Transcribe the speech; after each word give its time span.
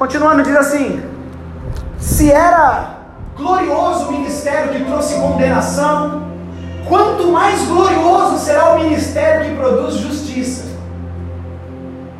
Continuando, 0.00 0.42
diz 0.42 0.56
assim: 0.56 1.02
se 1.98 2.32
era 2.32 3.00
glorioso 3.36 4.08
o 4.08 4.12
ministério 4.12 4.72
que 4.72 4.82
trouxe 4.86 5.16
condenação, 5.16 6.22
quanto 6.88 7.26
mais 7.26 7.66
glorioso 7.66 8.38
será 8.38 8.70
o 8.70 8.78
ministério 8.78 9.44
que 9.44 9.56
produz 9.56 9.96
justiça. 9.96 10.70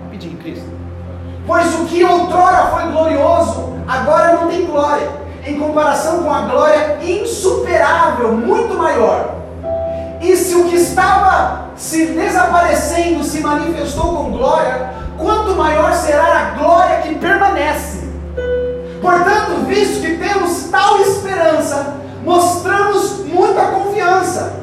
Rapidinho, 0.05 0.37
Cristo. 0.37 0.67
Pois 1.47 1.75
o 1.81 1.87
que 1.87 2.05
outrora 2.05 2.67
foi 2.67 2.93
glorioso, 2.93 3.73
agora 3.89 4.37
não 4.37 4.49
tem 4.49 4.67
glória, 4.67 5.09
em 5.47 5.59
comparação 5.59 6.23
com 6.23 6.31
a 6.31 6.43
glória 6.43 6.99
insuperável, 7.03 8.35
muito 8.35 8.77
maior. 8.77 9.37
E 10.21 10.37
se 10.37 10.55
o 10.55 10.65
que 10.65 10.77
estava 10.77 11.71
se 11.77 12.09
desaparecendo 12.09 13.25
se 13.25 13.41
manifestou 13.41 14.17
com 14.17 14.33
glória, 14.33 15.00
quanto 15.21 15.55
maior 15.55 15.93
será 15.95 16.39
a 16.39 16.59
glória 16.59 16.99
que 16.99 17.15
permanece. 17.15 18.09
Portanto, 19.01 19.67
visto 19.67 20.01
que 20.01 20.17
temos 20.17 20.65
tal 20.71 21.01
esperança, 21.01 21.97
mostramos 22.25 23.25
muita 23.27 23.67
confiança. 23.67 24.61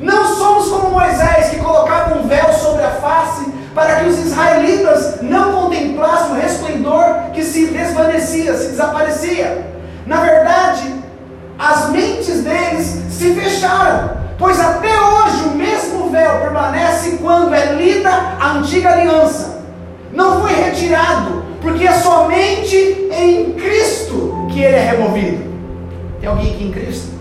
Não 0.00 0.34
somos 0.34 0.68
como 0.68 0.90
Moisés, 0.90 1.50
que 1.50 1.58
colocava 1.58 2.18
um 2.18 2.26
véu 2.26 2.52
sobre 2.52 2.84
a 2.84 2.90
face, 2.90 3.52
para 3.74 3.96
que 3.96 4.08
os 4.08 4.18
israelitas 4.18 5.20
não 5.22 5.52
contemplassem 5.52 6.32
o 6.32 6.40
resplendor 6.40 7.30
que 7.32 7.42
se 7.42 7.66
desvanecia, 7.66 8.56
se 8.56 8.68
desaparecia. 8.68 9.66
Na 10.06 10.20
verdade, 10.20 10.94
as 11.58 11.88
mentes 11.90 12.42
deles 12.42 13.02
se 13.10 13.34
fecharam, 13.34 14.23
pois 14.38 14.60
até 14.60 15.00
hoje 15.00 15.44
o 15.44 15.54
mesmo 15.54 16.10
véu 16.10 16.40
permanece 16.40 17.18
quando 17.22 17.54
é 17.54 17.72
lida 17.74 18.10
a 18.10 18.52
antiga 18.52 18.90
aliança. 18.90 19.62
Não 20.12 20.40
foi 20.40 20.54
retirado, 20.54 21.44
porque 21.60 21.86
é 21.86 21.92
somente 21.92 22.76
em 23.10 23.52
Cristo 23.52 24.46
que 24.50 24.62
ele 24.62 24.76
é 24.76 24.90
removido. 24.90 25.52
Tem 26.20 26.28
alguém 26.28 26.54
aqui 26.54 26.64
em 26.64 26.72
Cristo? 26.72 27.14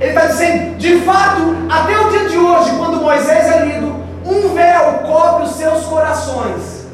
Ele 0.00 0.10
está 0.10 0.26
dizendo, 0.26 0.76
de 0.76 1.00
fato, 1.00 1.56
até 1.70 1.98
o 1.98 2.10
dia 2.10 2.28
de 2.28 2.36
hoje, 2.36 2.70
quando 2.76 3.00
Moisés 3.00 3.46
é 3.46 3.64
lido, 3.64 3.94
um 4.24 4.54
véu 4.54 4.94
cobre 5.06 5.44
os 5.44 5.52
seus 5.52 5.84
corações. 5.84 6.86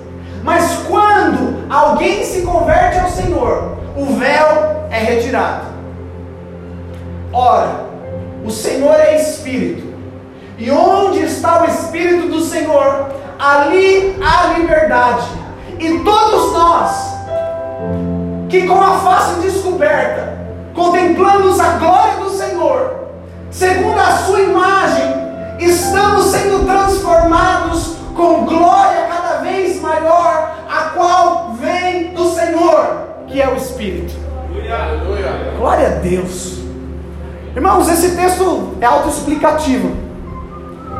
Mas 0.42 0.78
quando 0.88 1.64
alguém 1.70 2.24
se 2.24 2.42
converte 2.42 2.98
ao 2.98 3.08
Senhor, 3.08 3.78
o 3.96 4.06
véu 4.16 4.86
é 4.90 4.98
retirado. 4.98 5.66
Ora, 7.32 7.89
o 8.44 8.50
Senhor 8.50 8.94
é 8.94 9.20
Espírito, 9.20 9.94
e 10.58 10.70
onde 10.70 11.20
está 11.24 11.62
o 11.62 11.66
Espírito 11.66 12.28
do 12.28 12.40
Senhor, 12.40 13.10
ali 13.38 14.16
há 14.22 14.58
liberdade. 14.58 15.26
E 15.78 15.98
todos 16.00 16.52
nós, 16.52 17.14
que 18.48 18.66
com 18.66 18.80
a 18.80 18.98
face 18.98 19.40
descoberta, 19.40 20.38
contemplamos 20.74 21.58
a 21.58 21.78
glória 21.78 22.16
do 22.18 22.30
Senhor, 22.30 23.08
segundo 23.50 23.98
a 23.98 24.16
sua 24.18 24.40
imagem, 24.40 25.14
estamos 25.58 26.26
sendo 26.26 26.66
transformados 26.66 27.96
com 28.14 28.44
glória 28.44 29.06
cada 29.08 29.38
vez 29.38 29.80
maior, 29.80 30.54
a 30.68 30.90
qual 30.90 31.52
vem 31.54 32.12
do 32.12 32.34
Senhor, 32.34 33.06
que 33.26 33.40
é 33.40 33.48
o 33.48 33.56
Espírito. 33.56 34.12
Glória 35.56 35.86
a 35.86 35.90
Deus. 36.00 36.69
Irmãos, 37.54 37.88
esse 37.88 38.14
texto 38.14 38.74
é 38.80 38.86
autoexplicativo. 38.86 39.90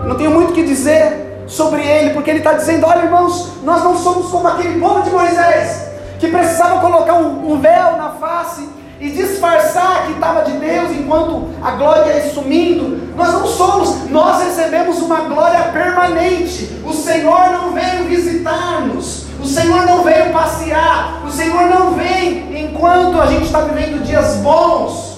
Não 0.05 0.17
tenho 0.17 0.33
muito 0.33 0.53
que 0.53 0.65
dizer 0.65 1.45
sobre 1.47 1.81
ele, 1.81 2.11
porque 2.11 2.29
ele 2.29 2.41
está 2.41 2.55
dizendo: 2.55 2.87
olha, 2.87 3.05
irmãos, 3.05 3.63
nós 3.63 3.85
não 3.85 3.97
somos 3.97 4.27
como 4.31 4.49
aquele 4.49 4.81
povo 4.81 5.03
de 5.03 5.11
Moisés, 5.11 5.91
que 6.19 6.27
precisava 6.27 6.81
colocar 6.81 7.15
um, 7.15 7.53
um 7.53 7.61
véu 7.61 7.97
na 7.97 8.11
face 8.21 8.69
e 9.01 9.11
disfarçar 9.11 10.07
que 10.07 10.13
estava 10.13 10.43
de 10.43 10.59
Deus 10.59 10.91
enquanto 10.91 11.51
a 11.63 11.71
glória 11.71 12.15
ia 12.15 12.33
sumindo. 12.33 13.15
Nós 13.17 13.33
não 13.33 13.47
somos, 13.47 14.11
nós 14.11 14.43
recebemos 14.43 14.99
uma 14.99 15.21
glória 15.21 15.61
permanente. 15.73 16.81
O 16.85 16.93
Senhor 16.93 17.51
não 17.53 17.71
veio 17.71 18.07
visitar-nos, 18.09 19.27
o 19.41 19.47
Senhor 19.47 19.87
não 19.87 20.03
veio 20.03 20.33
passear, 20.33 21.23
o 21.25 21.31
Senhor 21.31 21.67
não 21.67 21.93
vem 21.93 22.61
enquanto 22.61 23.21
a 23.21 23.27
gente 23.27 23.45
está 23.45 23.61
vivendo 23.61 24.03
dias 24.03 24.35
bons 24.39 25.10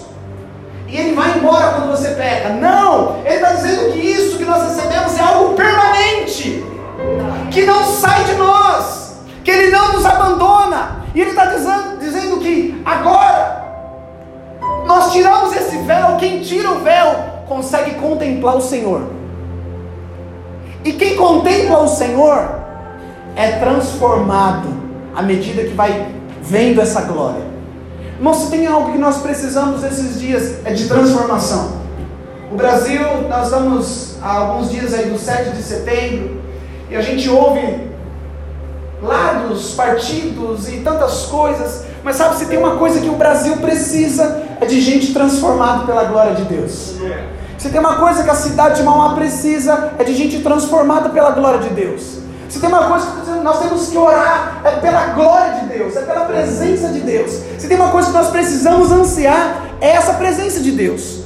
e 0.93 0.97
ele 0.99 1.15
vai 1.15 1.39
embora 1.39 1.73
quando 1.73 1.97
você 1.97 2.11
peca. 2.11 2.51
Não! 2.51 3.23
Ele 3.25 3.37
está 3.37 3.55
dizendo 3.55 3.93
que 3.93 3.99
isso 3.99 4.37
que 4.37 4.45
nós 4.45 4.63
recebemos 4.63 5.19
é 5.19 5.23
algo 5.23 5.55
permanente, 5.55 6.63
que 7.51 7.65
não 7.65 7.83
sai 7.83 8.25
de 8.25 8.35
nós, 8.35 9.23
que 9.43 9.51
ele 9.51 9.71
não 9.71 9.95
nos 9.95 10.05
abandona. 10.05 11.03
E 11.15 11.21
ele 11.23 11.31
está 11.31 11.47
dizendo, 11.47 11.99
dizendo 11.99 12.41
que 12.41 12.83
agora 12.85 13.65
nós 14.85 15.13
tiramos 15.13 15.57
esse 15.57 15.79
véu, 15.79 16.17
quem 16.19 16.41
tira 16.41 16.71
o 16.71 16.81
véu 16.81 17.17
consegue 17.49 17.93
contemplar 17.95 18.57
o 18.57 18.61
Senhor. 18.61 19.13
E 20.85 20.93
quem 20.93 21.17
contempla 21.17 21.79
o 21.79 21.89
Senhor 21.89 22.51
é 23.35 23.53
transformado 23.53 24.69
à 25.17 25.23
medida 25.23 25.63
que 25.63 25.75
vai 25.75 26.09
vendo 26.43 26.83
essa 26.83 27.01
glória. 27.01 27.52
Irmão, 28.23 28.35
se 28.35 28.53
tem 28.53 28.69
algo 28.69 28.93
que 28.93 28.99
nós 28.99 29.17
precisamos 29.17 29.83
esses 29.83 30.21
dias 30.21 30.65
é 30.65 30.73
de 30.73 30.87
transformação. 30.87 31.73
O 32.53 32.55
Brasil, 32.55 33.03
nós 33.29 33.47
estamos 33.47 34.15
há 34.23 34.37
alguns 34.37 34.71
dias 34.71 34.95
aí 34.95 35.11
do 35.11 35.19
7 35.19 35.51
de 35.51 35.61
setembro, 35.61 36.41
e 36.89 36.95
a 36.95 37.03
gente 37.03 37.29
ouve 37.29 37.91
lados, 39.03 39.75
partidos 39.75 40.69
e 40.69 40.77
tantas 40.85 41.27
coisas, 41.27 41.85
mas 42.05 42.15
sabe, 42.15 42.37
se 42.37 42.47
tem 42.47 42.59
uma 42.59 42.77
coisa 42.77 43.01
que 43.01 43.09
o 43.09 43.17
Brasil 43.17 43.57
precisa, 43.57 44.45
é 44.61 44.67
de 44.67 44.81
gente 44.81 45.13
transformada 45.13 45.85
pela 45.85 46.05
glória 46.05 46.37
de 46.37 46.45
Deus. 46.45 46.95
Se 47.59 47.71
tem 47.71 47.81
uma 47.81 47.97
coisa 47.97 48.23
que 48.23 48.31
a 48.31 48.37
cidade 48.37 48.77
de 48.77 48.83
Mauá 48.85 49.17
precisa, 49.17 49.95
é 49.99 50.05
de 50.05 50.15
gente 50.15 50.41
transformada 50.43 51.09
pela 51.09 51.33
glória 51.33 51.59
de 51.59 51.71
Deus. 51.71 52.19
Se 52.53 52.61
tem 52.61 52.69
uma 52.69 52.85
coisa 52.87 53.07
que 53.07 53.31
nós 53.43 53.61
temos 53.61 53.89
que 53.89 53.97
orar, 53.97 54.61
é 54.63 54.73
pela 54.73 55.07
glória 55.15 55.61
de 55.61 55.69
Deus, 55.69 55.97
é 55.97 56.03
pela 56.03 56.27
presença 56.27 56.89
de 56.89 57.01
Deus. 57.01 57.31
Se 57.57 57.67
tem 57.67 57.79
uma 57.79 57.89
coisa 57.89 58.09
que 58.09 58.15
nós 58.15 58.29
precisamos 58.29 58.93
ansiar, 58.93 59.69
é 59.81 59.93
essa 59.93 60.13
presença 60.13 60.61
de 60.61 60.71
Deus. 60.73 61.23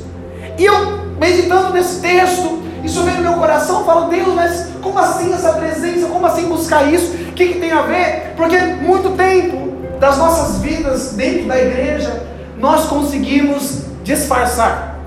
E 0.57 0.65
eu, 0.65 0.99
meditando 1.19 1.73
nesse 1.73 2.01
texto, 2.01 2.63
isso 2.85 3.03
veio 3.03 3.17
no 3.17 3.23
meu 3.25 3.33
coração, 3.41 3.85
falo, 3.85 4.09
Deus, 4.09 4.35
mas 4.37 4.69
como 4.81 4.97
assim 5.01 5.35
essa 5.35 5.55
presença? 5.55 6.07
Como 6.07 6.25
assim 6.25 6.47
buscar 6.47 6.85
isso? 6.93 7.13
O 7.13 7.33
que, 7.33 7.49
que 7.49 7.59
tem 7.59 7.73
a 7.73 7.83
ver? 7.83 8.35
Porque 8.37 8.57
muito 8.61 9.17
tempo 9.17 9.99
das 9.99 10.19
nossas 10.19 10.59
vidas 10.59 11.15
dentro 11.15 11.49
da 11.49 11.59
igreja, 11.61 12.23
nós 12.57 12.85
conseguimos 12.85 13.81
disfarçar. 14.05 15.01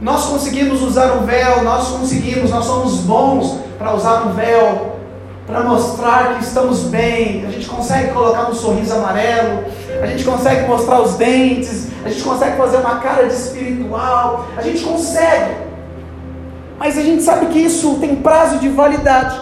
Nós 0.00 0.24
conseguimos 0.24 0.80
usar 0.80 1.12
um 1.18 1.26
véu, 1.26 1.62
nós 1.62 1.88
conseguimos, 1.88 2.50
nós 2.50 2.64
somos 2.64 2.94
bons 3.00 3.58
para 3.78 3.94
usar 3.94 4.22
um 4.22 4.32
véu, 4.32 4.99
para 5.50 5.64
mostrar 5.64 6.38
que 6.38 6.44
estamos 6.44 6.84
bem. 6.84 7.44
A 7.46 7.50
gente 7.50 7.66
consegue 7.66 8.12
colocar 8.12 8.48
um 8.48 8.54
sorriso 8.54 8.94
amarelo, 8.94 9.64
a 10.00 10.06
gente 10.06 10.24
consegue 10.24 10.66
mostrar 10.66 11.00
os 11.00 11.14
dentes, 11.16 11.88
a 12.04 12.08
gente 12.08 12.22
consegue 12.22 12.56
fazer 12.56 12.76
uma 12.78 13.00
cara 13.00 13.26
de 13.26 13.34
espiritual, 13.34 14.46
a 14.56 14.62
gente 14.62 14.82
consegue. 14.82 15.56
Mas 16.78 16.96
a 16.96 17.02
gente 17.02 17.22
sabe 17.22 17.46
que 17.46 17.58
isso 17.58 17.96
tem 18.00 18.16
prazo 18.16 18.58
de 18.58 18.68
validade. 18.68 19.38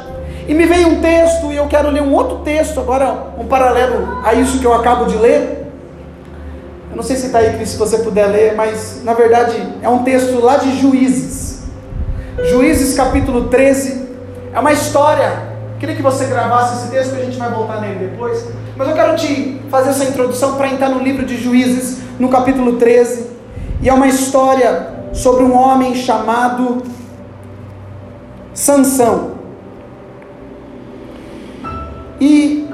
E 0.48 0.54
me 0.54 0.64
veio 0.64 0.88
um 0.88 1.00
texto, 1.00 1.52
e 1.52 1.56
eu 1.56 1.66
quero 1.66 1.90
ler 1.90 2.02
um 2.02 2.14
outro 2.14 2.38
texto, 2.38 2.80
agora 2.80 3.34
um 3.38 3.46
paralelo 3.46 4.20
a 4.24 4.32
isso 4.32 4.58
que 4.58 4.64
eu 4.64 4.72
acabo 4.72 5.04
de 5.04 5.16
ler. 5.16 5.66
Eu 6.90 6.96
não 6.96 7.02
sei 7.02 7.16
se 7.16 7.26
está 7.26 7.38
aí, 7.38 7.52
Cris, 7.54 7.68
se 7.68 7.76
você 7.76 7.98
puder 7.98 8.26
ler, 8.26 8.54
mas 8.56 9.02
na 9.04 9.12
verdade 9.12 9.62
é 9.82 9.88
um 9.88 10.02
texto 10.02 10.40
lá 10.40 10.56
de 10.56 10.80
Juízes. 10.80 11.64
Juízes 12.50 12.96
capítulo 12.96 13.48
13. 13.48 14.08
É 14.54 14.58
uma 14.58 14.72
história 14.72 15.47
Queria 15.78 15.94
que 15.94 16.02
você 16.02 16.24
gravasse 16.24 16.78
esse 16.78 16.90
texto, 16.90 17.14
que 17.14 17.22
a 17.22 17.24
gente 17.24 17.38
vai 17.38 17.50
voltar 17.50 17.80
nele 17.80 18.08
depois. 18.08 18.44
Mas 18.76 18.88
eu 18.88 18.94
quero 18.94 19.16
te 19.16 19.60
fazer 19.70 19.90
essa 19.90 20.04
introdução 20.04 20.56
para 20.56 20.68
entrar 20.68 20.88
no 20.88 21.00
livro 21.00 21.24
de 21.24 21.36
Juízes, 21.36 22.00
no 22.18 22.28
capítulo 22.28 22.76
13. 22.76 23.30
E 23.80 23.88
é 23.88 23.94
uma 23.94 24.08
história 24.08 24.88
sobre 25.12 25.44
um 25.44 25.56
homem 25.56 25.94
chamado 25.94 26.82
Sansão. 28.52 29.38
E 32.20 32.68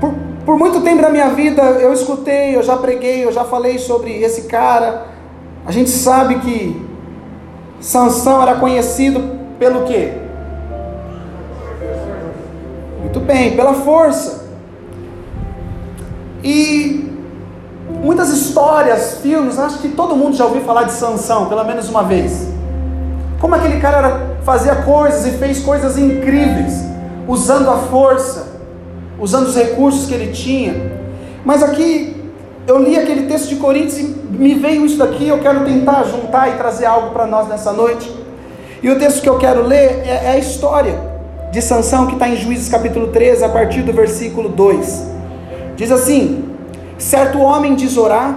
por, 0.00 0.14
por 0.46 0.58
muito 0.58 0.80
tempo 0.80 1.02
da 1.02 1.10
minha 1.10 1.28
vida 1.28 1.62
eu 1.62 1.92
escutei, 1.92 2.56
eu 2.56 2.62
já 2.62 2.76
preguei, 2.76 3.22
eu 3.22 3.32
já 3.32 3.44
falei 3.44 3.78
sobre 3.78 4.22
esse 4.22 4.44
cara. 4.44 5.08
A 5.66 5.70
gente 5.70 5.90
sabe 5.90 6.36
que 6.36 6.86
Sansão 7.80 8.40
era 8.40 8.54
conhecido 8.54 9.38
pelo 9.58 9.84
quê? 9.84 10.21
Bem, 13.22 13.56
pela 13.56 13.74
força. 13.74 14.42
E 16.42 17.10
muitas 18.02 18.30
histórias, 18.30 19.18
filmes, 19.22 19.58
acho 19.58 19.78
que 19.78 19.88
todo 19.88 20.16
mundo 20.16 20.36
já 20.36 20.44
ouviu 20.44 20.62
falar 20.62 20.84
de 20.84 20.92
Sansão, 20.92 21.46
pelo 21.46 21.64
menos 21.64 21.88
uma 21.88 22.02
vez. 22.02 22.48
Como 23.40 23.54
aquele 23.54 23.80
cara 23.80 23.98
era, 23.98 24.36
fazia 24.44 24.76
coisas 24.76 25.26
e 25.26 25.38
fez 25.38 25.60
coisas 25.60 25.96
incríveis, 25.98 26.84
usando 27.28 27.70
a 27.70 27.76
força, 27.76 28.60
usando 29.18 29.46
os 29.46 29.56
recursos 29.56 30.06
que 30.06 30.14
ele 30.14 30.32
tinha. 30.32 30.92
Mas 31.44 31.62
aqui 31.62 32.16
eu 32.66 32.78
li 32.78 32.96
aquele 32.96 33.26
texto 33.26 33.48
de 33.48 33.56
Coríntios 33.56 33.98
e 33.98 34.04
me 34.30 34.54
veio 34.54 34.84
isso 34.86 34.98
daqui, 34.98 35.28
eu 35.28 35.38
quero 35.38 35.64
tentar 35.64 36.04
juntar 36.04 36.48
e 36.48 36.56
trazer 36.56 36.86
algo 36.86 37.10
para 37.10 37.26
nós 37.26 37.48
nessa 37.48 37.72
noite. 37.72 38.10
E 38.82 38.90
o 38.90 38.98
texto 38.98 39.22
que 39.22 39.28
eu 39.28 39.38
quero 39.38 39.62
ler 39.64 40.02
é, 40.04 40.22
é 40.24 40.30
a 40.30 40.38
história 40.38 41.11
de 41.52 41.62
Sansão 41.62 42.08
que 42.08 42.14
está 42.14 42.28
em 42.28 42.34
Juízes 42.36 42.68
capítulo 42.68 43.08
13, 43.08 43.44
a 43.44 43.48
partir 43.48 43.82
do 43.82 43.92
versículo 43.92 44.48
2. 44.48 45.12
Diz 45.76 45.92
assim: 45.92 46.44
certo 46.98 47.38
homem 47.38 47.76
de 47.76 47.86
Zorá, 47.86 48.34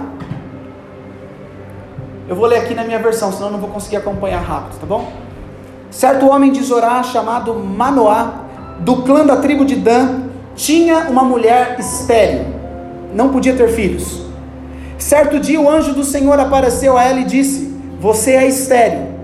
eu 2.28 2.36
vou 2.36 2.46
ler 2.46 2.58
aqui 2.58 2.74
na 2.74 2.84
minha 2.84 3.00
versão, 3.00 3.32
senão 3.32 3.50
não 3.50 3.58
vou 3.58 3.70
conseguir 3.70 3.96
acompanhar 3.96 4.40
rápido, 4.40 4.78
tá 4.78 4.86
bom? 4.86 5.10
Certo 5.90 6.28
homem 6.28 6.52
de 6.52 6.62
Zorá, 6.62 7.02
chamado 7.02 7.52
Manoá, 7.54 8.44
do 8.78 9.02
clã 9.02 9.26
da 9.26 9.38
tribo 9.38 9.64
de 9.64 9.74
Dan, 9.74 10.26
tinha 10.54 11.08
uma 11.08 11.24
mulher 11.24 11.76
estéril 11.80 12.54
não 13.16 13.30
podia 13.30 13.54
ter 13.54 13.68
filhos. 13.70 14.22
Certo 14.98 15.40
dia 15.40 15.60
o 15.60 15.68
anjo 15.68 15.94
do 15.94 16.04
Senhor 16.04 16.38
apareceu 16.38 16.96
a 16.96 17.04
ela 17.04 17.20
e 17.20 17.24
disse: 17.24 17.74
Você 17.98 18.32
é 18.32 18.46
estéril. 18.46 19.15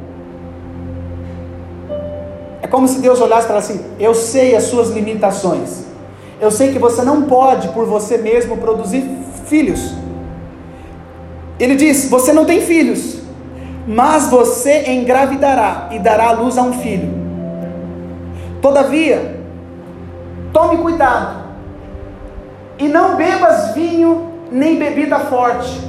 Como 2.73 2.89
se 2.89 3.01
Deus 3.01 3.21
olhasse 3.21 3.47
para 3.47 3.59
assim: 3.59 3.85
Eu 4.01 4.15
sei 4.15 4.57
as 4.57 4.65
suas 4.65 4.89
limitações. 4.89 5.85
Eu 6.41 6.51
sei 6.51 6.73
que 6.73 6.79
você 6.79 7.03
não 7.03 7.23
pode 7.23 7.69
por 7.69 7.85
você 7.87 8.17
mesmo 8.17 8.57
produzir 8.57 9.09
filhos. 9.45 9.95
Ele 11.61 11.77
diz: 11.77 12.09
Você 12.09 12.33
não 12.33 12.47
tem 12.47 12.63
filhos, 12.63 13.19
mas 13.87 14.29
você 14.31 14.91
engravidará 14.91 15.91
e 15.93 15.99
dará 15.99 16.31
à 16.31 16.33
luz 16.33 16.57
a 16.57 16.63
um 16.63 16.73
filho. 16.73 17.13
Todavia, 18.63 19.39
tome 20.53 20.79
cuidado 20.79 21.43
e 22.79 22.89
não 22.89 23.17
bebas 23.17 23.75
vinho 23.75 24.33
nem 24.51 24.79
bebida 24.79 25.19
forte, 25.19 25.81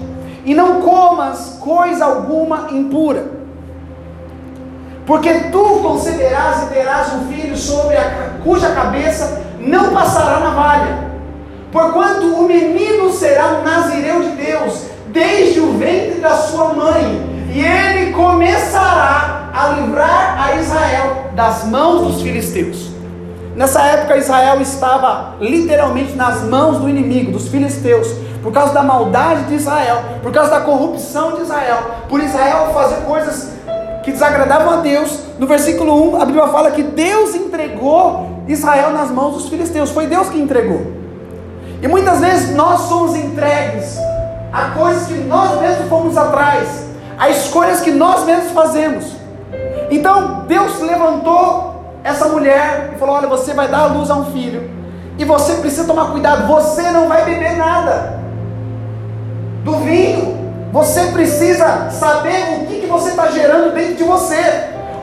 e 0.46 0.54
não 0.54 0.82
comas 0.82 1.58
coisa 1.60 2.06
alguma 2.06 2.68
impura, 2.72 3.43
porque 5.06 5.34
tu 5.52 5.80
conceberás 5.82 6.64
e 6.64 6.74
terás 6.74 7.14
um 7.14 7.28
filho 7.28 7.58
sobre 7.58 7.98
a 7.98 8.32
cuja 8.44 8.72
cabeça 8.72 9.42
não 9.60 9.94
passará 9.94 10.40
navalha, 10.40 11.12
porquanto 11.72 12.28
o 12.36 12.48
menino 12.48 13.12
será 13.12 13.60
um 13.60 13.64
nazireu 13.64 14.22
de 14.22 14.30
Deus 14.30 14.86
desde 15.08 15.60
o 15.60 15.78
ventre 15.78 16.20
da 16.20 16.36
sua 16.38 16.74
mãe, 16.74 17.48
e 17.52 17.60
ele 17.60 18.12
começará 18.14 19.52
a 19.54 19.68
livrar 19.70 20.36
a 20.42 20.56
Israel 20.56 21.28
das 21.36 21.66
mãos 21.66 22.08
dos 22.08 22.22
filisteus. 22.22 22.92
Nessa 23.56 23.84
época 23.84 24.18
Israel 24.18 24.60
estava 24.62 25.36
literalmente 25.40 26.16
nas 26.16 26.42
mãos 26.42 26.80
do 26.80 26.90
inimigo, 26.90 27.32
dos 27.32 27.48
filisteus, 27.48 28.08
por 28.42 28.52
causa 28.52 28.74
da 28.74 28.82
maldade 28.82 29.44
de 29.44 29.56
Israel, 29.56 30.02
por 30.24 30.32
causa 30.32 30.50
da 30.50 30.62
corrupção 30.62 31.36
de 31.36 31.44
Israel, 31.44 31.78
por 32.10 32.20
Israel 32.20 32.72
fazer 32.74 33.02
coisas 33.06 33.53
que 34.04 34.12
desagradavam 34.12 34.74
a 34.74 34.76
Deus. 34.78 35.20
No 35.40 35.48
versículo 35.48 36.16
1, 36.16 36.22
a 36.22 36.26
Bíblia 36.26 36.48
fala 36.48 36.72
que 36.72 36.84
Deus 36.84 37.34
entregou 37.34 38.30
Israel 38.48 38.92
nas 38.92 39.10
mãos 39.10 39.34
dos 39.34 39.50
filisteus, 39.50 39.90
foi 39.90 40.08
Deus 40.08 40.30
que 40.30 40.40
entregou. 40.40 40.82
E 41.82 41.88
muitas 41.88 42.20
vezes 42.20 42.56
nós 42.56 42.82
somos 42.82 43.16
entregues 43.16 43.98
a 44.52 44.70
coisas 44.70 45.08
que 45.08 45.16
nós 45.16 45.60
mesmos 45.60 45.90
fomos 45.90 46.18
atrás, 46.18 46.86
a 47.18 47.30
escolhas 47.30 47.82
que 47.82 47.92
nós 47.92 48.24
mesmos 48.26 48.52
fazemos. 48.52 49.16
Então 49.90 50.44
Deus 50.48 50.80
levantou 50.80 51.84
essa 52.04 52.28
mulher 52.28 52.92
e 52.96 53.00
falou: 53.00 53.16
Olha, 53.16 53.28
você 53.28 53.54
vai 53.54 53.68
dar 53.68 53.80
a 53.80 53.86
luz 53.88 54.10
a 54.10 54.16
um 54.16 54.26
filho, 54.26 54.70
e 55.18 55.26
você 55.26 55.56
precisa 55.56 55.86
tomar 55.86 56.12
cuidado, 56.12 56.48
você 56.48 56.84
não 56.92 57.08
vai 57.08 57.26
beber 57.26 57.58
nada 57.58 58.22
do 59.64 59.78
vinho, 59.78 60.43
você 60.74 61.02
precisa 61.12 61.92
saber 61.92 62.58
o 62.58 62.66
que, 62.66 62.82
que 62.82 62.88
você 62.88 63.12
está 63.12 63.28
gerando 63.28 63.76
dentro 63.76 63.94
de 63.94 64.04
você, 64.04 64.42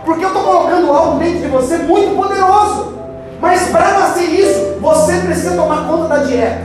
porque 0.04 0.24
eu 0.24 0.28
estou 0.30 0.42
colocando 0.42 0.90
algo 0.90 1.18
dentro 1.20 1.42
de 1.42 1.46
você 1.46 1.78
muito 1.78 2.16
poderoso, 2.16 2.92
mas 3.40 3.68
para 3.68 4.00
nascer 4.00 4.24
isso, 4.24 4.80
você 4.80 5.20
precisa 5.20 5.54
tomar 5.54 5.86
conta 5.86 6.08
da 6.08 6.24
dieta, 6.24 6.62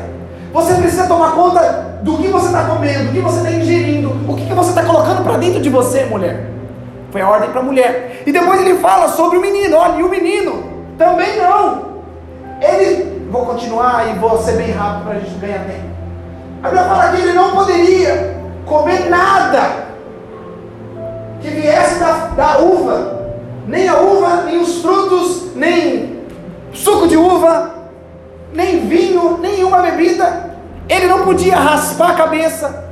você 0.52 0.74
precisa 0.74 1.06
tomar 1.06 1.34
conta 1.34 2.00
do 2.02 2.18
que 2.18 2.30
você 2.30 2.48
está 2.48 2.64
comendo, 2.64 3.06
do 3.06 3.12
que 3.12 3.22
você 3.22 3.38
está 3.38 3.52
ingerindo, 3.52 4.10
o 4.28 4.36
que, 4.36 4.48
que 4.48 4.54
você 4.56 4.70
está 4.70 4.84
colocando 4.84 5.24
para 5.24 5.38
dentro 5.38 5.62
de 5.62 5.70
você, 5.70 6.06
mulher. 6.06 6.48
Foi 7.12 7.22
a 7.22 7.30
ordem 7.30 7.52
para 7.52 7.62
a 7.62 7.64
mulher. 7.64 8.24
E 8.26 8.32
depois 8.32 8.60
ele 8.60 8.80
fala 8.80 9.08
sobre 9.10 9.38
o 9.38 9.42
menino. 9.42 9.78
Olha, 9.78 10.00
e 10.00 10.04
o 10.04 10.10
menino 10.10 10.64
também 10.98 11.38
não. 11.38 12.02
Ele, 12.60 13.30
vou 13.32 13.46
continuar 13.46 14.10
e 14.10 14.20
vou 14.20 14.42
ser 14.42 14.54
bem 14.54 14.72
rápido 14.72 15.04
para 15.04 15.14
a 15.14 15.20
gente 15.20 15.36
ganhar 15.36 15.60
tempo. 15.60 15.86
A 16.62 16.70
Bíblia 16.70 16.88
fala 16.88 17.12
que 17.12 17.22
ele 17.22 17.34
não 17.34 17.52
poderia 17.52 18.45
comer 18.66 19.10
nada 19.10 19.86
que 21.42 21.50
viesse 21.50 22.00
da, 22.00 22.12
da 22.36 22.58
uva, 22.60 23.36
nem 23.68 23.88
a 23.88 24.00
uva, 24.00 24.44
nem 24.44 24.60
os 24.60 24.82
frutos, 24.82 25.56
nem 25.56 26.20
suco 26.74 27.08
de 27.08 27.18
uva, 27.18 27.76
nem 28.54 28.88
vinho, 28.88 29.38
nenhuma 29.38 29.82
bebida. 29.82 30.56
Ele 30.88 31.08
não 31.08 31.24
podia 31.24 31.56
raspar 31.56 32.12
a 32.12 32.16
cabeça, 32.16 32.86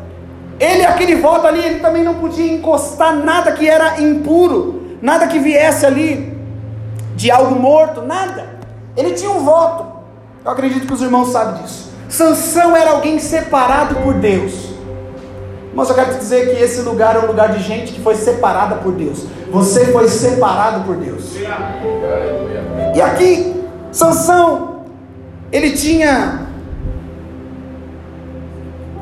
ele, 0.60 0.86
aquele 0.86 1.16
voto 1.16 1.48
ali, 1.48 1.60
ele 1.60 1.80
também 1.80 2.04
não 2.04 2.16
podia 2.16 2.54
encostar 2.54 3.16
nada 3.16 3.52
que 3.52 3.68
era 3.68 4.02
impuro, 4.02 4.98
nada 5.02 5.28
que 5.28 5.40
viesse 5.40 5.86
ali 5.86 6.38
de 7.16 7.30
algo 7.31 7.56
morto, 7.56 8.02
nada. 8.02 8.54
Ele 8.96 9.12
tinha 9.12 9.31
um 9.31 9.44
voto. 9.44 9.86
Eu 10.46 10.52
acredito 10.52 10.86
que 10.86 10.94
os 10.94 11.02
irmãos 11.02 11.30
sabem 11.31 11.62
disso. 11.62 11.92
Sansão 12.10 12.75
era 12.75 12.92
alguém 12.92 13.18
separado 13.20 13.96
por 13.96 14.14
Deus. 14.16 14.73
Mas 15.75 15.90
eu 15.90 15.96
quero 15.96 16.12
te 16.14 16.20
dizer 16.20 16.50
que 16.56 16.64
esse 16.64 16.81
lugar 16.81 17.16
é 17.16 17.20
um 17.20 17.28
lugar 17.28 17.52
de 17.52 17.64
gente 17.64 17.94
que 17.94 18.02
foi 18.02 18.16
separada 18.16 18.75
por 18.75 18.94
Deus. 18.94 19.25
Você 19.52 19.88
foi 19.88 20.08
separado 20.08 20.84
por 20.84 20.96
Deus. 20.98 21.36
E 22.96 23.02
aqui, 23.02 23.64
Sansão, 23.92 24.84
ele 25.52 25.72
tinha 25.72 26.48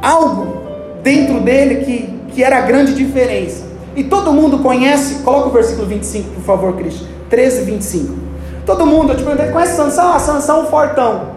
algo 0.02 0.62
dentro 1.04 1.42
dele 1.42 1.84
que, 1.86 2.34
que 2.34 2.44
era 2.44 2.58
a 2.58 2.62
grande 2.62 2.94
diferença. 2.94 3.66
E 3.96 4.06
todo 4.06 4.32
mundo 4.32 4.60
conhece, 4.60 5.24
coloca 5.24 5.50
o 5.50 5.52
versículo 5.52 5.88
25, 5.88 6.30
por 6.32 6.44
favor, 6.44 6.76
Cristo. 6.78 7.06
13, 7.30 7.64
25. 7.64 8.14
Todo 8.66 8.86
mundo, 8.86 9.12
eu 9.12 9.18
te 9.18 9.24
perguntei, 9.24 9.52
conhece 9.52 9.76
Sansão? 9.76 10.14
Ah, 10.14 10.20
Sansão 10.20 10.68
fortão. 10.68 11.32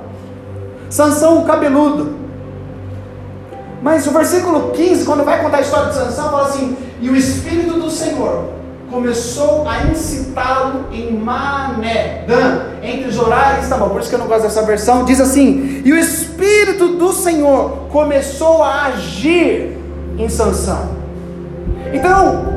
Sansão 0.89 1.45
cabeludo. 1.45 2.24
Mas 3.85 4.07
o 4.07 4.13
versículo 4.13 4.71
15, 4.71 5.05
quando 5.05 5.25
vai 5.25 5.43
contar 5.43 5.59
a 5.59 5.61
história 5.61 5.91
de 5.91 5.95
Sansão, 5.95 6.31
fala 6.31 6.49
assim: 6.49 6.75
E 7.03 7.11
o 7.11 7.15
Espírito 7.15 7.75
do 7.75 7.91
Senhor 7.91 8.55
começou 8.91 9.69
a 9.69 9.83
incitá-lo 9.89 10.87
em 10.91 11.13
Mané, 11.13 12.25
Dan, 12.27 12.63
entre 12.83 13.19
horários, 13.19 13.69
tá 13.69 13.77
bom, 13.77 13.91
por 13.91 14.01
isso 14.01 14.09
que 14.09 14.15
eu 14.15 14.21
não 14.21 14.27
gosto 14.27 14.43
dessa 14.43 14.63
versão, 14.63 15.05
diz 15.05 15.21
assim, 15.21 15.83
e 15.85 15.93
o 15.93 15.99
Espírito 15.99 16.95
do 16.95 17.13
Senhor 17.13 17.89
começou 17.91 18.63
a 18.63 18.87
agir 18.87 19.77
em 20.17 20.29
Sansão, 20.29 20.91
então, 21.93 22.55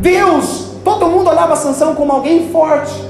Deus, 0.00 0.76
todo 0.84 1.08
mundo 1.08 1.28
olhava 1.28 1.56
Sansão 1.56 1.94
como 1.94 2.12
alguém 2.12 2.50
forte, 2.50 3.04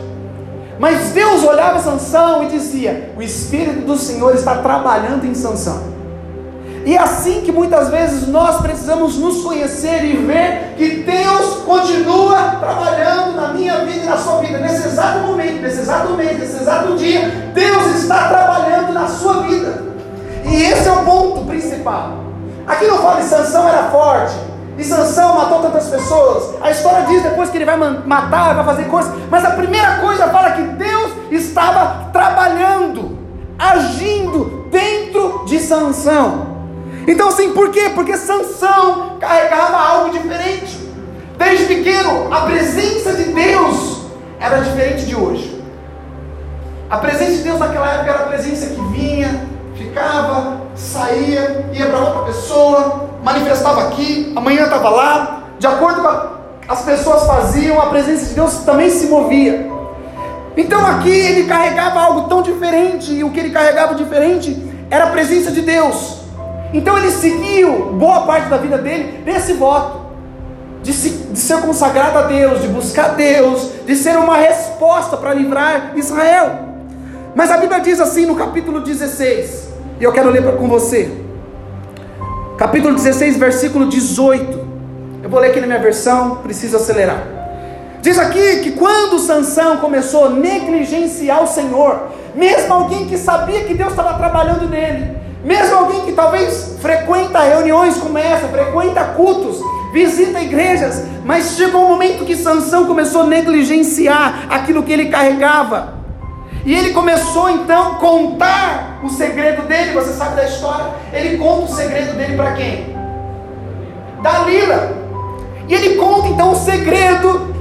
mas 0.79 1.11
Deus 1.11 1.45
olhava 1.45 1.79
Sansão 1.81 2.45
e 2.45 2.47
dizia, 2.47 3.11
o 3.17 3.23
Espírito 3.23 3.83
do 3.83 3.97
Senhor 3.97 4.35
está 4.35 4.57
trabalhando 4.57 5.27
em 5.27 5.35
Sansão, 5.35 5.96
e 6.87 6.95
é 6.95 7.03
assim 7.03 7.41
que 7.41 7.51
muitas 7.51 7.89
vezes 7.89 8.29
nós 8.29 8.61
precisamos 8.61 9.19
nos 9.19 9.43
conhecer 9.43 10.05
e 10.05 10.19
ver 10.19 10.75
que 10.77 11.03
Deus 11.03 11.65
continua 11.65 12.59
trabalhando 12.61 13.35
na 13.35 13.49
minha 13.49 13.85
vida 13.85 14.05
e 14.05 14.07
na 14.07 14.17
sua 14.17 14.39
vida, 14.39 14.59
nesse 14.59 14.87
exato 14.87 15.27
momento, 15.27 15.63
nesse 15.63 15.81
exato 15.81 16.13
mês, 16.13 16.39
nesse 16.39 16.63
exato 16.63 16.95
dia, 16.95 17.51
Deus 17.53 17.87
está 17.97 18.29
trabalhando 18.29 18.93
na 18.93 19.09
sua 19.09 19.43
vida. 19.43 19.83
E 20.45 20.63
esse 20.63 20.87
é 20.87 20.93
o 20.93 21.05
ponto 21.05 21.45
principal. 21.47 22.19
Aqui 22.65 22.87
não 22.87 22.99
fala 22.99 23.17
que 23.17 23.25
Sansão 23.25 23.69
era 23.69 23.91
forte, 23.91 24.37
e 24.79 24.85
Sansão 24.85 25.35
matou 25.35 25.63
tantas 25.63 25.89
pessoas. 25.89 26.55
A 26.63 26.71
história 26.71 27.05
diz 27.09 27.21
depois 27.21 27.51
que 27.51 27.59
ele 27.59 27.65
vai 27.65 27.77
matar, 27.79 28.55
vai 28.55 28.65
fazer 28.65 28.85
coisas, 28.85 29.13
mas 29.29 29.45
a 29.45 29.51
primeira 29.51 29.97
coisa 29.97 30.29
fala 30.29 30.53
que 30.53 30.63
Deus 30.63 31.11
estava 31.33 32.11
trabalhando, 32.13 33.19
agindo 33.59 34.69
dentro 34.71 35.43
de 35.47 35.59
Sansão. 35.59 36.55
Então, 37.07 37.29
assim, 37.29 37.53
por 37.53 37.71
quê? 37.71 37.91
Porque 37.95 38.17
Sansão 38.17 39.17
carregava 39.21 39.77
algo 39.77 40.11
diferente. 40.11 40.87
Desde 41.39 41.67
pequeno, 41.67 42.33
a 42.35 42.41
presença 42.43 43.13
de 43.13 43.25
Deus 43.25 44.01
era 44.41 44.59
diferente 44.59 45.07
de 45.07 45.15
hoje. 45.15 45.63
A 46.91 46.99
presença 46.99 47.33
de 47.33 47.43
Deus 47.43 47.59
naquela 47.59 47.93
época 47.93 48.11
era 48.11 48.21
a 48.21 48.27
presença 48.27 48.67
que 48.67 48.81
vinha, 48.93 49.47
ficava, 49.77 50.63
saía, 50.75 51.69
ia 51.73 51.87
para 51.87 51.99
outra 51.99 52.23
pessoa, 52.23 53.11
manifestava 53.23 53.89
aqui, 53.89 54.33
amanhã 54.35 54.65
estava 54.65 54.89
lá. 54.89 55.43
De 55.59 55.67
acordo 55.67 56.01
com 56.01 56.09
a, 56.09 56.33
as 56.69 56.83
pessoas 56.83 57.27
faziam, 57.27 57.81
a 57.81 57.87
presença 57.87 58.27
de 58.27 58.35
Deus 58.35 58.59
também 58.59 58.91
se 58.91 59.07
movia. 59.07 59.71
Então 60.57 60.85
aqui 60.87 61.11
ele 61.11 61.47
carregava 61.47 62.01
algo 62.01 62.29
tão 62.29 62.43
diferente, 62.43 63.13
e 63.13 63.23
o 63.23 63.31
que 63.31 63.41
ele 63.41 63.51
carregava 63.51 63.95
diferente 63.95 64.57
era 64.91 65.05
a 65.05 65.11
presença 65.11 65.51
de 65.51 65.61
Deus. 65.61 66.26
Então 66.73 66.97
ele 66.99 67.11
seguiu 67.11 67.93
boa 67.93 68.23
parte 68.23 68.49
da 68.49 68.57
vida 68.57 68.79
dele 68.79 69.23
nesse 69.25 69.53
voto 69.53 70.07
de, 70.83 70.93
se, 70.93 71.11
de 71.11 71.39
ser 71.39 71.61
consagrado 71.63 72.19
a 72.19 72.23
Deus, 72.23 72.63
de 72.63 72.69
buscar 72.69 73.17
Deus, 73.17 73.71
de 73.85 73.97
ser 73.97 74.17
uma 74.17 74.37
resposta 74.37 75.17
para 75.17 75.35
livrar 75.35 75.93
Israel. 75.97 76.61
Mas 77.35 77.51
a 77.51 77.59
Bíblia 77.59 77.81
diz 77.81 78.01
assim 78.01 78.25
no 78.25 78.37
capítulo 78.37 78.81
16, 78.81 79.69
e 80.01 80.05
eu 80.05 80.13
quero 80.13 80.31
ler 80.31 80.43
com 80.57 80.69
você. 80.69 81.11
Capítulo 82.57 82.95
16, 82.95 83.37
versículo 83.37 83.89
18. 83.89 84.67
Eu 85.23 85.29
vou 85.29 85.41
ler 85.41 85.49
aqui 85.49 85.61
na 85.61 85.67
minha 85.67 85.79
versão, 85.81 86.37
preciso 86.37 86.77
acelerar. 86.77 87.23
Diz 88.01 88.19
aqui 88.19 88.61
que 88.61 88.71
quando 88.73 89.19
Sansão 89.19 89.79
começou 89.79 90.27
a 90.27 90.31
negligenciar 90.31 91.43
o 91.43 91.47
Senhor, 91.49 92.11
mesmo 92.35 92.73
alguém 92.73 93.07
que 93.07 93.19
sabia 93.19 93.65
que 93.65 93.75
Deus 93.75 93.91
estava 93.91 94.15
trabalhando 94.15 94.69
nele, 94.69 95.17
mesmo 95.47 95.77
alguém 95.77 96.01
que 96.01 96.11
talvez 96.11 96.77
frequenta 96.81 97.39
reuniões 97.39 97.97
como 97.99 98.19
essa, 98.19 98.49
frequenta 98.49 99.05
cultos, 99.17 99.61
visita 99.93 100.41
igrejas, 100.41 101.05
mas 101.25 101.53
chegou 101.53 101.85
um 101.85 101.89
momento 101.91 102.25
que 102.25 102.35
Sansão 102.35 102.85
começou 102.85 103.23
a 103.23 103.27
negligenciar 103.27 104.49
aquilo 104.51 104.83
que 104.83 104.93
ele 104.93 105.09
carregava. 105.09 105.95
E 106.65 106.75
ele 106.75 106.91
começou 106.91 107.49
então 107.49 107.93
a 107.93 107.95
contar 107.95 108.99
o 109.05 109.09
segredo 109.09 109.63
dele, 109.69 109.93
você 109.93 110.13
sabe 110.15 110.35
da 110.35 110.47
história? 110.47 110.87
Ele 111.13 111.39
conta 111.39 111.63
o 111.63 111.77
segredo 111.77 112.17
dele 112.17 112.37
para 112.37 112.53
quem? 112.55 112.97
Dalila. 114.21 114.97
E 115.69 115.75
ele 115.75 115.95
conta 115.95 116.27
então 116.27 116.51
o 116.51 116.57
segredo, 116.57 117.55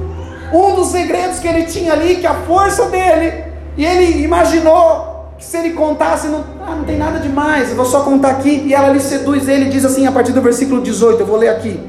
um 0.51 0.73
dos 0.73 0.87
segredos 0.87 1.37
que 1.37 1.47
ele 1.47 1.65
tinha 1.65 1.93
ali, 1.93 2.15
que 2.15 2.25
a 2.25 2.33
força 2.33 2.87
dele, 2.87 3.43
e 3.77 3.85
ele 3.85 4.23
imaginou 4.23 5.14
se 5.47 5.57
ele 5.57 5.73
contasse, 5.73 6.27
não, 6.27 6.43
ah, 6.65 6.75
não 6.75 6.83
tem 6.85 6.97
nada 6.97 7.19
demais, 7.19 7.69
eu 7.69 7.75
vou 7.75 7.85
só 7.85 8.01
contar 8.01 8.31
aqui, 8.31 8.63
e 8.65 8.73
ela 8.73 8.89
lhe 8.89 8.99
seduz 8.99 9.47
ele, 9.47 9.65
diz 9.65 9.85
assim 9.85 10.07
a 10.07 10.11
partir 10.11 10.31
do 10.31 10.41
versículo 10.41 10.81
18, 10.81 11.19
eu 11.19 11.25
vou 11.25 11.37
ler 11.37 11.49
aqui. 11.49 11.79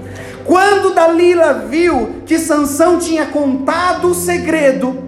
Quando 0.45 0.95
Dalila 0.95 1.65
viu 1.69 2.17
que 2.27 2.39
Sansão 2.39 2.99
tinha 2.99 3.25
contado 3.27 4.09
o 4.09 4.15
segredo, 4.15 4.99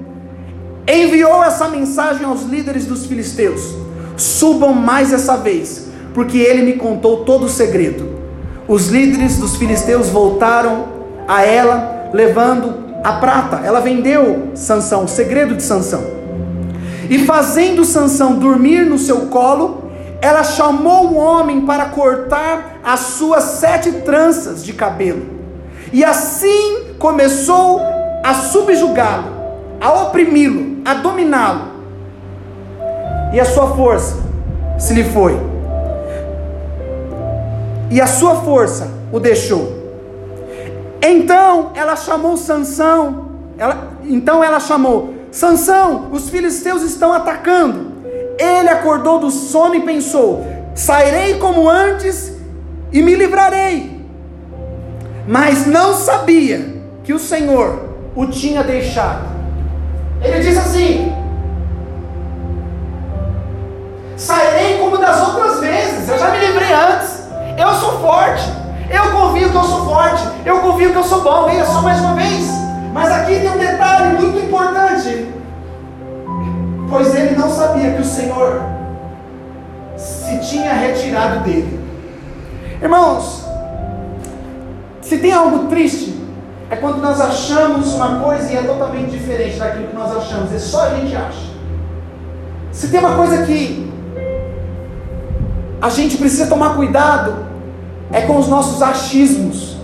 enviou 0.88 1.45
essa 1.45 1.69
mensagem 1.69 2.25
aos 2.25 2.43
líderes 2.45 2.87
dos 2.87 3.05
filisteus: 3.05 3.75
subam 4.17 4.73
mais 4.73 5.12
essa 5.12 5.37
vez, 5.37 5.88
porque 6.14 6.38
ele 6.38 6.62
me 6.62 6.73
contou 6.73 7.25
todo 7.25 7.45
o 7.45 7.50
segredo. 7.50 8.19
Os 8.67 8.88
líderes 8.88 9.37
dos 9.37 9.57
filisteus 9.57 10.09
voltaram 10.09 10.88
a 11.28 11.45
ela, 11.45 12.11
levando 12.14 12.75
a 13.05 13.12
prata. 13.12 13.61
Ela 13.62 13.81
vendeu 13.81 14.49
Sansão, 14.55 15.05
o 15.05 15.09
segredo 15.09 15.55
de 15.55 15.62
Sansão. 15.62 16.18
E 17.09 17.25
fazendo 17.25 17.85
Sansão 17.85 18.38
dormir 18.38 18.85
no 18.85 18.99
seu 18.99 19.27
colo, 19.27 19.91
ela 20.21 20.43
chamou 20.43 21.07
o 21.07 21.17
homem 21.17 21.62
para 21.62 21.87
cortar 21.87 22.81
as 22.85 23.00
suas 23.00 23.45
sete 23.45 23.91
tranças 24.03 24.65
de 24.65 24.73
cabelo. 24.73 25.27
E 25.93 26.05
assim 26.05 26.95
começou 26.99 27.81
a 28.23 28.35
subjugá-lo, 28.35 29.27
a 29.81 29.93
oprimi-lo, 30.03 30.83
a 30.85 30.95
dominá-lo. 30.95 31.69
E 33.33 33.41
a 33.41 33.45
sua 33.45 33.75
força 33.75 34.17
se 34.79 34.93
lhe 34.93 35.05
foi. 35.05 35.38
E 37.91 38.00
a 38.00 38.07
sua 38.07 38.37
força 38.37 38.91
o 39.11 39.19
deixou. 39.19 39.79
Então 41.00 41.71
ela 41.75 41.97
chamou 41.97 42.37
Sansão, 42.37 43.29
ela, 43.57 43.93
então 44.05 44.43
ela 44.43 44.61
chamou 44.61 45.15
Sansão, 45.38 46.09
os 46.11 46.28
filisteus 46.30 46.83
estão 46.83 47.12
atacando. 47.12 47.92
Ele 48.37 48.68
acordou 48.71 49.21
do 49.21 49.30
sono 49.30 49.76
e 49.76 49.83
pensou: 49.83 50.45
sairei 50.75 51.38
como 51.38 51.71
antes 51.71 52.33
e 52.92 53.00
me 53.00 53.14
livrarei. 53.14 54.04
Mas 55.28 55.64
não 55.64 55.95
sabia 55.95 56.83
que 57.04 57.12
o 57.12 57.21
Senhor 57.21 57.78
o 58.16 58.26
tinha 58.26 58.64
deixado. 58.64 59.28
Ele 60.21 60.40
diz 60.40 60.59
assim: 60.59 61.14
sairei 64.16 64.78
como 64.78 64.99
das 64.99 65.21
outras 65.21 65.61
vezes, 65.61 66.09
eu 66.09 66.18
já 66.18 66.30
me 66.30 66.38
livrei 66.40 66.73
antes. 66.73 67.28
Eu 67.57 67.73
sou 67.75 68.00
forte, 68.00 68.42
eu 68.90 69.12
confio 69.12 69.50
que 69.50 69.57
eu 69.57 69.64
sou 69.64 69.85
forte, 69.85 70.28
eu 70.45 70.59
confio 70.62 70.90
que 70.90 70.99
eu 70.99 71.04
sou 71.04 71.23
bom. 71.23 71.47
Venha 71.47 71.64
só 71.64 71.80
mais 71.80 72.00
uma 72.00 72.16
vez. 72.16 72.68
Mas 72.92 73.12
aqui 73.12 73.40
tem 73.40 73.50
um 73.50 73.59
detalhe 73.59 74.18
muito 74.18 74.38
importante. 74.38 75.28
Pois 76.88 77.14
ele 77.14 77.37
não 77.37 77.50
sabia 77.50 77.92
que 77.92 78.00
o 78.00 78.04
Senhor 78.04 78.62
se 79.97 80.38
tinha 80.40 80.73
retirado 80.73 81.40
dele. 81.40 81.78
Irmãos, 82.80 83.45
se 85.02 85.18
tem 85.18 85.33
algo 85.33 85.66
triste, 85.68 86.18
é 86.71 86.76
quando 86.76 86.99
nós 86.99 87.21
achamos 87.21 87.95
uma 87.95 88.21
coisa 88.21 88.52
e 88.52 88.57
é 88.57 88.62
totalmente 88.62 89.11
diferente 89.11 89.59
daquilo 89.59 89.88
que 89.88 89.97
nós 89.97 90.16
achamos. 90.16 90.52
É 90.52 90.59
só 90.59 90.83
a 90.87 90.95
gente 90.95 91.14
acha. 91.14 91.49
Se 92.73 92.88
tem 92.88 93.00
uma 93.00 93.16
coisa 93.16 93.45
que 93.45 93.90
a 95.80 95.88
gente 95.88 96.16
precisa 96.16 96.47
tomar 96.47 96.75
cuidado, 96.75 97.47
é 98.12 98.23
com 98.23 98.37
os 98.38 98.49
nossos 98.49 98.83
achismos. 98.83 99.76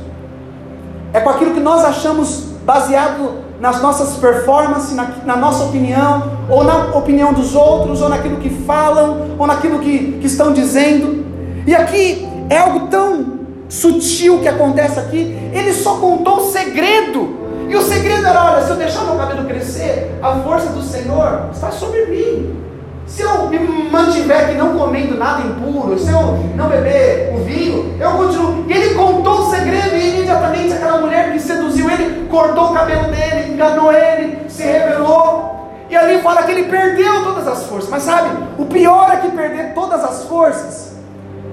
É 1.13 1.21
com 1.21 1.31
aquilo 1.31 1.55
que 1.55 1.61
nós 1.61 1.85
achamos 1.85 2.54
baseado 2.65 3.45
nas 3.61 3.81
nossas 3.81 4.17
performances, 4.17 4.95
na, 4.95 5.09
na, 5.25 5.37
nossa 5.37 5.65
opinião, 5.65 6.31
ou 6.49 6.65
na 6.65 6.97
opinião 6.97 7.33
dos 7.33 7.55
outros, 7.55 8.03
ou 8.03 8.09
naquilo 8.09 8.37
que 8.39 8.51
falam, 8.51 9.37
ou 9.39 9.47
naquilo 9.47 9.79
que, 9.79 10.19
que 10.21 10.27
estão 10.27 10.53
dizendo. 10.53 11.25
E 11.67 11.75
aqui 11.75 12.29
é 12.51 12.59
algo 12.59 12.89
tão 12.89 13.41
sutil 13.69 14.41
que 14.41 14.49
acontece 14.49 14.99
aqui. 14.99 15.37
Ele 15.53 15.73
só 15.73 15.97
contou 15.97 16.39
o 16.39 16.53
segredo. 16.53 17.45
E 17.69 17.77
o 17.77 17.83
segredo 17.83 18.27
era: 18.27 18.53
olha, 18.53 18.65
se 18.65 18.71
eu 18.71 18.77
deixar 18.77 19.05
meu 19.05 19.17
cabelo 19.17 19.47
crescer, 19.47 20.19
a 20.23 20.33
força 20.37 20.71
do 20.71 20.83
Senhor 20.83 21.49
está 21.53 21.71
sobre 21.71 22.07
mim. 22.07 22.64
Se 23.07 23.23
eu 23.23 23.49
me 23.49 23.59
mantiver 23.91 24.45
aqui 24.45 24.55
não 24.55 24.77
comendo 24.79 25.17
nada 25.17 25.43
impuro, 25.43 25.99
se 25.99 26.11
eu 26.11 26.39
não 26.57 26.69
beber 26.69 27.33
o 27.35 27.45
vinho, 27.45 27.95
eu 28.01 28.11
continuo. 28.13 28.65
E 28.67 28.73
ele 28.73 28.95
contou 28.95 29.41
o 29.41 29.51
segredo 29.51 29.95
e 29.95 30.15
imediatamente 30.15 30.73
aquela 30.73 30.99
mulher 30.99 31.33
que 31.33 31.39
seduziu 31.39 31.91
ele 31.91 32.27
cortou 32.29 32.71
o 32.71 32.75
cabelo 32.75 33.05
dele, 33.05 33.53
enganou 33.53 33.93
ele, 33.93 34.49
se 34.49 34.63
revelou. 34.63 35.69
E 35.89 35.97
ali 35.97 36.21
fala 36.23 36.43
que 36.43 36.51
ele 36.51 36.65
perdeu 36.65 37.23
todas 37.23 37.47
as 37.47 37.65
forças. 37.65 37.91
Mas 37.91 38.03
sabe, 38.03 38.31
o 38.59 38.65
pior 38.65 39.11
é 39.13 39.17
que 39.17 39.31
perder 39.31 39.75
todas 39.75 40.03
as 40.03 40.25
forças 40.25 40.95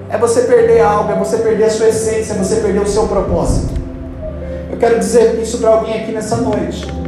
é 0.08 0.18
você 0.18 0.42
perder 0.42 0.80
algo, 0.80 1.12
é 1.12 1.14
você 1.14 1.38
perder 1.38 1.64
a 1.64 1.70
sua 1.70 1.88
essência, 1.88 2.34
é 2.34 2.36
você 2.36 2.56
perder 2.56 2.80
o 2.80 2.86
seu 2.86 3.06
propósito. 3.06 3.80
Eu 4.70 4.76
quero 4.78 4.98
dizer 4.98 5.40
isso 5.40 5.58
para 5.58 5.70
alguém 5.70 6.02
aqui 6.02 6.12
nessa 6.12 6.36
noite. 6.36 7.01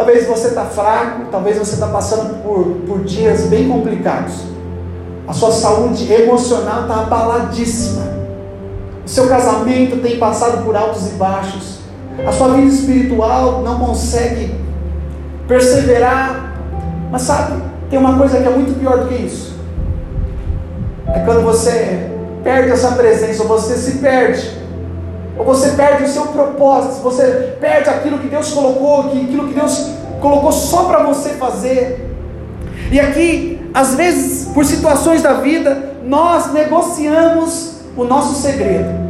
Talvez 0.00 0.26
você 0.26 0.48
está 0.48 0.64
fraco, 0.64 1.26
talvez 1.30 1.58
você 1.58 1.74
está 1.74 1.88
passando 1.88 2.42
por, 2.42 2.64
por 2.86 3.04
dias 3.04 3.42
bem 3.48 3.68
complicados. 3.68 4.44
A 5.28 5.32
sua 5.34 5.52
saúde 5.52 6.10
emocional 6.10 6.82
está 6.82 7.00
abaladíssima. 7.00 8.04
O 9.04 9.08
seu 9.08 9.28
casamento 9.28 10.00
tem 10.00 10.18
passado 10.18 10.64
por 10.64 10.74
altos 10.74 11.06
e 11.08 11.16
baixos. 11.16 11.80
A 12.26 12.32
sua 12.32 12.48
vida 12.54 12.68
espiritual 12.68 13.60
não 13.60 13.78
consegue 13.78 14.54
perseverar. 15.46 16.54
Mas 17.10 17.20
sabe, 17.20 17.62
tem 17.90 17.98
uma 17.98 18.16
coisa 18.16 18.40
que 18.40 18.46
é 18.46 18.50
muito 18.50 18.80
pior 18.80 19.00
do 19.00 19.08
que 19.08 19.16
isso. 19.16 19.54
É 21.08 21.18
quando 21.26 21.42
você 21.42 22.10
perde 22.42 22.70
essa 22.70 22.92
presença, 22.92 23.42
ou 23.42 23.48
você 23.50 23.76
se 23.76 23.98
perde 23.98 24.59
ou 25.40 25.46
você 25.46 25.70
perde 25.70 26.04
o 26.04 26.08
seu 26.08 26.26
propósito, 26.26 27.02
você 27.02 27.56
perde 27.58 27.88
aquilo 27.88 28.18
que 28.18 28.28
Deus 28.28 28.52
colocou, 28.52 29.06
aquilo 29.06 29.48
que 29.48 29.54
Deus 29.54 29.90
colocou 30.20 30.52
só 30.52 30.84
para 30.84 31.02
você 31.02 31.30
fazer. 31.30 32.14
E 32.92 33.00
aqui, 33.00 33.58
às 33.72 33.94
vezes, 33.94 34.48
por 34.48 34.66
situações 34.66 35.22
da 35.22 35.32
vida, 35.32 35.94
nós 36.04 36.52
negociamos 36.52 37.76
o 37.96 38.04
nosso 38.04 38.42
segredo. 38.42 39.00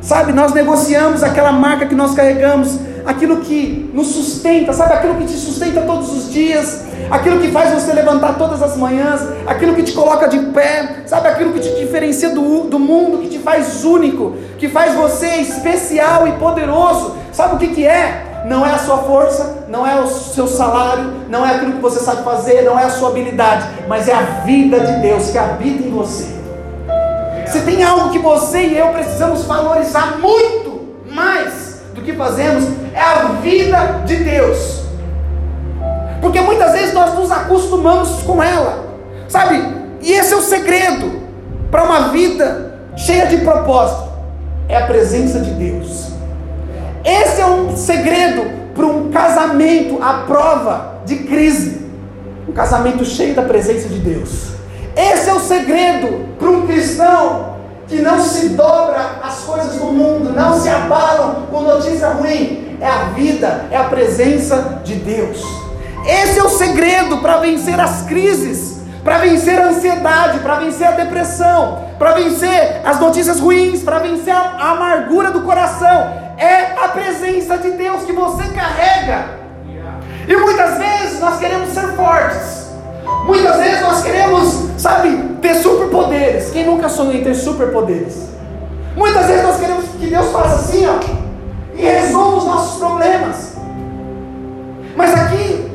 Sabe, 0.00 0.32
nós 0.32 0.54
negociamos 0.54 1.22
aquela 1.22 1.52
marca 1.52 1.84
que 1.84 1.94
nós 1.94 2.14
carregamos, 2.14 2.78
aquilo 3.06 3.36
que 3.38 3.88
nos 3.94 4.08
sustenta, 4.08 4.72
sabe, 4.72 4.94
aquilo 4.94 5.14
que 5.14 5.24
te 5.24 5.34
sustenta 5.34 5.82
todos 5.82 6.12
os 6.12 6.32
dias, 6.32 6.84
aquilo 7.08 7.40
que 7.40 7.52
faz 7.52 7.72
você 7.72 7.92
levantar 7.92 8.36
todas 8.36 8.60
as 8.60 8.76
manhãs, 8.76 9.20
aquilo 9.46 9.74
que 9.74 9.84
te 9.84 9.92
coloca 9.92 10.28
de 10.28 10.38
pé, 10.38 11.04
sabe, 11.06 11.28
aquilo 11.28 11.52
que 11.52 11.60
te 11.60 11.70
diferencia 11.76 12.30
do, 12.30 12.64
do 12.64 12.78
mundo, 12.78 13.18
que 13.18 13.28
te 13.28 13.38
faz 13.38 13.84
único, 13.84 14.34
que 14.58 14.68
faz 14.68 14.94
você 14.94 15.36
especial 15.36 16.26
e 16.26 16.32
poderoso. 16.32 17.16
Sabe 17.32 17.54
o 17.54 17.58
que, 17.58 17.68
que 17.68 17.86
é? 17.86 18.42
Não 18.46 18.66
é 18.66 18.72
a 18.72 18.78
sua 18.78 18.98
força, 18.98 19.66
não 19.68 19.86
é 19.86 20.00
o 20.00 20.06
seu 20.06 20.46
salário, 20.46 21.12
não 21.28 21.46
é 21.46 21.54
aquilo 21.54 21.74
que 21.74 21.80
você 21.80 22.00
sabe 22.00 22.24
fazer, 22.24 22.62
não 22.62 22.78
é 22.78 22.84
a 22.84 22.90
sua 22.90 23.10
habilidade, 23.10 23.66
mas 23.88 24.08
é 24.08 24.14
a 24.14 24.22
vida 24.44 24.80
de 24.80 25.00
Deus 25.00 25.30
que 25.30 25.38
habita 25.38 25.82
em 25.82 25.90
você. 25.90 26.26
Se 27.46 27.60
tem 27.62 27.84
algo 27.84 28.10
que 28.10 28.18
você 28.18 28.58
e 28.58 28.78
eu 28.78 28.88
precisamos 28.88 29.44
valorizar 29.44 30.18
muito 30.18 30.80
mais 31.10 31.65
do 31.96 32.02
que 32.02 32.12
fazemos, 32.12 32.64
é 32.94 33.00
a 33.00 33.24
vida 33.42 34.02
de 34.04 34.16
Deus. 34.16 34.82
Porque 36.20 36.40
muitas 36.40 36.72
vezes 36.72 36.92
nós 36.92 37.14
nos 37.14 37.30
acostumamos 37.30 38.22
com 38.22 38.42
ela, 38.42 38.84
sabe? 39.28 39.62
E 40.02 40.12
esse 40.12 40.32
é 40.32 40.36
o 40.36 40.42
segredo 40.42 41.22
para 41.70 41.84
uma 41.84 42.08
vida 42.08 42.78
cheia 42.96 43.26
de 43.26 43.38
propósito: 43.38 44.10
é 44.68 44.76
a 44.76 44.86
presença 44.86 45.40
de 45.40 45.50
Deus. 45.50 46.10
Esse 47.04 47.40
é 47.40 47.46
um 47.46 47.76
segredo 47.76 48.42
para 48.74 48.86
um 48.86 49.10
casamento 49.10 50.02
à 50.02 50.24
prova 50.26 50.96
de 51.06 51.16
crise, 51.16 51.86
um 52.46 52.52
casamento 52.52 53.04
cheio 53.04 53.34
da 53.34 53.42
presença 53.42 53.88
de 53.88 53.98
Deus. 53.98 54.48
Esse 54.94 55.30
é 55.30 55.32
o 55.32 55.40
segredo 55.40 56.26
para 56.38 56.50
um 56.50 56.66
cristão 56.66 57.55
que 57.88 58.00
não 58.00 58.20
se 58.20 58.50
dobra 58.50 59.20
às 59.22 59.40
coisas 59.40 59.76
do 59.76 59.86
mundo, 59.86 60.32
não 60.32 60.60
se 60.60 60.68
abalam 60.68 61.46
com 61.50 61.60
notícia 61.60 62.08
ruim. 62.08 62.76
É 62.80 62.86
a 62.86 63.04
vida, 63.14 63.66
é 63.70 63.76
a 63.76 63.84
presença 63.84 64.80
de 64.84 64.96
Deus. 64.96 65.42
Esse 66.06 66.38
é 66.38 66.42
o 66.42 66.48
segredo 66.48 67.18
para 67.18 67.38
vencer 67.38 67.78
as 67.80 68.02
crises, 68.02 68.82
para 69.02 69.18
vencer 69.18 69.58
a 69.58 69.68
ansiedade, 69.68 70.40
para 70.40 70.56
vencer 70.56 70.86
a 70.86 70.92
depressão, 70.92 71.84
para 71.98 72.12
vencer 72.12 72.82
as 72.84 73.00
notícias 73.00 73.40
ruins, 73.40 73.82
para 73.82 73.98
vencer 74.00 74.34
a 74.34 74.72
amargura 74.72 75.30
do 75.30 75.42
coração. 75.42 76.12
É 76.36 76.72
a 76.84 76.88
presença 76.88 77.56
de 77.56 77.70
Deus 77.72 78.02
que 78.02 78.12
você 78.12 78.44
carrega. 78.48 79.46
E 80.28 80.36
muitas 80.36 80.76
vezes 80.76 81.20
nós 81.20 81.38
queremos 81.38 81.70
ser 81.70 81.86
fortes. 81.94 82.65
Muitas 83.26 83.56
vezes 83.56 83.80
nós 83.80 84.02
queremos, 84.02 84.68
sabe, 84.78 85.36
ter 85.40 85.54
superpoderes. 85.54 86.50
Quem 86.50 86.66
nunca 86.66 86.88
sonhou 86.88 87.14
em 87.14 87.22
ter 87.22 87.34
superpoderes? 87.34 88.28
Muitas 88.96 89.26
vezes 89.26 89.42
nós 89.42 89.58
queremos 89.58 89.84
que 89.98 90.06
Deus 90.06 90.26
faça 90.32 90.54
assim, 90.56 90.86
ó, 90.86 90.98
e 91.76 91.82
resolva 91.82 92.36
os 92.36 92.44
nossos 92.44 92.78
problemas. 92.78 93.56
Mas 94.96 95.12
aqui, 95.12 95.70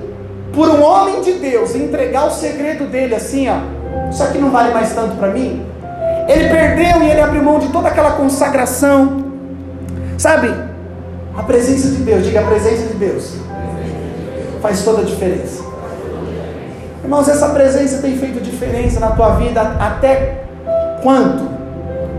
por 0.54 0.70
um 0.70 0.82
homem 0.84 1.22
de 1.22 1.34
Deus 1.34 1.76
entregar 1.76 2.26
o 2.26 2.32
segredo 2.32 2.86
dele 2.86 3.16
assim, 3.16 3.48
ó, 3.50 4.10
isso 4.10 4.24
aqui 4.24 4.38
não 4.38 4.50
vale 4.50 4.74
mais 4.74 4.94
tanto 4.94 5.16
para 5.18 5.30
mim. 5.30 5.66
Ele 6.28 6.50
perdeu 6.50 7.04
e 7.04 7.12
ele 7.12 7.22
abriu 7.22 7.44
mão 7.44 7.60
de 7.60 7.68
toda 7.68 7.90
aquela 7.90 8.12
consagração. 8.12 9.26
Sabe? 10.18 10.54
A 11.38 11.44
presença 11.44 11.90
de 11.90 12.04
Deus, 12.04 12.24
diga 12.24 12.42
a 12.42 12.44
presença 12.44 12.88
de 12.88 12.94
Deus. 12.94 13.36
Faz 14.62 14.84
toda 14.84 15.02
a 15.02 15.06
diferença. 15.06 15.71
Irmãos, 17.04 17.28
essa 17.28 17.50
presença 17.50 17.98
tem 17.98 18.16
feito 18.16 18.40
diferença 18.40 19.00
na 19.00 19.12
tua 19.12 19.32
vida 19.32 19.62
até 19.80 20.44
quanto? 21.02 21.50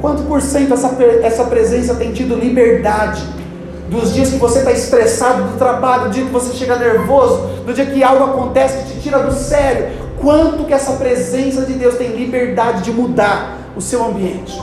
Quanto 0.00 0.24
por 0.24 0.42
cento 0.42 0.74
essa, 0.74 0.96
essa 1.22 1.44
presença 1.44 1.94
tem 1.94 2.12
tido 2.12 2.34
liberdade? 2.34 3.22
Dos 3.88 4.12
dias 4.12 4.30
que 4.30 4.38
você 4.38 4.58
está 4.58 4.72
estressado 4.72 5.44
do 5.44 5.58
trabalho, 5.58 6.04
do 6.04 6.10
dia 6.10 6.24
que 6.24 6.30
você 6.30 6.52
chega 6.54 6.76
nervoso, 6.76 7.46
do 7.64 7.72
dia 7.72 7.86
que 7.86 8.02
algo 8.02 8.24
acontece 8.24 8.78
que 8.78 8.94
te 8.94 9.00
tira 9.02 9.20
do 9.20 9.32
sério. 9.32 9.90
Quanto 10.20 10.64
que 10.64 10.72
essa 10.72 10.94
presença 10.94 11.62
de 11.62 11.74
Deus 11.74 11.94
tem 11.94 12.08
liberdade 12.16 12.82
de 12.82 12.90
mudar 12.90 13.58
o 13.76 13.80
seu 13.80 14.04
ambiente? 14.04 14.60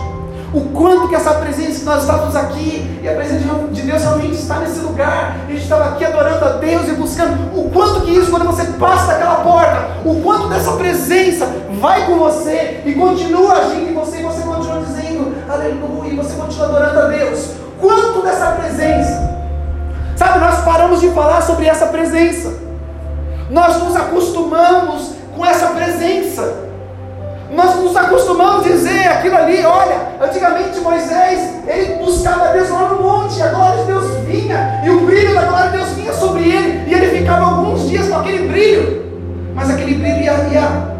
O 0.53 0.61
quanto 0.73 1.07
que 1.07 1.15
essa 1.15 1.33
presença, 1.35 1.85
nós 1.85 2.01
estávamos 2.01 2.35
aqui, 2.35 2.99
e 3.01 3.07
a 3.07 3.13
presença 3.13 3.45
de 3.71 3.81
Deus 3.83 4.01
realmente 4.01 4.33
está 4.33 4.55
nesse 4.59 4.79
lugar, 4.79 5.37
a 5.47 5.51
gente 5.51 5.61
estava 5.61 5.89
aqui 5.89 6.05
adorando 6.05 6.43
a 6.43 6.49
Deus 6.53 6.87
e 6.87 6.91
buscando, 6.93 7.55
o 7.55 7.69
quanto 7.69 8.01
que 8.01 8.11
isso, 8.11 8.31
quando 8.31 8.45
você 8.45 8.63
passa 8.79 9.13
daquela 9.13 9.35
porta, 9.35 9.87
o 10.03 10.21
quanto 10.21 10.47
dessa 10.47 10.71
presença 10.73 11.47
vai 11.79 12.05
com 12.07 12.17
você 12.17 12.81
e 12.85 12.93
continua 12.93 13.59
agindo 13.59 13.89
em 13.89 13.93
você, 13.93 14.19
e 14.19 14.23
você 14.23 14.41
continua 14.41 14.81
dizendo 14.81 15.35
aleluia, 15.47 16.13
e 16.13 16.15
você 16.15 16.35
continua 16.35 16.65
adorando 16.65 16.99
a 16.99 17.05
Deus, 17.05 17.51
quanto 17.79 18.23
dessa 18.23 18.51
presença, 18.51 19.29
sabe, 20.15 20.39
nós 20.39 20.63
paramos 20.63 20.99
de 20.99 21.09
falar 21.11 21.41
sobre 21.41 21.67
essa 21.67 21.85
presença, 21.87 22.53
nós 23.51 23.77
nos 23.83 23.95
acostumamos 23.95 25.11
com 25.35 25.45
essa 25.45 25.67
presença, 25.67 26.68
nós 27.51 27.75
nos 27.75 27.95
acostumamos 27.95 28.65
a 28.65 28.69
dizer 28.69 29.07
aquilo 29.07 29.35
ali, 29.35 29.65
olha, 29.65 29.95
antigamente 30.21 30.79
Moisés, 30.79 31.55
ele 31.67 31.95
buscava 31.95 32.49
Deus 32.49 32.69
lá 32.69 32.89
no 32.89 33.01
monte, 33.01 33.41
a 33.41 33.47
glória 33.47 33.83
de 33.83 33.91
Deus 33.91 34.05
vinha, 34.25 34.81
e 34.83 34.89
o 34.89 35.01
brilho 35.01 35.33
da 35.33 35.41
glória 35.43 35.71
de 35.71 35.77
Deus 35.77 35.89
vinha 35.89 36.13
sobre 36.13 36.49
ele, 36.49 36.89
e 36.89 36.93
ele 36.93 37.17
ficava 37.17 37.45
alguns 37.45 37.89
dias 37.89 38.07
com 38.07 38.15
aquele 38.15 38.47
brilho, 38.47 39.05
mas 39.55 39.69
aquele 39.69 39.95
brilho 39.95 40.21
ia, 40.21 40.33
ia 40.51 40.99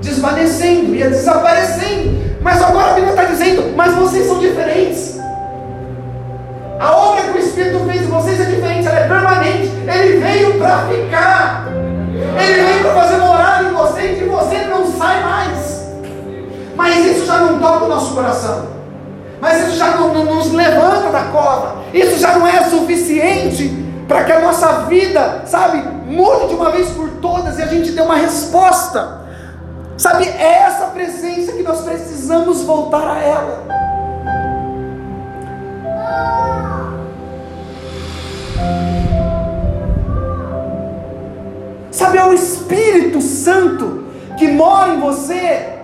desvanecendo, 0.00 0.94
ia 0.94 1.10
desaparecendo. 1.10 2.18
Mas 2.40 2.62
agora 2.62 2.92
a 2.92 2.94
Bíblia 2.94 3.10
está 3.10 3.24
dizendo, 3.24 3.74
mas 3.76 3.94
vocês 3.94 4.26
são 4.26 4.38
diferentes. 4.38 5.18
A 6.78 6.96
obra 6.96 7.24
que 7.24 7.38
o 7.38 7.38
Espírito 7.38 7.80
fez 7.80 8.02
em 8.02 8.06
vocês 8.06 8.40
é 8.40 8.44
diferente, 8.44 8.88
ela 8.88 9.00
é 9.00 9.06
permanente. 9.06 9.70
Ele 9.86 10.18
veio 10.18 10.58
para 10.58 10.78
ficar. 10.88 11.66
Ele 12.42 12.62
veio 12.62 12.80
para 12.80 12.94
fazer 12.94 13.16
morada 13.18 13.68
em 13.68 13.72
você 13.72 14.12
e 14.12 14.14
de 14.16 14.24
você 14.24 14.64
não 14.64 14.86
sai 14.86 15.22
mais. 15.22 15.79
Mas 16.80 17.04
isso 17.04 17.26
já 17.26 17.36
não 17.36 17.58
toca 17.58 17.84
o 17.84 17.88
nosso 17.88 18.14
coração. 18.14 18.68
Mas 19.38 19.68
isso 19.68 19.76
já 19.76 19.98
não, 19.98 20.14
não 20.14 20.36
nos 20.36 20.50
levanta 20.50 21.10
da 21.10 21.24
cova. 21.24 21.76
Isso 21.92 22.18
já 22.18 22.38
não 22.38 22.46
é 22.46 22.64
suficiente 22.64 23.68
para 24.08 24.24
que 24.24 24.32
a 24.32 24.40
nossa 24.40 24.86
vida, 24.86 25.42
sabe, 25.44 25.76
mude 26.06 26.48
de 26.48 26.54
uma 26.54 26.70
vez 26.70 26.88
por 26.88 27.10
todas 27.20 27.58
e 27.58 27.62
a 27.62 27.66
gente 27.66 27.90
dê 27.90 28.00
uma 28.00 28.16
resposta. 28.16 29.20
Sabe, 29.98 30.26
é 30.26 30.62
essa 30.62 30.86
presença 30.86 31.52
que 31.52 31.62
nós 31.62 31.82
precisamos 31.82 32.62
voltar 32.62 33.06
a 33.06 33.22
ela. 33.22 33.66
Sabe, 41.90 42.16
é 42.16 42.24
o 42.24 42.32
Espírito 42.32 43.20
Santo 43.20 44.06
que 44.38 44.48
mora 44.48 44.94
em 44.94 45.00
você 45.00 45.79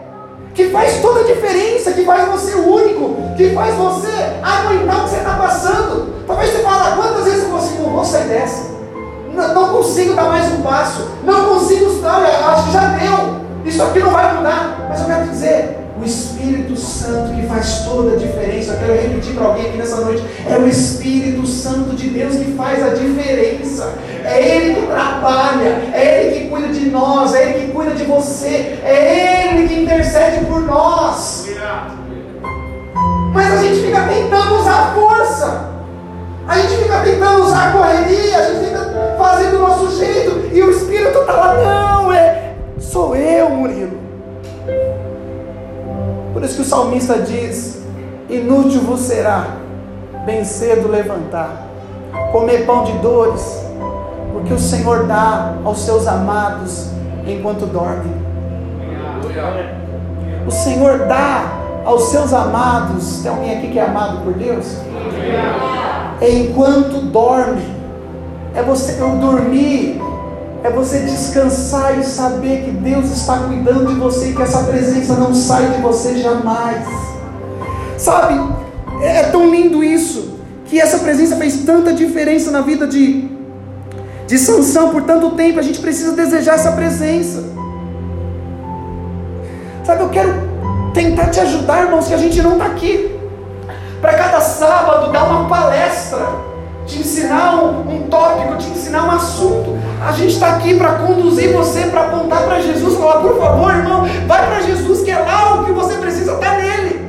que 0.56 0.70
faz 0.70 1.02
toda 1.02 1.20
a 1.20 1.24
diferença, 1.24 1.92
que 1.92 2.02
faz 2.06 2.26
você 2.30 2.54
único, 2.54 3.14
que 3.36 3.50
faz 3.50 3.74
você 3.74 4.08
aguentar 4.42 5.00
o 5.00 5.04
que 5.04 5.10
você 5.10 5.16
está 5.16 5.34
passando. 5.34 6.14
Talvez 6.26 6.50
você 6.50 6.62
fale, 6.62 6.96
quantas 6.96 7.24
vezes 7.24 7.44
eu 7.44 7.50
consigo, 7.50 7.82
não 7.82 7.90
vou 7.90 8.04
sair 8.04 8.28
dessa. 8.28 8.74
Não, 9.34 9.54
não, 9.54 9.68
consigo 9.68 10.14
dar 10.14 10.24
mais 10.24 10.50
um 10.50 10.62
passo. 10.62 11.06
Não 11.22 11.44
consigo, 11.44 11.92
não, 12.00 12.48
acho 12.48 12.64
que 12.64 12.72
já 12.72 12.88
deu. 12.88 13.36
Isso 13.66 13.82
aqui 13.82 13.98
não 13.98 14.10
vai 14.10 14.34
mudar. 14.34 14.86
Mas 14.88 15.00
eu 15.00 15.06
quero 15.06 15.28
dizer, 15.28 15.85
o 16.00 16.04
Espírito 16.04 16.76
Santo 16.76 17.34
que 17.34 17.46
faz 17.46 17.80
toda 17.84 18.14
a 18.14 18.16
diferença. 18.16 18.72
Eu 18.72 18.78
quero 18.78 18.92
repetir 18.92 19.34
para 19.34 19.46
alguém 19.46 19.66
aqui 19.66 19.78
nessa 19.78 19.96
noite: 19.96 20.22
é 20.48 20.58
o 20.58 20.66
Espírito 20.68 21.46
Santo 21.46 21.96
de 21.96 22.10
Deus 22.10 22.36
que 22.36 22.52
faz 22.52 22.84
a 22.84 22.90
diferença. 22.90 23.94
É 24.24 24.40
Ele 24.40 24.74
que 24.74 24.86
trabalha, 24.86 25.90
é 25.92 26.24
Ele 26.24 26.40
que 26.40 26.48
cuida 26.48 26.68
de 26.68 26.90
nós, 26.90 27.34
é 27.34 27.42
Ele 27.42 27.66
que 27.66 27.72
cuida 27.72 27.94
de 27.94 28.04
você, 28.04 28.78
é 28.84 29.48
Ele 29.54 29.68
que 29.68 29.82
intercede 29.82 30.44
por 30.46 30.60
nós. 30.62 31.46
Mas 33.32 33.52
a 33.52 33.62
gente 33.62 33.82
fica 33.82 34.02
tentando 34.02 34.54
usar 34.60 34.78
a 34.78 34.94
força, 34.94 35.70
a 36.48 36.58
gente 36.58 36.82
fica 36.82 37.00
tentando 37.00 37.42
usar 37.44 37.68
a 37.68 37.72
correria, 37.72 38.38
a 38.38 38.42
gente 38.42 38.66
fica 38.66 39.14
fazendo 39.18 39.50
do 39.52 39.58
nosso 39.58 39.98
jeito, 39.98 40.50
e 40.52 40.62
o 40.62 40.70
Espírito 40.70 41.18
está 41.18 41.32
lá, 41.32 41.54
não, 41.54 42.12
é, 42.12 42.54
sou 42.78 43.14
eu, 43.14 43.50
Murilo. 43.50 44.05
Por 46.36 46.44
isso 46.44 46.56
que 46.56 46.60
o 46.60 46.64
salmista 46.66 47.18
diz: 47.20 47.82
Inútil 48.28 48.82
vos 48.82 49.00
será 49.00 49.56
bem 50.26 50.44
cedo 50.44 50.86
levantar, 50.86 51.66
comer 52.30 52.66
pão 52.66 52.84
de 52.84 52.92
dores, 52.98 53.64
porque 54.34 54.52
o 54.52 54.58
Senhor 54.58 55.06
dá 55.06 55.54
aos 55.64 55.78
seus 55.78 56.06
amados 56.06 56.90
enquanto 57.26 57.64
dormem. 57.64 58.12
O 60.46 60.50
Senhor 60.50 61.06
dá 61.06 61.52
aos 61.86 62.02
seus 62.10 62.34
amados. 62.34 63.20
Tem 63.22 63.30
alguém 63.30 63.56
aqui 63.56 63.68
que 63.68 63.78
é 63.78 63.86
amado 63.86 64.22
por 64.22 64.34
Deus? 64.34 64.76
Enquanto 66.20 67.00
dorme. 67.06 67.64
É 68.54 68.62
você 68.62 69.00
eu 69.00 69.16
dormir 69.16 70.02
é 70.66 70.70
você 70.70 70.98
descansar 71.00 71.98
e 71.98 72.02
saber 72.02 72.64
que 72.64 72.70
Deus 72.72 73.06
está 73.10 73.38
cuidando 73.38 73.86
de 73.86 73.94
você 73.94 74.30
e 74.30 74.34
que 74.34 74.42
essa 74.42 74.64
presença 74.64 75.14
não 75.14 75.32
sai 75.32 75.64
de 75.70 75.80
você 75.80 76.18
jamais. 76.18 76.84
Sabe, 77.96 78.34
é 79.00 79.22
tão 79.24 79.48
lindo 79.48 79.82
isso, 79.84 80.40
que 80.64 80.80
essa 80.80 80.98
presença 80.98 81.36
fez 81.36 81.64
tanta 81.64 81.92
diferença 81.92 82.50
na 82.50 82.62
vida 82.62 82.86
de, 82.86 83.30
de 84.26 84.38
Sansão 84.38 84.90
por 84.90 85.02
tanto 85.02 85.30
tempo, 85.36 85.60
a 85.60 85.62
gente 85.62 85.78
precisa 85.78 86.12
desejar 86.12 86.56
essa 86.56 86.72
presença. 86.72 87.44
Sabe, 89.84 90.02
eu 90.02 90.08
quero 90.08 90.34
tentar 90.92 91.30
te 91.30 91.38
ajudar, 91.40 91.84
irmãos, 91.84 92.08
que 92.08 92.14
a 92.14 92.18
gente 92.18 92.42
não 92.42 92.54
está 92.54 92.66
aqui 92.66 93.16
para 94.00 94.14
cada 94.14 94.40
sábado 94.40 95.12
dar 95.12 95.24
uma 95.24 95.48
palestra 95.48 96.26
te 96.86 97.00
ensinar 97.00 97.56
um, 97.56 97.80
um 97.80 98.02
tópico, 98.08 98.56
te 98.56 98.68
ensinar 98.68 99.04
um 99.04 99.10
assunto. 99.10 99.76
A 100.06 100.12
gente 100.12 100.34
está 100.34 100.50
aqui 100.50 100.74
para 100.76 100.94
conduzir 100.94 101.52
você, 101.52 101.86
para 101.86 102.02
apontar 102.02 102.44
para 102.44 102.60
Jesus, 102.60 102.96
falar, 102.96 103.20
por 103.20 103.38
favor, 103.38 103.74
irmão, 103.74 104.06
vai 104.26 104.46
para 104.46 104.60
Jesus, 104.62 105.02
que 105.02 105.10
é 105.10 105.18
lá 105.18 105.60
o 105.60 105.64
que 105.64 105.72
você 105.72 105.94
precisa, 105.94 106.34
está 106.34 106.54
nele. 106.54 107.04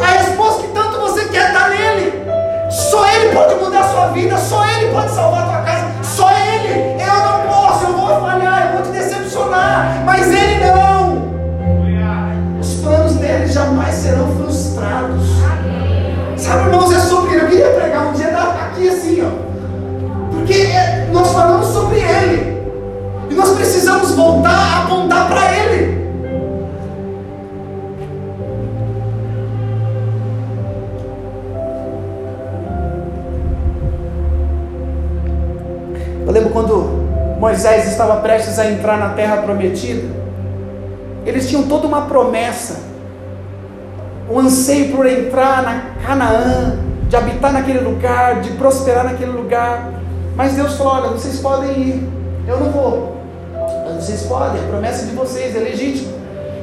A 0.00 0.06
resposta 0.06 0.62
que 0.62 0.68
tanto 0.68 1.00
você 1.00 1.24
quer 1.26 1.48
está 1.48 1.68
nele. 1.70 2.22
Só 2.70 3.06
Ele 3.08 3.34
pode 3.34 3.54
mudar 3.56 3.80
a 3.80 3.88
sua 3.88 4.06
vida, 4.08 4.36
só 4.36 4.66
Ele 4.68 4.92
pode 4.92 5.10
salvar 5.10 5.42
a 5.42 5.46
tua 5.46 5.62
casa, 5.62 5.86
só 6.02 6.30
Ele. 6.30 7.02
Eu 7.02 7.14
não 7.14 7.48
posso, 7.48 7.84
eu 7.84 7.92
vou 7.92 8.20
falhar, 8.20 8.66
eu 8.66 8.72
vou 8.74 8.82
te 8.82 8.98
decepcionar, 8.98 10.02
mas 10.04 10.26
Ele 10.26 10.66
não. 10.66 11.34
Os 12.60 12.74
planos 12.82 13.14
dele 13.14 13.46
jamais 13.46 13.94
serão 13.94 14.28
frustrados. 14.36 15.24
Amém. 15.44 15.93
Sabe, 16.44 16.64
irmãos, 16.64 16.92
é 16.92 16.98
sobre 16.98 17.32
ele. 17.32 17.44
Eu 17.44 17.48
queria 17.48 17.70
pregar 17.70 18.06
um 18.06 18.12
dia 18.12 18.28
aqui 18.28 18.86
assim, 18.86 19.22
ó. 19.22 19.30
Porque 20.30 20.52
é, 20.52 21.08
nós 21.10 21.32
falamos 21.32 21.68
sobre 21.68 22.00
ele. 22.00 22.62
E 23.30 23.34
nós 23.34 23.52
precisamos 23.52 24.10
voltar 24.10 24.50
a 24.50 24.84
apontar 24.84 25.26
para 25.26 25.54
ele. 25.54 26.04
Eu 36.26 36.32
lembro 36.32 36.50
quando 36.50 37.38
Moisés 37.40 37.88
estava 37.88 38.16
prestes 38.16 38.58
a 38.58 38.70
entrar 38.70 38.98
na 38.98 39.14
terra 39.14 39.38
prometida. 39.38 40.06
Eles 41.24 41.48
tinham 41.48 41.62
toda 41.62 41.86
uma 41.86 42.02
promessa 42.02 42.93
um 44.30 44.38
anseio 44.38 44.94
por 44.94 45.06
entrar 45.06 45.62
na 45.62 46.06
Canaã, 46.06 46.78
de 47.08 47.16
habitar 47.16 47.52
naquele 47.52 47.80
lugar, 47.80 48.40
de 48.40 48.50
prosperar 48.52 49.04
naquele 49.04 49.32
lugar. 49.32 49.90
Mas 50.36 50.54
Deus 50.54 50.74
falou: 50.76 50.94
olha, 50.94 51.08
vocês 51.10 51.38
podem 51.40 51.70
ir, 51.72 52.08
eu 52.46 52.58
não 52.58 52.70
vou. 52.70 53.16
Mas 53.84 54.04
vocês 54.04 54.22
podem, 54.22 54.62
a 54.62 54.66
promessa 54.68 55.02
é 55.02 55.06
de 55.06 55.14
vocês, 55.14 55.54
é 55.54 55.58
legítimo. 55.58 56.12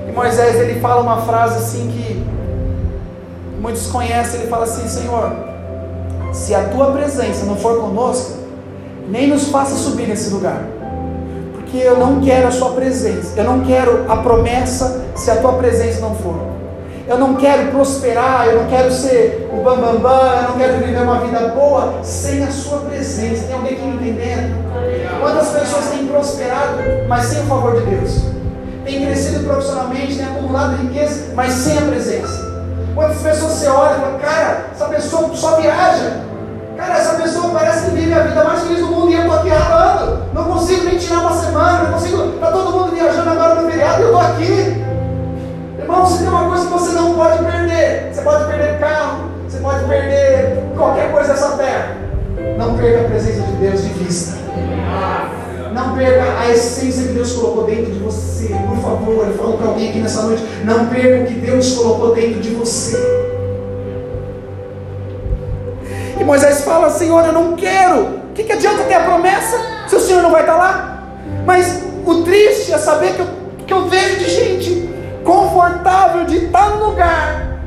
E 0.08 0.12
Moisés 0.12 0.56
ele 0.56 0.80
fala 0.80 1.02
uma 1.02 1.22
frase 1.22 1.58
assim 1.58 1.88
que 1.88 2.22
muitos 3.62 3.88
conhecem, 3.88 4.42
ele 4.42 4.50
fala 4.50 4.64
assim, 4.64 4.88
Senhor, 4.88 5.32
se 6.34 6.54
a 6.56 6.66
tua 6.70 6.92
presença 6.92 7.46
não 7.46 7.56
for 7.56 7.80
conosco, 7.80 8.40
nem 9.08 9.28
nos 9.28 9.50
faça 9.50 9.76
subir 9.76 10.08
nesse 10.08 10.32
lugar. 10.32 10.66
Porque 11.54 11.78
eu 11.78 11.98
não 11.98 12.20
quero 12.20 12.48
a 12.48 12.52
sua 12.52 12.72
presença, 12.72 13.40
eu 13.40 13.44
não 13.44 13.62
quero 13.62 14.06
a 14.12 14.18
promessa 14.18 15.06
se 15.16 15.30
a 15.32 15.38
tua 15.38 15.54
presença 15.54 16.02
não 16.02 16.16
for. 16.16 16.61
Eu 17.08 17.18
não 17.18 17.36
quero 17.36 17.72
prosperar, 17.72 18.48
eu 18.48 18.62
não 18.62 18.70
quero 18.70 18.92
ser 18.92 19.50
o 19.52 19.58
bambambam, 19.58 20.00
bam, 20.00 20.10
bam, 20.10 20.36
eu 20.36 20.50
não 20.50 20.58
quero 20.58 20.78
viver 20.78 21.02
uma 21.02 21.20
vida 21.20 21.40
boa 21.50 22.00
sem 22.04 22.44
a 22.44 22.52
sua 22.52 22.80
presença. 22.80 23.46
Tem 23.46 23.56
alguém 23.56 23.74
aqui 23.74 23.84
me 23.84 23.96
entendendo? 23.96 24.62
Quantas 25.20 25.50
pessoas 25.50 25.86
têm 25.88 26.08
prosperado, 26.08 26.78
mas 27.08 27.26
sem 27.26 27.42
o 27.42 27.46
favor 27.46 27.80
de 27.80 27.90
Deus? 27.90 28.22
Tem 28.86 29.06
crescido 29.06 29.44
profissionalmente, 29.44 30.18
tem 30.18 30.26
acumulado 30.26 30.78
riqueza, 30.78 31.34
mas 31.36 31.52
sem 31.54 31.78
a 31.78 31.82
presença. 31.82 32.52
Quantas 32.96 33.22
pessoas 33.22 33.54
você 33.54 33.68
olha 33.68 33.98
e 33.98 34.02
fala, 34.02 34.20
cara, 34.20 34.66
essa 34.74 34.86
pessoa 34.86 35.36
só 35.36 35.56
viaja. 35.60 36.22
Cara, 36.76 36.98
essa 36.98 37.14
pessoa 37.16 37.50
parece 37.54 37.86
que 37.86 37.96
vive 37.96 38.14
a 38.14 38.24
vida 38.24 38.44
mais 38.44 38.62
feliz 38.62 38.80
do 38.80 38.88
mundo 38.88 39.12
e 39.12 39.16
eu 39.16 39.22
estou 39.22 39.38
aqui 39.38 39.50
ralando. 39.50 40.24
Não 40.34 40.46
consigo 40.46 40.84
nem 40.86 40.98
tirar 40.98 41.20
uma 41.20 41.34
semana, 41.34 41.84
não 41.84 41.94
consigo. 41.94 42.36
Está 42.36 42.52
todo 42.52 42.72
mundo 42.72 42.96
viajando 42.96 43.30
agora 43.30 43.62
no 43.62 43.70
feriado 43.70 44.02
e 44.02 44.04
eu 44.04 44.08
estou 44.08 44.22
aqui. 44.22 44.81
Irmão, 45.82 46.06
se 46.06 46.20
tem 46.20 46.28
uma 46.28 46.48
coisa 46.48 46.66
que 46.66 46.72
você 46.72 46.92
não 46.92 47.16
pode 47.16 47.44
perder, 47.44 48.12
você 48.14 48.22
pode 48.22 48.46
perder 48.46 48.80
carro, 48.80 49.32
você 49.48 49.58
pode 49.60 49.84
perder 49.86 50.64
qualquer 50.78 51.12
coisa 51.12 51.34
dessa 51.34 51.58
terra. 51.58 51.98
Não 52.58 52.78
perca 52.78 53.02
a 53.02 53.10
presença 53.10 53.42
de 53.42 53.54
Deus 53.54 53.82
de 53.82 53.90
vista. 53.90 54.38
Não 55.74 55.96
perca 55.96 56.40
a 56.40 56.50
essência 56.50 57.08
que 57.08 57.14
Deus 57.14 57.34
colocou 57.34 57.64
dentro 57.64 57.92
de 57.92 58.00
você. 58.00 58.54
Por 58.68 58.78
favor, 58.78 59.28
eu 59.28 59.34
falo 59.34 59.58
para 59.58 59.68
alguém 59.68 59.90
aqui 59.90 60.00
nessa 60.00 60.24
noite: 60.24 60.44
não 60.64 60.88
perca 60.88 61.24
o 61.24 61.28
que 61.28 61.34
Deus 61.34 61.76
colocou 61.76 62.14
dentro 62.14 62.40
de 62.40 62.50
você. 62.50 62.98
E 66.20 66.24
Moisés 66.24 66.64
fala: 66.64 66.90
Senhor, 66.90 67.26
eu 67.26 67.34
não 67.34 67.56
quero. 67.56 68.02
O 68.02 68.34
que, 68.34 68.44
que 68.44 68.54
adianta 68.54 68.84
ter 68.84 68.94
a 68.94 69.02
promessa 69.02 69.58
se 69.88 69.96
o 69.96 70.00
Senhor 70.00 70.22
não 70.22 70.32
vai 70.32 70.42
estar 70.42 70.56
lá? 70.56 71.04
Mas 71.46 71.84
o 72.06 72.24
triste 72.24 72.72
é 72.72 72.78
saber 72.78 73.14
que 73.14 73.22
eu, 73.22 73.28
que 73.68 73.74
eu 73.74 73.88
vejo 73.88 74.20
de 74.20 74.30
gente 74.30 74.81
confortável 75.32 76.26
de 76.26 76.46
estar 76.46 76.72
no 76.72 76.90
lugar, 76.90 77.60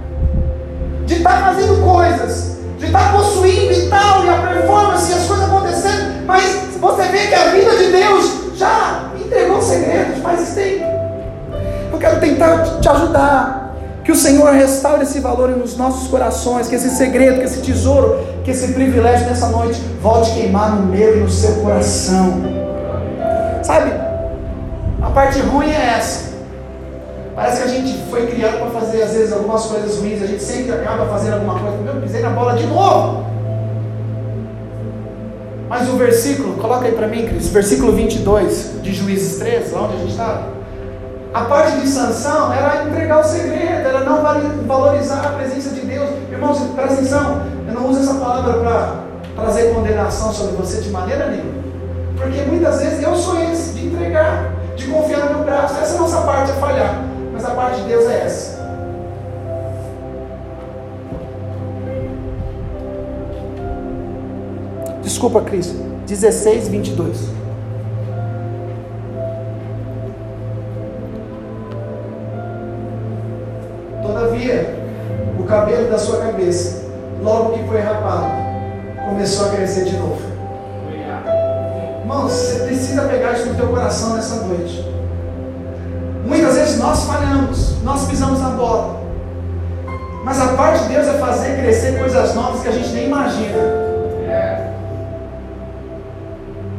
de 1.07 1.15
estar 1.15 1.45
fazendo 1.45 1.83
coisas, 1.83 2.59
de 2.79 2.87
estar 2.87 3.13
possuindo 3.13 3.73
e 3.73 3.89
tal, 3.89 4.25
e 4.25 4.29
a 4.29 4.37
performance 4.37 5.11
e 5.11 5.15
as 5.15 5.27
coisas 5.27 5.47
acontecendo, 5.47 6.27
mas 6.27 6.43
você 6.79 7.03
vê 7.05 7.27
que 7.29 7.35
a 7.35 7.49
vida 7.49 7.71
de 7.77 7.91
Deus 7.91 8.57
já 8.57 9.05
entregou 9.19 9.63
segredos 9.63 10.23
faz 10.23 10.55
tempo. 10.55 10.85
Eu 11.91 11.99
quero 11.99 12.21
tentar 12.21 12.81
te 12.81 12.89
ajudar. 12.89 13.63
Que 14.05 14.13
o 14.13 14.15
Senhor 14.15 14.53
restaure 14.53 15.03
esse 15.03 15.19
valor 15.19 15.49
nos 15.49 15.79
nossos 15.79 16.09
corações, 16.09 16.69
que 16.69 16.75
esse 16.75 16.91
segredo, 16.91 17.39
que 17.39 17.47
esse 17.47 17.63
tesouro, 17.63 18.19
que 18.45 18.51
esse 18.51 18.75
privilégio 18.75 19.27
nessa 19.27 19.49
noite 19.49 19.81
volte 20.03 20.31
a 20.31 20.35
queimar 20.35 20.77
no 20.77 20.89
meu 20.89 21.17
e 21.17 21.21
no 21.21 21.31
seu 21.31 21.55
coração. 21.63 22.43
Sabe, 23.63 23.93
a 25.01 25.09
parte 25.09 25.41
ruim 25.41 25.71
é 25.71 25.95
essa. 25.97 26.34
Parece 27.35 27.63
que 27.63 27.65
a 27.65 27.67
gente 27.69 28.05
foi 28.11 28.27
criado 28.27 28.59
para 28.59 28.81
fazer, 28.81 29.03
às 29.03 29.13
vezes, 29.13 29.33
algumas 29.33 29.67
coisas 29.67 29.99
ruins, 29.99 30.23
a 30.23 30.27
gente 30.27 30.43
sempre 30.43 30.73
acaba 30.73 31.07
fazendo 31.07 31.35
alguma 31.35 31.59
coisa. 31.59 31.79
Meu, 31.79 32.01
pisei 32.01 32.23
na 32.23 32.31
bola 32.31 32.55
de 32.55 32.67
novo. 32.67 33.25
Mas 35.69 35.89
o 35.89 35.97
versículo, 35.97 36.55
coloca 36.55 36.87
aí 36.87 36.93
para 36.93 37.09
mim, 37.09 37.27
Cris, 37.27 37.49
versículo 37.49 37.93
22 37.93 38.83
de 38.83 38.93
Juízes 38.93 39.39
13, 39.41 39.75
lá 39.75 39.83
onde 39.83 39.95
a 39.95 39.99
gente 39.99 40.11
está. 40.11 40.43
A 41.33 41.41
parte 41.47 41.81
de 41.81 41.89
sanção 41.89 42.53
era 42.53 42.85
entregar 42.85 43.19
o 43.19 43.25
segredo, 43.25 43.89
era 43.89 44.05
não 44.05 44.23
valorizar 44.69 45.27
a 45.27 45.31
presença 45.31 45.71
de 45.71 45.81
Deus. 45.81 46.09
Irmãos, 46.31 46.59
presta 46.77 46.95
atenção, 46.95 47.43
eu 47.67 47.75
não 47.75 47.89
uso 47.89 48.01
essa 48.01 48.15
palavra 48.15 48.53
para 48.53 48.95
trazer 49.35 49.75
condenação 49.75 50.33
sobre 50.33 50.55
você 50.55 50.81
de 50.81 50.91
maneira 50.91 51.29
nenhuma. 51.29 51.65
Porque 52.17 52.43
muitas 52.43 52.81
vezes 52.81 53.03
eu 53.03 53.17
sou 53.17 53.43
esse, 53.43 53.73
de 53.73 53.89
entregar, 53.89 54.53
de 54.77 54.87
confiar 54.87 55.25
no 55.25 55.39
meu 55.39 55.45
braço. 55.45 55.75
Essa 55.83 55.95
é 55.95 55.97
a 55.97 56.01
nossa 56.01 56.21
parte 56.21 56.53
a 56.53 56.55
falhar. 56.55 57.14
Mas 57.35 57.45
a 57.45 57.51
parte 57.51 57.81
de 57.81 57.89
Deus 57.89 58.09
é 58.09 58.25
essa. 58.25 58.65
Desculpa, 65.03 65.43
Cris. 65.43 65.75
16, 66.07 66.69
22. 66.69 67.31
Todavia, 74.03 74.75
o 75.39 75.43
cabelo 75.43 75.91
da 75.91 75.99
sua 75.99 76.19
cabeça, 76.19 76.85
logo 77.21 77.55
que 77.55 77.65
foi 77.65 77.81
rapado, 77.81 78.27
começou 79.09 79.49
a 79.49 79.51
crescer 79.51 79.85
de 79.85 79.97
novo. 79.97 80.23
Irmãos, 82.01 82.31
você 82.31 82.65
precisa 82.65 83.03
pegar 83.09 83.33
isso 83.33 83.47
no 83.47 83.55
teu 83.57 83.69
coração 83.69 84.15
nessa 84.15 84.45
noite. 84.45 84.94
Muitas 86.25 86.55
vezes 86.55 86.79
nós 86.79 87.05
falhamos, 87.05 87.83
nós 87.83 88.09
pisamos 88.09 88.41
na 88.41 88.51
bola. 88.51 89.01
Mas 90.25 90.41
a 90.41 90.49
parte 90.55 90.85
de 90.85 90.95
Deus 90.95 91.07
é 91.07 91.13
fazer 91.19 91.61
crescer 91.61 91.99
coisas 91.99 92.35
novas 92.35 92.63
que 92.63 92.69
a 92.69 92.73
gente 92.73 92.89
nem 92.91 93.07
imagina. 93.07 93.59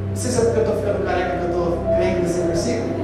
Não 0.09 0.15
sei 0.15 0.31
se 0.31 0.37
é 0.37 0.41
porque 0.45 0.59
eu 0.59 0.63
estou 0.63 0.77
ficando 0.77 1.05
careca 1.05 1.37
que 1.37 1.43
eu 1.43 1.49
estou 1.49 1.77
crendo 1.97 2.21
nesse 2.21 2.39
versículo. 2.39 2.95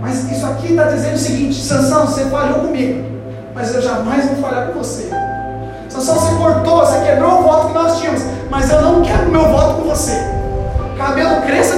Mas 0.00 0.30
isso 0.30 0.46
aqui 0.46 0.72
está 0.72 0.84
dizendo 0.84 1.14
o 1.14 1.18
seguinte: 1.18 1.54
Sansão, 1.54 2.06
você 2.06 2.24
falhou 2.26 2.60
comigo, 2.60 3.02
mas 3.54 3.74
eu 3.74 3.80
jamais 3.80 4.26
vou 4.26 4.36
falhar 4.36 4.68
com 4.68 4.78
você. 4.80 5.08
Sansão, 5.88 6.16
você 6.16 6.34
cortou, 6.34 6.84
você 6.84 6.98
quebrou 7.00 7.40
o 7.40 7.42
voto 7.44 7.68
que 7.68 7.74
nós 7.74 7.98
tínhamos, 7.98 8.22
mas 8.50 8.70
eu 8.70 8.82
não 8.82 9.02
quero 9.02 9.30
meu 9.30 9.48
voto 9.48 9.82
com 9.82 9.88
você. 9.88 10.12
Cabelo 10.98 11.42
cresça 11.42 11.77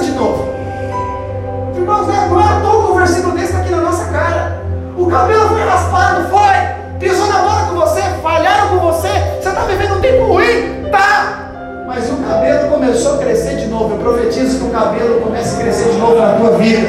tempo 10.01 10.25
ruim? 10.25 10.89
Tá. 10.91 11.83
Mas 11.87 12.09
o 12.09 12.17
cabelo 12.17 12.69
começou 12.69 13.15
a 13.15 13.17
crescer 13.19 13.57
de 13.57 13.67
novo. 13.67 13.95
Eu 13.95 13.99
profetizo 13.99 14.59
que 14.59 14.65
o 14.65 14.69
cabelo 14.69 15.21
comece 15.21 15.55
a 15.55 15.63
crescer 15.63 15.91
de 15.91 15.97
novo 15.97 16.15
na 16.15 16.33
tua 16.33 16.57
vida. 16.57 16.87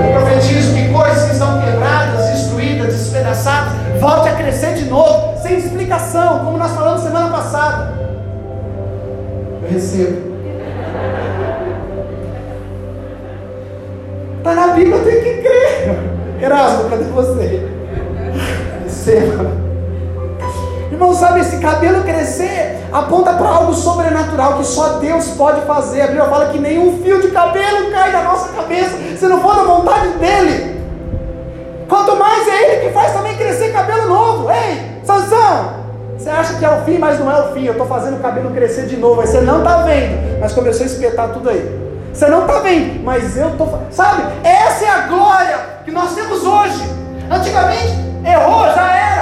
Eu 0.00 0.20
profetizo 0.20 0.74
que 0.74 0.88
coisas 0.92 1.24
que 1.24 1.32
estão 1.32 1.60
quebradas, 1.60 2.30
destruídas, 2.30 2.86
despedaçadas, 2.94 3.72
volte 4.00 4.28
a 4.28 4.34
crescer 4.34 4.74
de 4.74 4.84
novo, 4.86 5.40
sem 5.42 5.58
explicação, 5.58 6.40
como 6.44 6.58
nós 6.58 6.72
falamos 6.72 7.02
semana 7.02 7.30
passada. 7.30 7.94
Eu 9.62 9.70
recebo. 9.70 10.34
Está 14.38 14.54
na 14.54 14.66
Bíblia, 14.68 14.96
eu 14.96 15.04
tenho 15.04 15.22
que 15.22 15.42
crer. 15.42 15.98
Erasmo, 16.42 16.90
cadê 16.90 17.04
você? 17.04 17.66
Receba. 18.84 19.63
Irmão, 20.94 21.12
sabe, 21.12 21.40
esse 21.40 21.58
cabelo 21.58 22.04
crescer 22.04 22.78
aponta 22.92 23.32
para 23.32 23.48
algo 23.48 23.74
sobrenatural 23.74 24.58
que 24.58 24.64
só 24.64 25.00
Deus 25.00 25.26
pode 25.30 25.62
fazer. 25.62 26.02
A 26.02 26.06
Bíblia 26.06 26.24
fala 26.26 26.50
que 26.50 26.58
nenhum 26.58 27.02
fio 27.02 27.20
de 27.20 27.32
cabelo 27.32 27.90
cai 27.90 28.12
da 28.12 28.22
nossa 28.22 28.52
cabeça 28.52 28.96
se 29.18 29.26
não 29.26 29.42
for 29.42 29.56
da 29.56 29.64
vontade 29.64 30.08
dEle. 30.20 30.80
Quanto 31.88 32.14
mais 32.16 32.46
é 32.46 32.62
Ele 32.62 32.86
que 32.86 32.92
faz 32.92 33.12
também 33.12 33.36
crescer 33.36 33.72
cabelo 33.72 34.06
novo. 34.08 34.48
Ei, 34.48 35.00
Sansão, 35.02 35.74
você 36.16 36.30
acha 36.30 36.54
que 36.54 36.64
é 36.64 36.70
o 36.70 36.84
fim, 36.84 36.98
mas 36.98 37.18
não 37.18 37.28
é 37.28 37.40
o 37.40 37.52
fim. 37.52 37.64
Eu 37.64 37.72
estou 37.72 37.88
fazendo 37.88 38.18
o 38.18 38.20
cabelo 38.20 38.50
crescer 38.52 38.86
de 38.86 38.96
novo. 38.96 39.20
Aí 39.20 39.26
você 39.26 39.40
não 39.40 39.58
está 39.58 39.78
vendo, 39.78 40.38
mas 40.40 40.52
começou 40.52 40.84
a 40.84 40.86
espetar 40.86 41.30
tudo 41.30 41.50
aí. 41.50 41.84
Você 42.12 42.28
não 42.28 42.42
está 42.42 42.60
vendo, 42.60 43.02
mas 43.02 43.36
eu 43.36 43.48
estou. 43.48 43.82
Sabe? 43.90 44.22
Essa 44.44 44.84
é 44.84 44.88
a 44.90 45.06
glória 45.08 45.58
que 45.84 45.90
nós 45.90 46.14
temos 46.14 46.44
hoje. 46.44 46.88
Antigamente, 47.28 47.98
errou, 48.24 48.64
já 48.66 48.94
era. 48.96 49.13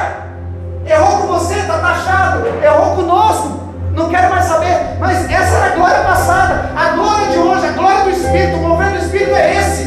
Errou 0.87 1.18
com 1.18 1.27
você, 1.29 1.55
está 1.55 1.79
taxado. 1.79 2.47
Errou 2.62 2.97
conosco, 2.97 3.61
não 3.95 4.09
quero 4.09 4.31
mais 4.31 4.45
saber. 4.45 4.97
Mas 4.99 5.31
essa 5.31 5.57
era 5.57 5.66
a 5.73 5.77
glória 5.77 6.01
passada. 6.01 6.71
A 6.77 6.88
glória 6.90 7.29
de 7.29 7.38
hoje, 7.38 7.66
a 7.66 7.73
glória 7.73 8.05
do 8.05 8.11
Espírito, 8.11 8.57
o 8.57 8.61
mover 8.61 8.90
do 8.90 8.99
Espírito 8.99 9.35
é 9.35 9.57
esse. 9.59 9.85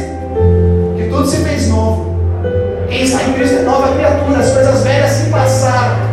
Que 0.96 1.08
tudo 1.10 1.26
se 1.26 1.38
fez 1.38 1.68
novo. 1.68 2.16
Quem 2.88 3.02
está 3.02 3.22
em 3.22 3.32
Cristo 3.34 3.58
é 3.58 3.62
nova 3.62 3.94
criatura. 3.94 4.38
As 4.38 4.50
coisas 4.52 4.82
velhas 4.82 5.10
se 5.10 5.30
passaram. 5.30 6.06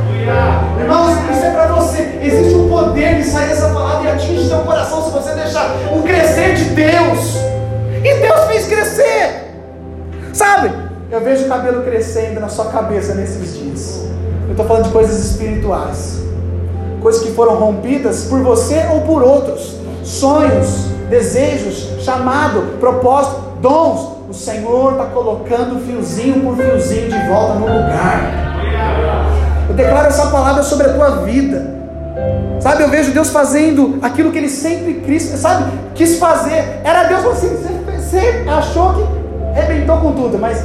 Irmãos, 0.80 1.18
isso 1.32 1.46
é 1.46 1.52
para 1.52 1.68
você. 1.68 2.20
Existe 2.22 2.56
um 2.56 2.70
poder 2.70 3.16
de 3.16 3.24
sair 3.24 3.50
dessa 3.50 3.70
palavra 3.70 4.10
e 4.10 4.14
atingir 4.14 4.48
seu 4.48 4.60
coração 4.60 5.04
se 5.04 5.12
você 5.12 5.34
deixar. 5.34 5.70
o 5.92 6.02
crescer 6.04 6.56
de 6.56 6.64
Deus. 6.66 7.36
E 8.04 8.16
Deus 8.16 8.42
fez 8.48 8.68
crescer. 8.68 9.54
Sabe? 10.34 10.72
Eu 11.12 11.22
vejo 11.22 11.46
o 11.46 11.48
cabelo 11.48 11.84
crescendo 11.84 12.40
na 12.40 12.50
sua 12.50 12.66
cabeça 12.66 13.14
nesses 13.14 13.54
dias. 13.56 14.08
Eu 14.46 14.52
estou 14.52 14.66
falando 14.66 14.86
de 14.86 14.92
coisas 14.92 15.20
espirituais. 15.32 16.22
Coisas 17.02 17.22
que 17.22 17.32
foram 17.32 17.56
rompidas 17.56 18.26
por 18.26 18.42
você 18.42 18.86
ou 18.92 19.02
por 19.02 19.22
outros. 19.22 19.76
Sonhos, 20.04 20.88
desejos, 21.10 22.04
chamado, 22.04 22.80
propósito, 22.80 23.42
dons. 23.62 24.14
O 24.30 24.34
Senhor 24.34 24.94
está 24.94 25.06
colocando 25.06 25.80
fiozinho 25.86 26.42
por 26.42 26.56
fiozinho 26.56 27.10
de 27.10 27.28
volta 27.28 27.54
no 27.56 27.66
lugar. 27.66 28.44
Eu 29.70 29.76
declaro 29.76 30.08
essa 30.08 30.28
palavra 30.28 30.64
sobre 30.64 30.88
a 30.88 30.94
tua 30.94 31.10
vida. 31.22 31.74
Sabe, 32.60 32.84
eu 32.84 32.90
vejo 32.90 33.12
Deus 33.12 33.30
fazendo 33.30 34.00
aquilo 34.02 34.32
que 34.32 34.38
Ele 34.38 34.50
sempre 34.50 35.02
quis, 35.06 35.24
sabe, 35.40 35.72
quis 35.94 36.18
fazer. 36.18 36.80
Era 36.84 37.04
Deus 37.04 37.26
assim, 37.26 37.50
você 37.98 38.46
achou 38.48 38.94
que 38.94 39.60
arrebentou 39.60 39.98
com 39.98 40.14
tudo, 40.14 40.38
mas 40.38 40.64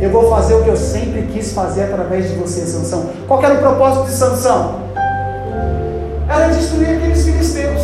eu 0.00 0.10
vou 0.10 0.28
fazer 0.30 0.54
o 0.54 0.62
que 0.62 0.68
eu 0.68 0.76
sempre 0.76 1.22
quis 1.32 1.52
fazer 1.52 1.84
através 1.84 2.30
de 2.30 2.36
você, 2.36 2.60
Sansão. 2.66 3.10
Qual 3.26 3.42
era 3.42 3.54
o 3.54 3.58
propósito 3.58 4.06
de 4.06 4.12
Sansão? 4.12 4.80
Era 6.28 6.48
destruir 6.48 6.96
aqueles 6.96 7.24
filisteus, 7.24 7.82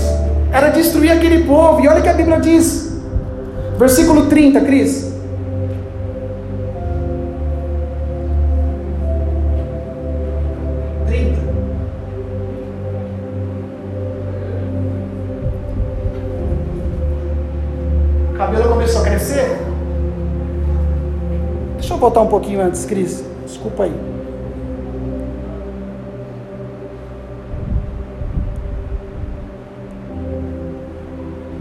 era 0.52 0.68
destruir 0.68 1.12
aquele 1.12 1.44
povo. 1.44 1.80
E 1.80 1.88
olha 1.88 2.00
o 2.00 2.02
que 2.02 2.08
a 2.08 2.14
Bíblia 2.14 2.40
diz, 2.40 2.92
versículo 3.78 4.26
30, 4.26 4.60
Cris. 4.60 5.11
Voltar 22.02 22.20
um 22.20 22.26
pouquinho 22.26 22.60
antes, 22.60 22.84
Cris. 22.84 23.24
Desculpa 23.46 23.84
aí. 23.84 23.92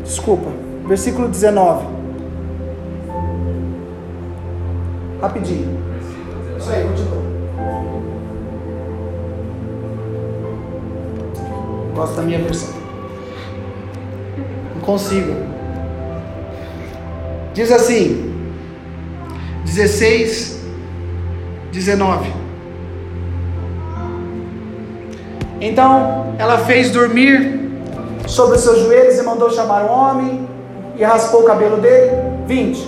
Desculpa. 0.04 0.50
Versículo 0.88 1.28
19. 1.28 1.86
Rapidinho. 5.22 5.80
Isso 6.58 6.72
aí, 6.72 6.88
continua. 6.88 7.22
Gosto 11.94 12.16
da 12.16 12.22
minha 12.24 12.40
versão. 12.40 12.74
Não 14.74 14.82
consigo. 14.82 15.36
Diz 17.54 17.72
assim: 17.72 18.31
16, 19.72 20.60
19. 21.72 22.30
Então 25.62 26.36
ela 26.38 26.58
fez 26.58 26.92
dormir 26.92 27.72
sobre 28.28 28.58
os 28.58 28.64
seus 28.64 28.80
joelhos 28.80 29.18
e 29.18 29.24
mandou 29.24 29.50
chamar 29.50 29.86
um 29.86 29.90
homem 29.90 30.50
e 30.98 31.04
raspou 31.04 31.44
o 31.44 31.46
cabelo 31.46 31.78
dele. 31.78 32.12
20. 32.48 32.86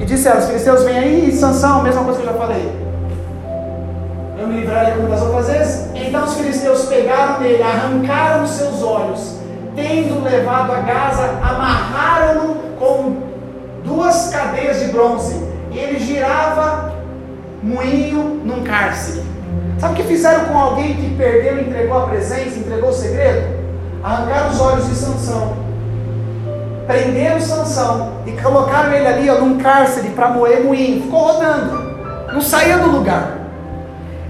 E 0.00 0.04
disse 0.04 0.26
ela: 0.26 0.40
Os 0.40 0.46
filisteus 0.46 0.82
vêm 0.82 0.98
aí 0.98 1.28
e 1.28 1.32
Sansão, 1.32 1.84
mesma 1.84 2.02
coisa 2.02 2.20
que 2.20 2.26
eu 2.26 2.32
já 2.32 2.38
falei. 2.38 2.72
Eu 4.40 4.48
me 4.48 4.60
livrarei 4.60 4.94
como 4.94 5.08
das 5.08 5.22
outras 5.22 5.46
vezes. 5.46 5.90
Então 5.94 6.24
os 6.24 6.34
filisteus 6.34 6.86
pegaram 6.86 7.38
nele, 7.38 7.62
arrancaram 7.62 8.42
os 8.42 8.50
seus 8.50 8.82
olhos, 8.82 9.36
tendo 9.76 10.24
levado 10.24 10.72
a 10.72 10.80
Gaza, 10.80 11.26
amarraram-no 11.42 12.56
com 12.76 13.29
duas 13.84 14.28
cadeias 14.30 14.80
de 14.80 14.86
bronze 14.86 15.36
e 15.70 15.78
ele 15.78 15.98
girava 15.98 16.92
moinho 17.62 18.40
num 18.44 18.62
cárcere. 18.64 19.22
Sabe 19.78 19.94
o 19.94 19.96
que 19.96 20.02
fizeram 20.02 20.46
com 20.46 20.58
alguém 20.58 20.94
que 20.94 21.14
perdeu, 21.16 21.60
entregou 21.60 21.98
a 21.98 22.06
presença, 22.06 22.58
entregou 22.58 22.90
o 22.90 22.92
segredo? 22.92 23.60
Arrancaram 24.02 24.50
os 24.50 24.60
olhos 24.60 24.88
de 24.88 24.94
Sansão, 24.94 25.56
prenderam 26.86 27.40
Sansão 27.40 28.12
e 28.26 28.32
colocaram 28.32 28.92
ele 28.92 29.06
ali 29.06 29.30
ó, 29.30 29.38
num 29.38 29.58
cárcere 29.58 30.10
para 30.10 30.30
moer 30.30 30.64
moinho. 30.64 31.02
Ficou 31.02 31.20
rodando, 31.20 32.32
não 32.32 32.40
saía 32.40 32.78
do 32.78 32.90
lugar. 32.90 33.38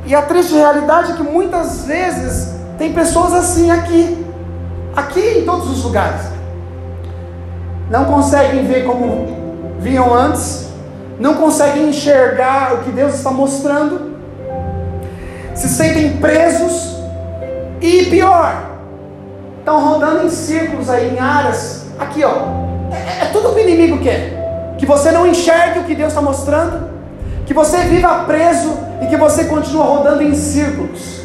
E 0.07 0.15
a 0.15 0.23
triste 0.23 0.55
realidade 0.55 1.13
é 1.13 1.17
que 1.17 1.23
muitas 1.23 1.85
vezes 1.85 2.55
tem 2.79 2.93
pessoas 2.93 3.33
assim 3.33 3.71
aqui, 3.71 4.27
aqui 4.95 5.39
em 5.39 5.45
todos 5.45 5.71
os 5.71 5.85
lugares. 5.85 6.23
Não 7.91 8.05
conseguem 8.05 8.67
ver 8.67 8.85
como 8.85 9.40
vinham 9.81 10.15
antes, 10.15 10.69
não 11.19 11.35
conseguem 11.35 11.89
enxergar 11.89 12.75
o 12.75 12.79
que 12.79 12.93
Deus 12.93 13.15
está 13.15 13.31
mostrando, 13.31 14.11
se 15.55 15.69
sentem 15.69 16.17
presos 16.19 16.97
e 17.81 18.07
pior, 18.07 18.71
estão 19.59 19.85
rodando 19.85 20.27
em 20.27 20.31
círculos 20.31 20.89
aí, 20.89 21.15
em 21.15 21.19
áreas, 21.19 21.87
aqui 21.99 22.25
ó, 22.25 22.61
é, 22.93 23.25
é 23.25 23.27
tudo 23.33 23.55
que 23.55 23.61
o 23.61 23.69
inimigo 23.69 23.99
quer, 23.99 24.77
que 24.79 24.87
você 24.87 25.11
não 25.11 25.27
enxergue 25.27 25.81
o 25.81 25.85
que 25.85 25.95
Deus 25.95 26.09
está 26.09 26.23
mostrando, 26.23 26.89
que 27.47 27.55
você 27.55 27.79
viva 27.79 28.25
preso 28.25 28.79
e 29.03 29.07
que 29.07 29.17
você 29.17 29.45
continue 29.45 29.83
rodando 29.83 30.23
em 30.23 30.35
círculos. 30.35 31.21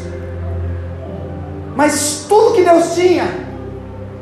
Mas 1.76 2.24
tudo 2.28 2.54
que 2.54 2.62
Deus 2.62 2.94
tinha, 2.94 3.26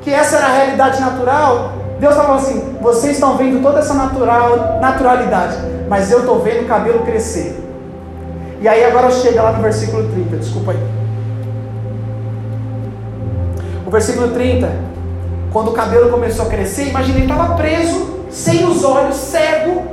que 0.02 0.12
essa 0.12 0.36
era 0.36 0.46
a 0.46 0.52
realidade 0.52 1.00
natural, 1.00 1.83
Deus 1.98 2.12
está 2.12 2.24
falando 2.24 2.40
assim: 2.40 2.76
vocês 2.80 3.14
estão 3.14 3.36
vendo 3.36 3.62
toda 3.62 3.78
essa 3.78 3.94
natural, 3.94 4.78
naturalidade, 4.80 5.56
mas 5.88 6.10
eu 6.10 6.20
estou 6.20 6.40
vendo 6.40 6.64
o 6.64 6.68
cabelo 6.68 7.00
crescer. 7.00 7.60
E 8.60 8.68
aí 8.68 8.84
agora 8.84 9.10
chega 9.10 9.42
lá 9.42 9.52
no 9.52 9.62
versículo 9.62 10.08
30, 10.08 10.36
desculpa 10.36 10.72
aí. 10.72 10.78
O 13.86 13.90
versículo 13.90 14.28
30, 14.28 14.70
quando 15.52 15.68
o 15.68 15.72
cabelo 15.72 16.10
começou 16.10 16.46
a 16.46 16.48
crescer, 16.48 16.88
imagina, 16.88 17.18
ele 17.18 17.30
estava 17.30 17.54
preso, 17.54 18.20
sem 18.30 18.64
os 18.64 18.82
olhos, 18.82 19.16
cego, 19.16 19.84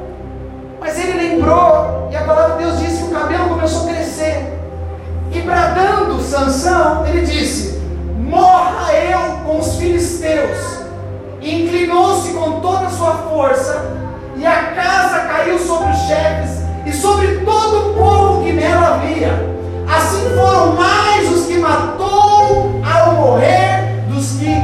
mas 0.80 0.98
ele 0.98 1.36
lembrou, 1.36 2.08
e 2.12 2.16
a 2.16 2.24
palavra 2.24 2.58
de 2.58 2.64
Deus 2.64 2.80
disse 2.80 3.04
que 3.04 3.10
o 3.10 3.20
cabelo 3.20 3.50
começou 3.50 3.88
a 3.88 3.94
crescer. 3.94 4.58
E 5.34 5.42
bradando 5.42 6.20
Sansão, 6.22 7.06
ele 7.06 7.22
disse: 7.26 7.80
Morra 8.18 8.94
eu 8.94 9.46
com 9.46 9.60
os 9.60 9.76
filisteus 9.76 10.81
inclinou-se 11.42 12.34
com 12.34 12.60
toda 12.60 12.88
a 12.88 12.90
sua 12.90 13.14
força, 13.14 13.98
e 14.36 14.46
a 14.46 14.72
casa 14.74 15.20
caiu 15.20 15.60
sobre 15.60 15.92
os 15.92 15.98
chefes 15.98 16.62
e 16.86 16.92
sobre 16.92 17.40
todo 17.40 17.92
o 17.92 17.94
povo 17.94 18.44
que 18.44 18.54
nela 18.54 18.96
havia. 18.96 19.50
Assim 19.88 20.30
foram 20.36 20.74
mais 20.74 21.30
os 21.32 21.46
que 21.46 21.58
matou 21.58 22.82
ao 22.84 23.14
morrer 23.16 24.04
dos 24.08 24.38
que 24.38 24.56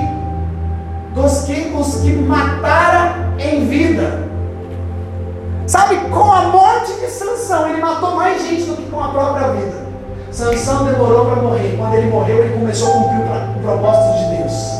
dos 1.13 1.43
que 1.43 1.73
os 1.75 2.01
que 2.01 2.13
matara 2.13 3.33
em 3.39 3.67
vida. 3.67 4.27
Sabe, 5.65 5.97
com 6.09 6.31
a 6.31 6.43
morte 6.43 6.93
de 6.93 7.07
Sansão, 7.07 7.67
ele 7.67 7.81
matou 7.81 8.15
mais 8.15 8.41
gente 8.41 8.63
do 8.63 8.77
que 8.77 8.89
com 8.89 9.03
a 9.03 9.09
própria 9.09 9.49
vida. 9.49 9.87
Sansão 10.31 10.85
demorou 10.85 11.25
para 11.25 11.41
morrer. 11.41 11.75
Quando 11.77 11.95
ele 11.95 12.09
morreu, 12.09 12.37
ele 12.37 12.53
começou 12.57 12.89
a 12.89 12.93
cumprir 12.93 13.19
o 13.19 13.59
propósito 13.61 14.17
de 14.17 14.37
Deus. 14.37 14.76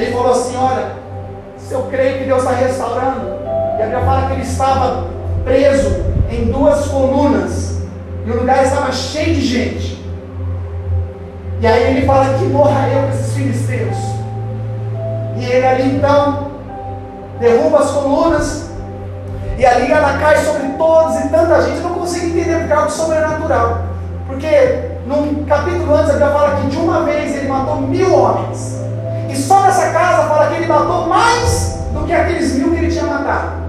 Ele 0.00 0.12
falou 0.12 0.32
assim: 0.32 0.56
Olha, 0.56 0.92
se 1.58 1.74
eu 1.74 1.82
creio 1.90 2.18
que 2.18 2.24
Deus 2.24 2.42
está 2.42 2.54
restaurando, 2.54 3.20
e 3.78 3.82
a 3.82 3.86
Bíblia 3.86 4.00
fala 4.00 4.26
que 4.26 4.32
ele 4.32 4.42
estava 4.42 5.06
preso 5.44 6.04
em 6.30 6.46
duas 6.46 6.86
colunas, 6.86 7.82
e 8.24 8.30
o 8.30 8.40
lugar 8.40 8.64
estava 8.64 8.90
cheio 8.92 9.34
de 9.34 9.42
gente. 9.42 10.02
E 11.60 11.66
aí 11.66 11.96
ele 11.96 12.06
fala 12.06 12.38
que 12.38 12.44
morra 12.44 12.88
eu 12.88 13.02
com 13.02 13.08
esses 13.10 13.34
filisteus. 13.34 13.96
E 15.36 15.44
ele 15.44 15.66
ali 15.66 15.96
então 15.96 16.50
derruba 17.38 17.80
as 17.80 17.90
colunas, 17.90 18.70
e 19.58 19.66
ali 19.66 19.92
ela 19.92 20.18
cai 20.18 20.38
sobre 20.38 20.66
todos 20.78 21.16
e 21.16 21.28
tanta 21.28 21.60
gente. 21.60 21.80
Não 21.80 21.94
consigo 21.94 22.26
entender 22.26 22.56
porque 22.60 22.72
é 22.72 22.76
algo 22.76 22.90
sobrenatural. 22.90 23.82
Porque 24.26 24.48
num 25.06 25.44
capítulo 25.44 25.94
antes 25.94 26.08
a 26.08 26.12
Bíblia 26.14 26.30
fala 26.30 26.56
que 26.56 26.68
de 26.68 26.76
uma 26.78 27.02
vez 27.02 27.36
ele 27.36 27.48
matou 27.48 27.76
mil 27.82 28.14
homens. 28.14 28.79
E 29.30 29.36
só 29.36 29.62
nessa 29.62 29.90
casa 29.90 30.28
fala 30.28 30.48
que 30.48 30.56
ele 30.56 30.66
matou 30.66 31.06
mais 31.06 31.78
do 31.92 32.04
que 32.04 32.12
aqueles 32.12 32.54
mil 32.54 32.70
que 32.70 32.76
ele 32.76 32.90
tinha 32.90 33.04
matado. 33.04 33.60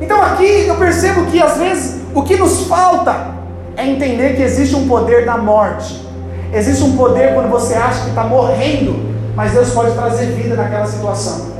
Então 0.00 0.22
aqui 0.22 0.66
eu 0.66 0.76
percebo 0.76 1.26
que 1.26 1.42
às 1.42 1.56
vezes 1.58 2.00
o 2.14 2.22
que 2.22 2.36
nos 2.36 2.66
falta 2.66 3.34
é 3.76 3.86
entender 3.86 4.36
que 4.36 4.42
existe 4.42 4.74
um 4.76 4.86
poder 4.86 5.24
da 5.26 5.36
morte. 5.36 6.08
Existe 6.52 6.82
um 6.84 6.96
poder 6.96 7.34
quando 7.34 7.50
você 7.50 7.74
acha 7.74 8.02
que 8.02 8.08
está 8.10 8.24
morrendo, 8.24 9.10
mas 9.34 9.52
Deus 9.52 9.70
pode 9.70 9.92
trazer 9.92 10.26
vida 10.26 10.56
naquela 10.56 10.86
situação. 10.86 11.50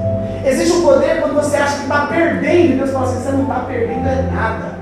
Existe 0.44 0.78
um 0.78 0.82
poder 0.82 1.20
quando 1.20 1.34
você 1.34 1.56
acha 1.56 1.76
que 1.76 1.82
está 1.82 2.06
perdendo, 2.06 2.72
e 2.72 2.76
Deus 2.76 2.90
fala 2.90 3.06
assim: 3.06 3.22
você 3.22 3.30
não 3.30 3.42
está 3.42 3.60
perdendo 3.60 4.08
é 4.08 4.22
nada. 4.32 4.80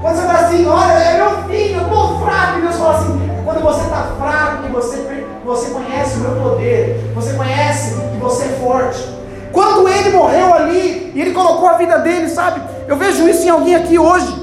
Quando 0.00 0.16
você 0.16 0.26
fala 0.26 0.38
assim, 0.40 0.66
olha, 0.66 0.92
é 0.92 1.16
meu 1.16 1.42
filho, 1.44 1.76
eu 1.76 1.82
estou 1.82 2.20
fraco, 2.20 2.58
e 2.58 2.62
Deus 2.62 2.76
vida 11.82 11.98
dele, 11.98 12.28
sabe? 12.28 12.62
Eu 12.86 12.96
vejo 12.96 13.28
isso 13.28 13.44
em 13.44 13.50
alguém 13.50 13.74
aqui 13.74 13.98
hoje. 13.98 14.40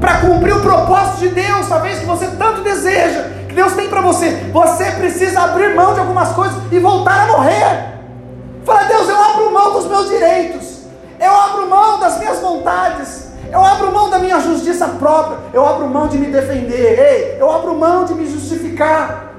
Para 0.00 0.20
cumprir 0.20 0.56
o 0.56 0.60
propósito 0.60 1.18
de 1.18 1.28
Deus, 1.28 1.68
talvez 1.68 1.98
que 1.98 2.06
você 2.06 2.26
tanto 2.38 2.62
deseja, 2.62 3.24
que 3.48 3.54
Deus 3.54 3.72
tem 3.74 3.88
para 3.88 4.00
você, 4.00 4.30
você 4.52 4.90
precisa 4.92 5.40
abrir 5.42 5.74
mão 5.74 5.94
de 5.94 6.00
algumas 6.00 6.30
coisas 6.30 6.56
e 6.72 6.78
voltar 6.78 7.22
a 7.22 7.26
morrer. 7.26 8.00
Fala, 8.64 8.84
Deus, 8.84 9.08
eu 9.08 9.22
abro 9.22 9.52
mão 9.52 9.72
dos 9.72 9.86
meus 9.86 10.08
direitos, 10.08 10.80
eu 11.18 11.30
abro 11.30 11.68
mão 11.68 12.00
das 12.00 12.18
minhas 12.18 12.38
vontades, 12.38 13.28
eu 13.52 13.64
abro 13.64 13.92
mão 13.92 14.08
da 14.08 14.18
minha 14.18 14.40
justiça 14.40 14.86
própria, 14.88 15.38
eu 15.52 15.66
abro 15.66 15.88
mão 15.88 16.08
de 16.08 16.18
me 16.18 16.26
defender, 16.26 16.98
ei, 16.98 17.36
eu 17.38 17.50
abro 17.50 17.74
mão 17.74 18.04
de 18.04 18.14
me 18.14 18.26
justificar. 18.26 19.32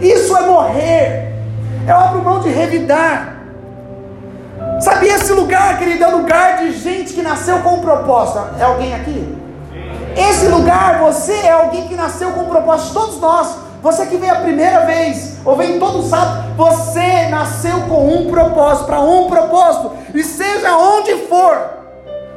Isso 0.00 0.36
é 0.36 0.46
morrer, 0.46 1.34
eu 1.86 1.96
abro 1.96 2.22
mão 2.22 2.40
de 2.40 2.48
revidar. 2.48 3.39
Sabe 4.80 5.08
esse 5.08 5.32
lugar, 5.32 5.78
querido, 5.78 6.04
é 6.04 6.06
lugar 6.06 6.58
de 6.58 6.72
gente 6.72 7.12
que 7.12 7.20
nasceu 7.20 7.58
com 7.58 7.74
um 7.74 7.80
propósito. 7.80 8.40
É 8.58 8.62
alguém 8.62 8.94
aqui? 8.94 9.38
Esse 10.16 10.46
lugar, 10.46 11.00
você 11.00 11.34
é 11.34 11.50
alguém 11.50 11.86
que 11.86 11.94
nasceu 11.94 12.30
com 12.30 12.40
um 12.40 12.48
propósito, 12.48 12.94
todos 12.94 13.20
nós. 13.20 13.56
Você 13.82 14.06
que 14.06 14.16
vem 14.16 14.30
a 14.30 14.36
primeira 14.36 14.86
vez, 14.86 15.38
ou 15.44 15.56
vem 15.56 15.78
todo 15.78 16.02
sábado, 16.02 16.54
você 16.56 17.28
nasceu 17.28 17.80
com 17.88 18.08
um 18.08 18.30
propósito, 18.30 18.86
para 18.86 19.00
um 19.00 19.28
propósito, 19.28 19.92
e 20.14 20.22
seja 20.22 20.76
onde 20.76 21.14
for. 21.28 21.58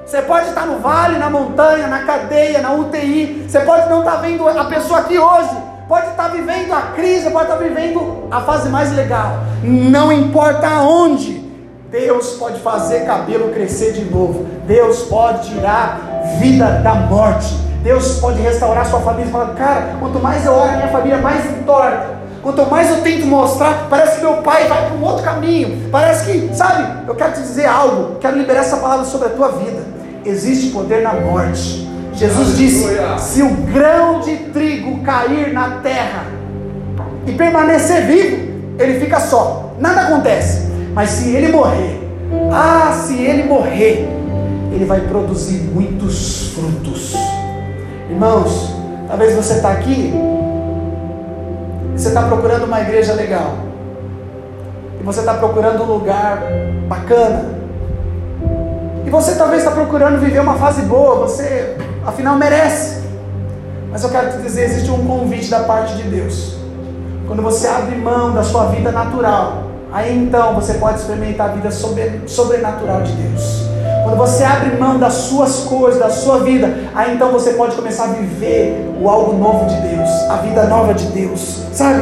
Você 0.06 0.21
pode 0.21 0.49
estar 0.49 0.65
no 0.65 0.79
vale, 0.79 1.17
na 1.17 1.29
montanha, 1.29 1.88
na 1.88 2.03
cadeia, 2.03 2.62
na 2.62 2.73
UTI. 2.73 3.45
Você 3.47 3.62
pode 3.62 3.89
não 3.89 3.99
estar 3.99 4.17
vendo 4.17 4.47
a 4.47 4.65
pessoa 4.65 4.99
aqui 4.99 5.17
hoje. 5.17 5.49
Pode 5.88 6.08
estar 6.08 6.27
vivendo 6.29 6.73
a 6.73 6.82
crise, 6.93 7.29
pode 7.29 7.45
estar 7.45 7.58
vivendo 7.58 8.27
a 8.29 8.41
fase 8.41 8.69
mais 8.69 8.93
legal. 8.93 9.39
Não 9.63 10.12
importa 10.12 10.67
aonde. 10.67 11.42
Deus 11.93 12.32
pode 12.39 12.60
fazer 12.62 13.01
cabelo 13.01 13.53
crescer 13.53 13.93
de 13.93 14.03
novo. 14.06 14.47
Deus 14.65 15.03
pode 15.03 15.47
tirar 15.47 15.99
vida 16.39 16.65
da 16.84 16.95
morte. 16.95 17.53
Deus 17.84 18.17
pode 18.19 18.41
restaurar 18.41 18.88
sua 18.88 18.99
família. 19.01 19.32
Fala, 19.32 19.53
cara, 19.53 19.97
quanto 19.99 20.17
mais 20.19 20.43
eu 20.43 20.53
oro, 20.53 20.71
minha 20.71 20.88
família 20.88 21.19
mais 21.19 21.45
entorta. 21.45 22.17
Quanto 22.41 22.65
mais 22.65 22.89
eu 22.89 23.01
tento 23.03 23.27
mostrar, 23.27 23.86
parece 23.91 24.15
que 24.15 24.21
meu 24.21 24.38
pai 24.38 24.67
vai 24.67 24.88
para 24.88 24.95
um 24.95 25.03
outro 25.03 25.23
caminho. 25.23 25.88
Parece 25.91 26.25
que, 26.32 26.56
sabe, 26.56 27.08
eu 27.08 27.13
quero 27.13 27.34
te 27.34 27.41
dizer 27.41 27.67
algo. 27.67 28.15
Quero 28.19 28.39
liberar 28.39 28.62
essa 28.62 28.77
palavra 28.77 29.06
sobre 29.06 29.27
a 29.27 29.32
tua 29.32 29.49
vida. 29.49 29.84
Existe 30.25 30.71
poder 30.71 31.03
na 31.03 31.13
morte. 31.13 31.88
Jesus 32.13 32.58
disse: 32.58 32.88
se 33.19 33.43
o 33.43 33.51
grão 33.71 34.19
de 34.19 34.36
trigo 34.51 35.03
cair 35.03 35.53
na 35.53 35.79
terra 35.84 36.25
e 37.27 37.34
permanecer 37.34 38.08
vivo, 38.08 38.51
ele 38.79 38.99
fica 38.99 39.19
só. 39.19 39.75
Nada 39.77 40.01
acontece. 40.01 40.73
Mas 40.93 41.10
se 41.10 41.36
ele 41.36 41.51
morrer, 41.51 41.99
ah, 42.51 42.91
se 42.91 43.17
ele 43.19 43.43
morrer, 43.43 44.08
ele 44.71 44.86
vai 44.86 45.01
produzir 45.01 45.62
muitos 45.63 46.53
frutos. 46.53 47.13
Irmãos, 48.10 48.75
talvez 49.08 49.36
você 49.36 49.53
está 49.53 49.71
aqui, 49.71 50.13
você 51.95 52.10
está 52.10 52.23
procurando 52.23 52.65
uma 52.65 52.82
igreja 52.82 53.13
legal, 53.13 53.56
e 54.99 55.03
você 55.03 55.21
está 55.21 55.34
procurando 55.34 55.84
um 55.84 55.88
lugar 55.88 56.43
bacana, 56.88 57.45
e 59.06 59.10
você 59.10 59.36
talvez 59.36 59.63
está 59.63 59.71
procurando 59.71 60.19
viver 60.19 60.39
uma 60.39 60.56
fase 60.56 60.84
boa, 60.84 61.27
você 61.27 61.75
afinal 62.06 62.36
merece. 62.36 63.01
Mas 63.91 64.03
eu 64.03 64.10
quero 64.10 64.32
te 64.32 64.38
dizer, 64.43 64.65
existe 64.65 64.89
um 64.89 65.06
convite 65.06 65.49
da 65.49 65.62
parte 65.62 65.95
de 65.95 66.03
Deus. 66.03 66.56
Quando 67.27 67.41
você 67.41 67.67
abre 67.67 67.95
mão 67.95 68.34
da 68.34 68.43
sua 68.43 68.65
vida 68.65 68.91
natural, 68.91 69.62
Aí 69.93 70.17
então 70.17 70.56
você 70.56 70.73
pode 70.73 70.99
experimentar 70.99 71.51
a 71.51 71.53
vida 71.53 71.69
sobrenatural 71.69 73.03
de 73.03 73.12
Deus. 73.12 73.63
Quando 74.03 74.17
você 74.17 74.43
abre 74.43 74.75
mão 74.75 74.97
das 74.97 75.13
suas 75.13 75.60
coisas, 75.65 75.99
da 75.99 76.10
sua 76.10 76.39
vida, 76.39 76.75
aí 76.95 77.13
então 77.13 77.32
você 77.32 77.53
pode 77.53 77.75
começar 77.75 78.06
a 78.06 78.08
viver 78.08 78.91
o 78.99 79.08
algo 79.08 79.38
novo 79.38 79.67
de 79.67 79.75
Deus, 79.82 80.10
a 80.32 80.38
vida 80.38 80.63
nova 80.63 80.95
de 80.95 81.06
Deus, 81.06 81.60
sabe? 81.71 82.01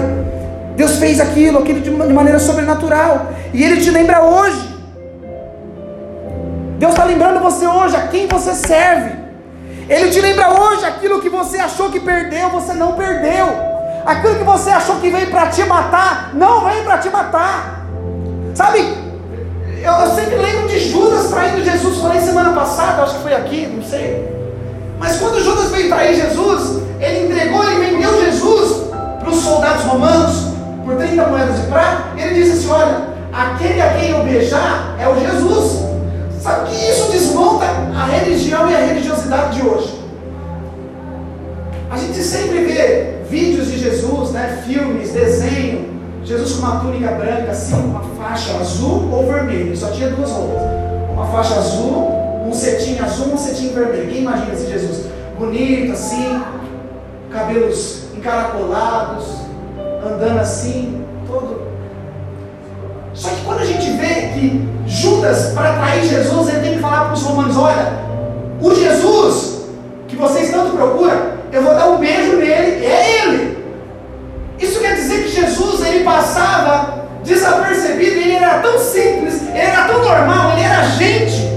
Deus 0.77 0.95
fez 0.99 1.19
aquilo, 1.19 1.59
aquilo 1.59 1.81
de 1.81 1.91
maneira 1.91 2.39
sobrenatural, 2.39 3.27
e 3.53 3.61
Ele 3.61 3.81
te 3.81 3.91
lembra 3.91 4.23
hoje. 4.23 4.71
Deus 6.79 6.93
está 6.93 7.03
lembrando 7.03 7.41
você 7.41 7.67
hoje 7.67 7.97
a 7.97 8.07
quem 8.07 8.25
você 8.25 8.53
serve. 8.55 9.11
Ele 9.89 10.09
te 10.09 10.21
lembra 10.21 10.49
hoje 10.49 10.85
aquilo 10.85 11.21
que 11.21 11.29
você 11.29 11.57
achou 11.57 11.89
que 11.89 11.99
perdeu, 11.99 12.49
você 12.51 12.73
não 12.73 12.93
perdeu. 12.93 13.47
Aquilo 14.05 14.37
que 14.37 14.45
você 14.45 14.69
achou 14.69 14.95
que 14.95 15.09
veio 15.09 15.29
para 15.29 15.47
te 15.47 15.63
matar, 15.65 16.31
não 16.33 16.65
veio 16.65 16.85
para 16.85 16.97
te 16.97 17.09
matar. 17.09 17.80
Sabe, 18.53 18.79
eu, 19.81 19.91
eu, 19.91 20.15
sempre 20.15 20.35
lembro 20.35 20.67
de 20.67 20.79
Judas 20.79 21.29
traindo 21.29 21.63
Jesus. 21.63 21.97
Falei 21.99 22.19
semana 22.21 22.51
passada, 22.53 23.03
acho 23.03 23.15
que 23.15 23.23
foi 23.23 23.33
aqui, 23.33 23.67
não 23.67 23.83
sei. 23.83 24.29
Mas 24.99 25.17
quando 25.17 25.43
Judas 25.43 25.71
veio 25.71 25.89
trair 25.89 26.15
Jesus, 26.15 26.81
ele 26.99 27.25
entregou, 27.25 27.63
ele 27.63 27.91
vendeu 27.91 28.23
Jesus 28.23 28.89
para 29.19 29.29
os 29.29 29.37
soldados 29.37 29.83
romanos 29.83 30.51
por 30.85 30.95
30 30.95 31.25
moedas 31.27 31.59
de 31.59 31.67
prata. 31.67 32.03
Ele 32.17 32.35
disse 32.35 32.59
assim: 32.59 32.71
Olha, 32.71 33.01
aquele 33.33 33.81
a 33.81 33.93
quem 33.93 34.09
eu 34.11 34.23
beijar 34.23 34.95
é 34.99 35.07
o 35.07 35.19
Jesus. 35.19 35.81
Sabe 36.39 36.69
que 36.69 36.89
isso 36.89 37.11
desmonta 37.11 37.65
a 37.65 38.05
religião 38.05 38.69
e 38.69 38.75
a 38.75 38.79
religiosidade 38.79 39.59
de 39.59 39.67
hoje. 39.67 39.99
A 41.89 41.97
gente 41.97 42.17
sempre 42.23 42.65
vê 42.65 43.21
vídeos 43.29 43.67
de 43.67 43.77
Jesus, 43.77 44.31
né, 44.31 44.63
filmes, 44.65 45.11
desenho, 45.11 45.90
Jesus 46.23 46.53
com 46.53 46.65
uma 46.65 46.79
túnica 46.79 47.11
branca, 47.11 47.51
assim, 47.51 47.75
uma 47.75 48.03
faixa 48.17 48.57
azul 48.57 49.09
ou 49.11 49.25
vermelha. 49.25 49.61
Ele 49.61 49.75
só 49.75 49.87
tinha 49.87 50.09
duas 50.09 50.29
roupas. 50.29 50.61
Uma 51.11 51.25
faixa 51.27 51.55
azul, 51.55 52.11
um 52.47 52.53
cetim 52.53 52.99
azul, 52.99 53.33
um 53.33 53.37
cetim 53.37 53.69
vermelho. 53.73 54.09
Quem 54.09 54.21
imagina 54.21 54.53
esse 54.53 54.69
Jesus? 54.69 55.05
Bonito, 55.37 55.93
assim, 55.93 56.41
cabelos 57.31 58.03
encaracolados, 58.15 59.25
andando 60.05 60.39
assim, 60.39 61.03
todo. 61.25 61.61
Só 63.13 63.29
que 63.29 63.41
quando 63.43 63.59
a 63.59 63.65
gente 63.65 63.91
vê 63.91 64.29
que 64.33 64.69
Judas, 64.85 65.53
para 65.53 65.73
trair 65.73 66.03
Jesus, 66.03 66.49
ele 66.49 66.59
tem 66.61 66.73
que 66.75 66.79
falar 66.79 67.05
para 67.05 67.13
os 67.13 67.23
romanos: 67.23 67.57
olha, 67.57 67.93
o 68.61 68.73
Jesus 68.73 69.61
que 70.07 70.15
vocês 70.15 70.51
tanto 70.51 70.75
procuram, 70.75 71.31
eu 71.51 71.63
vou 71.63 71.73
dar 71.73 71.89
um 71.89 71.97
beijo 71.97 72.35
nele, 72.35 72.85
é 72.85 73.23
ele. 73.23 73.57
Isso 74.59 74.79
quer 74.79 74.95
dizer 74.95 75.20
que 75.20 75.20
Jesus 75.31 75.85
ele 75.85 76.03
passava 76.03 77.01
desapercebido, 77.23 78.17
ele 78.17 78.35
era 78.35 78.59
tão 78.59 78.77
simples, 78.77 79.41
ele 79.49 79.59
era 79.59 79.85
tão 79.85 80.03
normal, 80.03 80.51
ele 80.53 80.63
era 80.63 80.83
gente. 80.83 81.51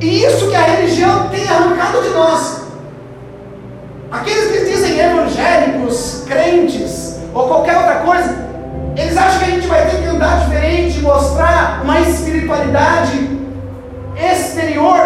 E 0.00 0.24
isso 0.24 0.48
que 0.48 0.54
a 0.54 0.62
religião 0.62 1.28
tem 1.28 1.48
arrancado 1.48 2.02
de 2.02 2.10
nós. 2.10 2.62
Aqueles 4.10 4.50
que 4.50 4.64
dizem 4.70 4.98
evangélicos, 4.98 6.24
crentes 6.26 7.16
ou 7.34 7.48
qualquer 7.48 7.76
outra 7.76 7.96
coisa, 7.96 8.46
eles 8.96 9.16
acham 9.16 9.38
que 9.40 9.44
a 9.44 9.54
gente 9.54 9.66
vai 9.66 9.90
ter 9.90 10.02
que 10.02 10.06
andar 10.06 10.40
diferente, 10.40 11.00
mostrar 11.00 11.82
uma 11.82 12.00
espiritualidade 12.00 13.36
exterior, 14.16 14.98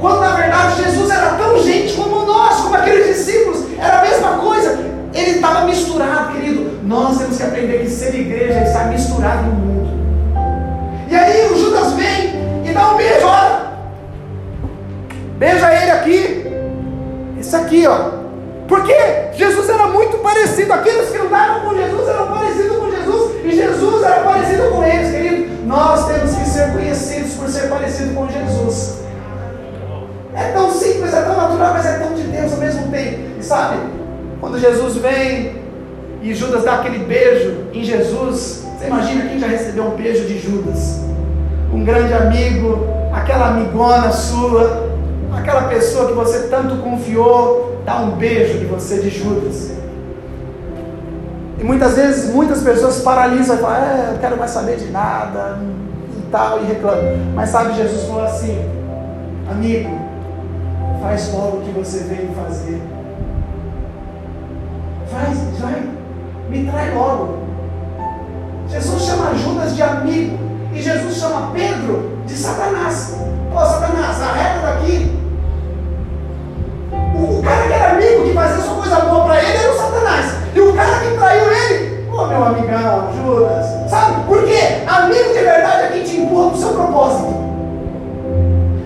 quando 0.00 0.20
na 0.20 0.34
verdade 0.34 0.82
Jesus 0.82 1.10
era 1.10 1.30
tão 1.30 1.62
gente 1.62 1.94
como 1.94 2.24
nós, 2.24 2.56
como 2.60 2.76
aqueles 2.76 3.06
discípulos, 3.16 3.64
era 3.78 3.98
a 3.98 4.02
mesma 4.02 4.38
coisa. 4.38 4.85
Ele 5.16 5.30
estava 5.36 5.64
misturado, 5.64 6.32
querido. 6.32 6.78
Nós 6.84 7.16
temos 7.16 7.38
que 7.38 7.42
aprender 7.42 7.80
que 7.80 7.90
ser 7.90 8.14
igreja 8.14 8.64
estar 8.64 8.88
misturado 8.88 9.44
no 9.44 9.54
mundo. 9.54 9.88
E 11.08 11.16
aí 11.16 11.50
o 11.50 11.56
Judas 11.56 11.92
vem 11.94 12.34
e 12.64 12.72
dá 12.72 12.92
um 12.92 12.96
beijo, 12.96 13.26
olha. 13.26 13.66
Beija 15.38 15.72
ele 15.72 15.90
aqui. 15.90 16.46
Isso 17.38 17.56
aqui, 17.56 17.86
ó. 17.86 18.10
Porque 18.68 18.94
Jesus 19.32 19.68
era 19.68 19.86
muito 19.86 20.18
parecido. 20.18 20.72
Aqueles 20.72 21.08
que 21.08 21.16
andaram 21.16 21.60
com 21.60 21.74
Jesus 21.74 22.08
eram 22.08 22.26
parecidos 22.26 22.76
com 22.76 22.90
Jesus. 22.90 23.32
E 23.44 23.52
Jesus 23.52 24.02
era 24.02 24.20
parecido 24.22 24.70
com 24.70 24.84
eles, 24.84 25.10
querido. 25.10 25.66
Nós 25.66 26.06
temos 26.06 26.34
que 26.34 26.44
ser 26.44 26.72
conhecidos 26.72 27.32
por 27.34 27.48
ser 27.48 27.68
parecido 27.68 28.14
com 28.14 28.28
Jesus. 28.28 29.00
É 30.34 30.52
tão 30.52 30.70
simples, 30.70 31.14
é 31.14 31.22
tão 31.22 31.36
natural, 31.36 31.72
mas 31.72 31.86
é 31.86 31.98
tão 31.98 32.12
de 32.12 32.22
Deus 32.22 32.52
ao 32.52 32.58
mesmo 32.58 32.90
tempo. 32.90 33.18
E 33.38 33.42
sabe? 33.42 33.78
Quando 34.40 34.58
Jesus 34.58 34.96
vem 34.96 35.56
e 36.22 36.34
Judas 36.34 36.64
dá 36.64 36.76
aquele 36.76 37.04
beijo 37.04 37.64
em 37.72 37.82
Jesus, 37.84 38.64
você 38.76 38.86
imagina 38.86 39.26
quem 39.26 39.38
já 39.38 39.46
recebeu 39.46 39.84
um 39.84 39.96
beijo 39.96 40.26
de 40.26 40.38
Judas? 40.38 41.00
Um 41.72 41.84
grande 41.84 42.12
amigo, 42.12 42.86
aquela 43.12 43.48
amigona 43.48 44.10
sua, 44.10 44.88
aquela 45.36 45.62
pessoa 45.62 46.08
que 46.08 46.12
você 46.12 46.48
tanto 46.48 46.76
confiou, 46.82 47.80
dá 47.84 48.00
um 48.00 48.10
beijo 48.12 48.58
de 48.58 48.66
você 48.66 48.98
de 48.98 49.10
Judas. 49.10 49.72
E 51.58 51.64
muitas 51.64 51.96
vezes 51.96 52.34
muitas 52.34 52.62
pessoas 52.62 53.00
paralisam 53.00 53.56
e 53.56 53.58
falam, 53.58 53.76
é, 53.76 54.10
eu 54.14 54.18
quero 54.18 54.36
mais 54.36 54.50
saber 54.50 54.76
de 54.76 54.90
nada 54.90 55.58
e 56.18 56.30
tal, 56.30 56.60
e 56.60 56.66
reclamam. 56.66 57.16
Mas 57.34 57.48
sabe, 57.48 57.74
Jesus 57.74 58.04
falou 58.04 58.24
assim, 58.24 58.62
amigo, 59.50 59.98
faz 61.00 61.32
logo 61.32 61.58
o 61.58 61.60
que 61.62 61.70
você 61.70 62.00
veio 62.00 62.28
fazer. 62.34 62.78
Faz, 65.16 65.38
vai. 65.58 65.82
me 66.50 66.70
trai 66.70 66.94
logo. 66.94 67.38
Jesus 68.68 69.02
chama 69.02 69.34
Judas 69.34 69.74
de 69.74 69.82
amigo. 69.82 70.38
E 70.74 70.82
Jesus 70.82 71.16
chama 71.16 71.52
Pedro 71.54 72.18
de 72.26 72.34
Satanás. 72.34 73.16
Ô 73.50 73.58
Satanás, 73.58 74.20
arreta 74.20 74.66
daqui. 74.66 75.16
O, 77.14 77.38
o, 77.38 77.42
cara 77.42 77.66
que 77.66 77.72
era 77.72 77.92
amigo, 77.92 78.24
que 78.24 78.34
fazia 78.34 78.62
só 78.62 78.74
coisa 78.74 79.00
boa 79.00 79.24
para 79.24 79.42
ele, 79.42 79.56
era 79.56 79.72
o 79.72 79.76
Satanás. 79.78 80.34
E 80.54 80.60
o 80.60 80.74
cara 80.74 80.98
que 80.98 81.16
traiu 81.16 81.50
ele, 81.50 82.08
ô 82.12 82.26
meu 82.26 82.44
amigão, 82.44 83.08
Judas. 83.16 83.90
Sabe 83.90 84.22
por 84.26 84.44
quê? 84.44 84.84
Amigo 84.86 85.32
de 85.32 85.38
verdade 85.38 85.82
é 85.82 85.90
quem 85.94 86.02
te 86.04 86.16
empurra 86.18 86.48
para 86.48 86.58
o 86.58 86.60
seu 86.60 86.74
propósito. 86.74 87.34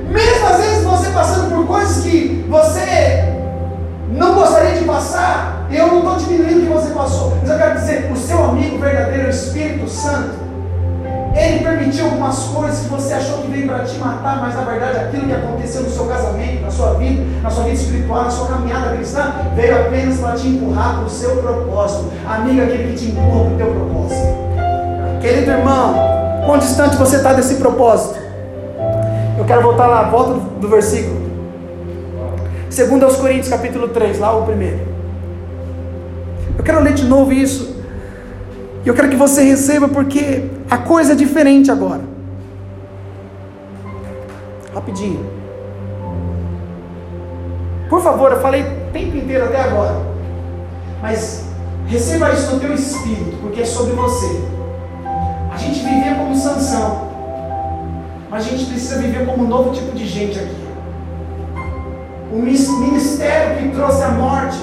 Mesmo 0.09 0.47
às 0.47 0.57
vezes 0.59 0.85
você 0.85 1.11
passando 1.11 1.57
por 1.57 1.67
coisas 1.67 2.05
que 2.05 2.47
você 2.49 3.30
não 4.11 4.35
gostaria 4.35 4.77
de 4.77 4.85
passar, 4.85 5.67
eu 5.71 5.87
não 5.87 5.99
estou 5.99 6.17
diminuindo 6.17 6.59
o 6.59 6.67
que 6.67 6.73
você 6.73 6.93
passou, 6.93 7.37
mas 7.41 7.51
eu 7.51 7.57
quero 7.57 7.75
dizer, 7.75 8.11
o 8.13 8.17
seu 8.17 8.45
amigo 8.45 8.79
verdadeiro 8.79 9.27
o 9.27 9.31
Espírito 9.31 9.89
Santo. 9.89 10.51
Ele 11.35 11.65
permitiu 11.65 12.07
algumas 12.07 12.39
coisas 12.39 12.81
que 12.81 12.89
você 12.89 13.15
achou 13.15 13.39
que 13.39 13.53
veio 13.53 13.69
para 13.69 13.85
te 13.85 13.97
matar, 13.99 14.41
mas 14.41 14.55
na 14.57 14.63
verdade 14.63 14.99
aquilo 14.99 15.27
que 15.27 15.33
aconteceu 15.33 15.83
no 15.83 15.91
seu 15.91 16.07
casamento, 16.07 16.63
na 16.63 16.71
sua 16.71 16.95
vida, 16.95 17.23
na 17.41 17.49
sua 17.49 17.65
vida 17.65 17.77
espiritual, 17.77 18.25
na 18.25 18.31
sua 18.31 18.49
caminhada 18.49 18.97
cristã, 18.97 19.33
veio 19.55 19.81
apenas 19.81 20.19
para 20.19 20.33
te 20.33 20.49
empurrar 20.49 20.97
para 20.97 21.05
o 21.05 21.11
seu 21.11 21.37
propósito. 21.37 22.11
Amigo, 22.27 22.63
aquele 22.63 22.93
que 22.93 22.99
te 22.99 23.13
empurra 23.13 23.45
para 23.45 23.55
o 23.55 23.57
teu 23.57 23.67
propósito. 23.67 24.41
Querido 25.21 25.51
irmão, 25.53 25.95
quão 26.47 26.59
distante 26.59 26.97
você 26.97 27.17
está 27.17 27.33
desse 27.33 27.55
propósito? 27.57 28.19
Eu 29.39 29.45
quero 29.45 29.63
voltar 29.63 29.87
lá, 29.87 30.03
volta 30.11 30.35
do 30.61 30.69
versículo. 30.69 31.20
Segundo 32.71 33.03
aos 33.05 33.17
Coríntios, 33.17 33.49
capítulo 33.49 33.89
3, 33.89 34.21
lá 34.21 34.37
o 34.37 34.47
primeiro. 34.47 34.79
Eu 36.57 36.63
quero 36.63 36.81
ler 36.81 36.95
de 36.95 37.05
novo 37.05 37.33
isso. 37.33 37.77
E 38.85 38.89
eu 38.89 38.95
quero 38.95 39.09
que 39.09 39.17
você 39.17 39.43
receba 39.43 39.89
porque 39.89 40.49
a 40.71 40.79
coisa 40.79 41.13
é 41.13 41.17
diferente 41.17 41.69
agora. 41.69 42.03
Rapidinho. 44.73 45.27
Por 47.89 48.01
favor, 48.01 48.31
eu 48.31 48.41
falei 48.41 48.63
o 48.63 48.93
tempo 48.93 49.17
inteiro 49.17 49.47
até 49.47 49.61
agora. 49.63 49.97
Mas 51.03 51.47
receba 51.89 52.31
isso 52.31 52.55
no 52.55 52.61
teu 52.61 52.73
espírito, 52.73 53.37
porque 53.41 53.63
é 53.63 53.65
sobre 53.65 53.95
você. 53.95 54.43
A 55.53 55.57
gente 55.57 55.81
vivia 55.81 56.15
como 56.15 56.37
Sansão. 56.37 57.11
Mas 58.31 58.47
a 58.47 58.49
gente 58.49 58.67
precisa 58.67 59.01
viver 59.01 59.27
como 59.27 59.43
um 59.43 59.49
novo 59.49 59.73
tipo 59.73 59.91
de 59.91 60.07
gente 60.07 60.39
aqui. 60.39 60.61
O 62.33 62.37
ministério 62.37 63.59
que 63.59 63.69
trouxe 63.75 64.03
a 64.03 64.11
morte 64.11 64.59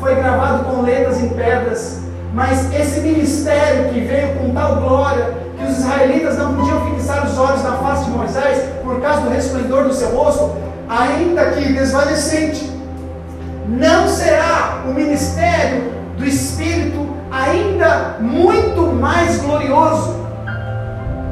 foi 0.00 0.14
gravado 0.14 0.64
com 0.64 0.82
letras 0.82 1.20
em 1.20 1.28
pedras 1.30 2.08
mas 2.32 2.72
esse 2.72 3.00
ministério 3.00 3.88
que 3.88 4.00
veio 4.00 4.36
com 4.36 4.52
tal 4.52 4.76
glória 4.76 5.34
que 5.56 5.64
os 5.64 5.78
israelitas 5.78 6.38
não 6.38 6.54
podiam 6.54 6.94
fixar 6.94 7.26
os 7.26 7.38
olhos 7.38 7.62
na 7.62 7.72
face 7.72 8.04
de 8.04 8.10
Moisés 8.10 8.64
por 8.82 9.00
causa 9.00 9.22
do 9.22 9.30
resplendor 9.30 9.84
do 9.84 9.94
seu 9.94 10.10
rosto, 10.10 10.56
ainda 10.88 11.50
que 11.52 11.72
desvanecente, 11.72 12.70
não 13.66 14.08
será 14.08 14.84
o 14.88 14.94
ministério 14.94 15.92
do 16.16 16.24
Espírito 16.24 17.08
ainda 17.30 18.16
muito 18.20 18.82
mais 18.94 19.38
glorioso. 19.38 20.16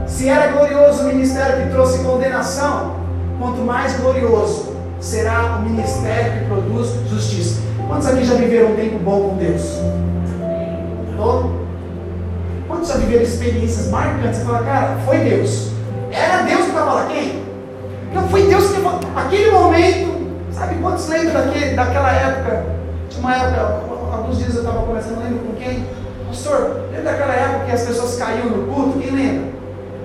Se 0.06 0.28
era 0.28 0.52
glorioso 0.52 1.02
o 1.02 1.06
ministério 1.06 1.64
que 1.64 1.70
trouxe 1.70 2.02
condenação, 2.02 2.96
quanto 3.38 3.60
mais 3.60 3.96
glorioso 3.98 4.75
será 5.00 5.56
o 5.56 5.62
ministério 5.62 6.40
que 6.40 6.44
produz 6.46 6.92
justiça. 7.08 7.60
Quantos 7.86 8.06
aqui 8.06 8.24
já 8.24 8.34
viveram 8.34 8.72
um 8.72 8.76
tempo 8.76 8.98
bom 8.98 9.30
com 9.30 9.36
Deus? 9.36 9.78
todo. 11.16 11.66
Quando 12.68 12.86
já 12.86 12.94
viveram 12.94 13.22
experiências 13.22 13.88
marcantes, 13.88 14.38
você 14.38 14.44
fala, 14.44 14.62
cara, 14.64 14.96
foi 15.04 15.18
Deus. 15.18 15.70
Era 16.12 16.42
Deus 16.42 16.62
que 16.62 16.68
estava 16.68 16.92
lá, 16.92 17.06
quem? 17.06 17.42
Não, 18.12 18.28
foi 18.28 18.46
Deus 18.46 18.70
que. 18.70 18.76
Aquele 19.16 19.50
momento, 19.50 20.30
sabe 20.52 20.76
quantos 20.76 21.08
lembram 21.08 21.32
daquele, 21.32 21.74
daquela 21.74 22.12
época? 22.12 22.66
Tinha 23.08 23.20
uma 23.20 23.36
época, 23.36 23.82
alguns 24.12 24.38
dias 24.38 24.54
eu 24.54 24.62
estava 24.62 24.84
conversando, 24.84 25.22
lembro 25.22 25.38
com 25.38 25.54
quem. 25.54 25.86
Pastor, 26.28 26.82
lembra 26.92 27.12
daquela 27.12 27.34
época 27.34 27.64
que 27.66 27.72
as 27.72 27.82
pessoas 27.82 28.16
caíam 28.16 28.46
no 28.46 28.72
culto? 28.72 28.98
Quem 28.98 29.10
lembra? 29.10 29.48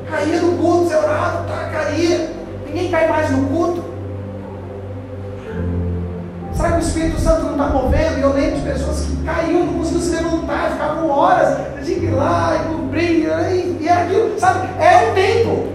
Caía 0.10 0.42
no 0.42 0.58
culto, 0.58 0.88
você 0.88 0.96
orava, 0.96 1.44
tá, 1.44 1.70
caía. 1.72 2.32
Ninguém 2.68 2.92
cai 2.92 3.10
mais 3.10 3.30
no 3.32 3.48
culto. 3.48 3.84
Será 6.62 6.74
que 6.74 6.78
o 6.78 6.88
Espírito 6.88 7.20
Santo 7.20 7.42
não 7.42 7.52
está 7.54 7.68
movendo? 7.70 8.20
E 8.20 8.22
eu 8.22 8.34
lembro 8.34 8.60
de 8.60 8.70
pessoas 8.70 9.02
que 9.02 9.16
caíam, 9.26 9.66
não 9.66 9.74
conseguiam 9.80 10.02
se 10.04 10.12
levantar, 10.12 10.72
ficavam 10.74 11.10
horas, 11.10 11.58
tinha 11.84 12.00
que 12.00 12.06
ir 12.06 12.12
lá 12.12 12.56
e 12.56 12.72
cobrir, 12.72 13.28
e, 13.82 13.88
era 13.88 14.04
aquilo, 14.04 14.40
sabe? 14.40 14.70
É 14.80 15.10
um 15.10 15.16
tempo. 15.16 15.68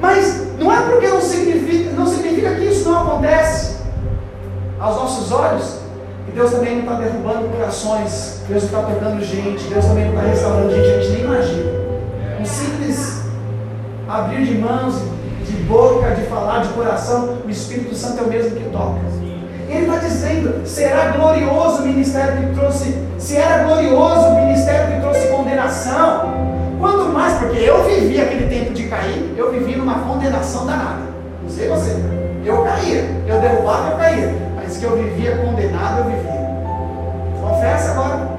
Mas 0.00 0.46
não 0.58 0.72
é 0.72 0.80
porque 0.80 1.08
não 1.08 1.20
significa, 1.20 1.90
não 1.90 2.06
significa 2.06 2.54
que 2.54 2.64
isso 2.64 2.88
não 2.88 3.02
acontece 3.02 3.76
aos 4.80 4.96
nossos 4.96 5.30
olhos. 5.32 5.80
E 6.26 6.30
Deus 6.30 6.50
também 6.50 6.76
não 6.76 6.80
está 6.80 6.94
derrubando 6.94 7.48
corações, 7.50 8.40
Deus 8.48 8.62
não 8.62 8.80
está 8.80 8.94
tocando 8.94 9.22
gente, 9.22 9.64
Deus 9.64 9.84
também 9.84 10.06
não 10.06 10.14
está 10.14 10.30
restaurando 10.30 10.70
gente, 10.70 10.88
a 10.88 11.00
gente 11.02 11.12
nem 11.12 11.24
imagina. 11.24 11.72
Um 12.40 12.44
simples 12.46 13.20
abrir 14.08 14.46
de 14.46 14.54
mãos, 14.54 14.94
de 15.44 15.56
boca, 15.64 16.14
de 16.14 16.22
falar, 16.22 16.62
de 16.62 16.68
coração, 16.70 17.36
o 17.44 17.50
Espírito 17.50 17.94
Santo 17.94 18.20
é 18.20 18.22
o 18.22 18.28
mesmo 18.28 18.56
que 18.56 18.64
toca. 18.70 19.15
Ele 19.68 19.86
está 19.86 19.98
dizendo: 19.98 20.66
será 20.66 21.08
glorioso 21.08 21.82
o 21.82 21.86
ministério 21.86 22.36
que 22.36 22.54
trouxe, 22.54 22.94
se 23.18 23.36
era 23.36 23.64
glorioso 23.64 24.28
o 24.28 24.34
ministério 24.36 24.94
que 24.94 25.00
trouxe 25.00 25.28
condenação, 25.28 26.34
quanto 26.78 27.12
mais, 27.12 27.34
porque 27.38 27.58
eu 27.58 27.84
vivi 27.84 28.20
aquele 28.20 28.46
tempo 28.48 28.72
de 28.72 28.84
cair, 28.84 29.34
eu 29.36 29.52
vivi 29.52 29.76
numa 29.76 30.00
condenação 30.00 30.66
danada. 30.66 31.02
Não 31.42 31.50
sei 31.50 31.68
você, 31.68 31.96
eu 32.44 32.62
caía, 32.62 33.04
eu 33.26 33.40
derrubava, 33.40 33.90
eu 33.90 33.96
caía, 33.96 34.34
mas 34.54 34.76
que 34.76 34.84
eu 34.84 34.96
vivia 34.96 35.36
condenado, 35.38 35.98
eu 35.98 36.04
vivia. 36.04 36.46
Confessa 37.40 37.90
agora. 37.92 38.36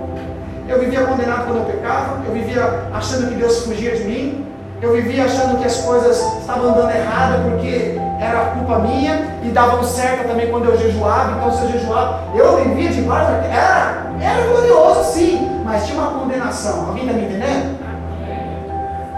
Eu 0.67 0.79
vivia 0.81 1.05
condenado 1.05 1.45
quando 1.45 1.59
eu 1.59 1.65
pecava, 1.65 2.21
eu 2.25 2.33
vivia 2.33 2.61
achando 2.93 3.29
que 3.29 3.35
Deus 3.35 3.63
fugia 3.63 3.95
de 3.95 4.03
mim, 4.03 4.45
eu 4.81 4.93
vivia 4.93 5.23
achando 5.23 5.57
que 5.57 5.65
as 5.65 5.77
coisas 5.77 6.17
estavam 6.39 6.69
andando 6.69 6.91
errado 6.91 7.49
porque 7.49 7.96
era 8.19 8.51
culpa 8.51 8.79
minha 8.79 9.39
e 9.43 9.49
davam 9.49 9.83
certo 9.83 10.27
também 10.27 10.49
quando 10.49 10.65
eu 10.65 10.77
jejuava. 10.77 11.37
Então, 11.37 11.51
se 11.51 11.63
eu 11.63 11.71
jejuava, 11.79 12.23
eu 12.35 12.63
vivia 12.63 12.89
debaixo 12.89 13.31
Era, 13.51 14.11
era 14.19 14.47
glorioso 14.47 15.13
sim, 15.13 15.61
mas 15.63 15.85
tinha 15.85 15.99
uma 15.99 16.19
condenação. 16.19 16.87
Alguém 16.87 17.05
está 17.05 17.13
me 17.13 17.25
entendendo? 17.25 17.77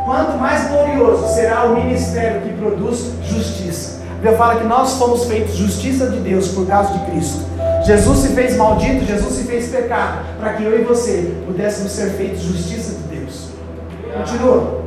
Quanto 0.06 0.38
mais 0.38 0.68
glorioso 0.70 1.28
será 1.34 1.66
o 1.66 1.76
ministério 1.76 2.42
que 2.42 2.54
produz 2.54 3.12
justiça. 3.24 4.00
Bíblia 4.16 4.36
fala 4.38 4.60
que 4.60 4.68
nós 4.68 4.96
fomos 4.96 5.24
feitos 5.26 5.56
justiça 5.56 6.10
de 6.10 6.18
Deus 6.18 6.50
por 6.50 6.68
causa 6.68 6.92
de 6.92 7.12
Cristo. 7.12 7.40
Jesus 7.86 8.20
se 8.20 8.28
fez 8.30 8.58
maldito, 8.58 9.06
Jesus 9.06 9.34
se 9.34 9.44
fez 9.46 9.70
pecado, 9.70 10.26
para 10.38 10.54
que 10.54 10.64
eu 10.64 10.78
e 10.78 10.84
você 10.84 11.34
pudéssemos 11.46 11.94
ser 11.94 12.10
feitos 12.12 12.42
justiça 12.42 12.96
de 12.96 13.18
Deus. 13.18 13.50
Continua. 14.14 14.82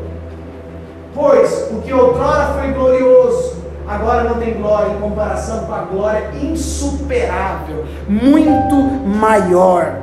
Pois 1.14 1.70
o 1.70 1.80
que 1.80 1.92
outrora 1.94 2.54
foi 2.60 2.72
glorioso, 2.72 3.61
agora 3.94 4.24
não 4.24 4.38
tem 4.38 4.54
glória 4.54 4.92
em 4.92 5.00
comparação 5.00 5.60
com 5.66 5.72
a 5.72 5.80
glória 5.80 6.30
insuperável, 6.40 7.84
muito 8.08 8.74
maior. 9.06 9.96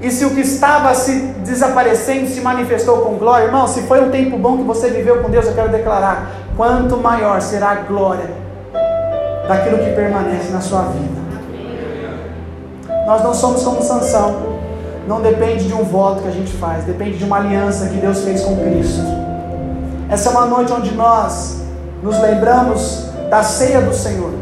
E 0.00 0.10
se 0.10 0.24
o 0.24 0.30
que 0.30 0.40
estava 0.40 0.94
se 0.94 1.20
desaparecendo 1.44 2.28
se 2.28 2.40
manifestou 2.40 2.98
com 2.98 3.14
glória, 3.14 3.44
irmão, 3.44 3.68
se 3.68 3.82
foi 3.82 4.00
um 4.00 4.10
tempo 4.10 4.36
bom 4.36 4.58
que 4.58 4.64
você 4.64 4.90
viveu 4.90 5.22
com 5.22 5.30
Deus, 5.30 5.46
eu 5.46 5.54
quero 5.54 5.70
declarar: 5.70 6.30
quanto 6.56 6.96
maior 6.96 7.40
será 7.40 7.70
a 7.70 7.74
glória 7.76 8.30
daquilo 9.46 9.78
que 9.78 9.92
permanece 9.92 10.50
na 10.50 10.60
sua 10.60 10.82
vida. 10.82 11.22
Nós 13.06 13.22
não 13.22 13.34
somos 13.34 13.62
como 13.62 13.82
Sansão 13.82 14.52
não 15.06 15.20
depende 15.20 15.66
de 15.66 15.74
um 15.74 15.82
voto 15.82 16.22
que 16.22 16.28
a 16.28 16.32
gente 16.32 16.52
faz, 16.52 16.84
depende 16.84 17.18
de 17.18 17.24
uma 17.24 17.38
aliança 17.38 17.88
que 17.88 17.96
Deus 17.96 18.22
fez 18.22 18.42
com 18.42 18.56
Cristo. 18.56 19.02
Essa 20.08 20.28
é 20.28 20.32
uma 20.32 20.46
noite 20.46 20.72
onde 20.72 20.94
nós 20.94 21.61
nos 22.02 22.20
lembramos 22.20 23.06
da 23.30 23.42
ceia 23.42 23.80
do 23.80 23.94
Senhor. 23.94 24.32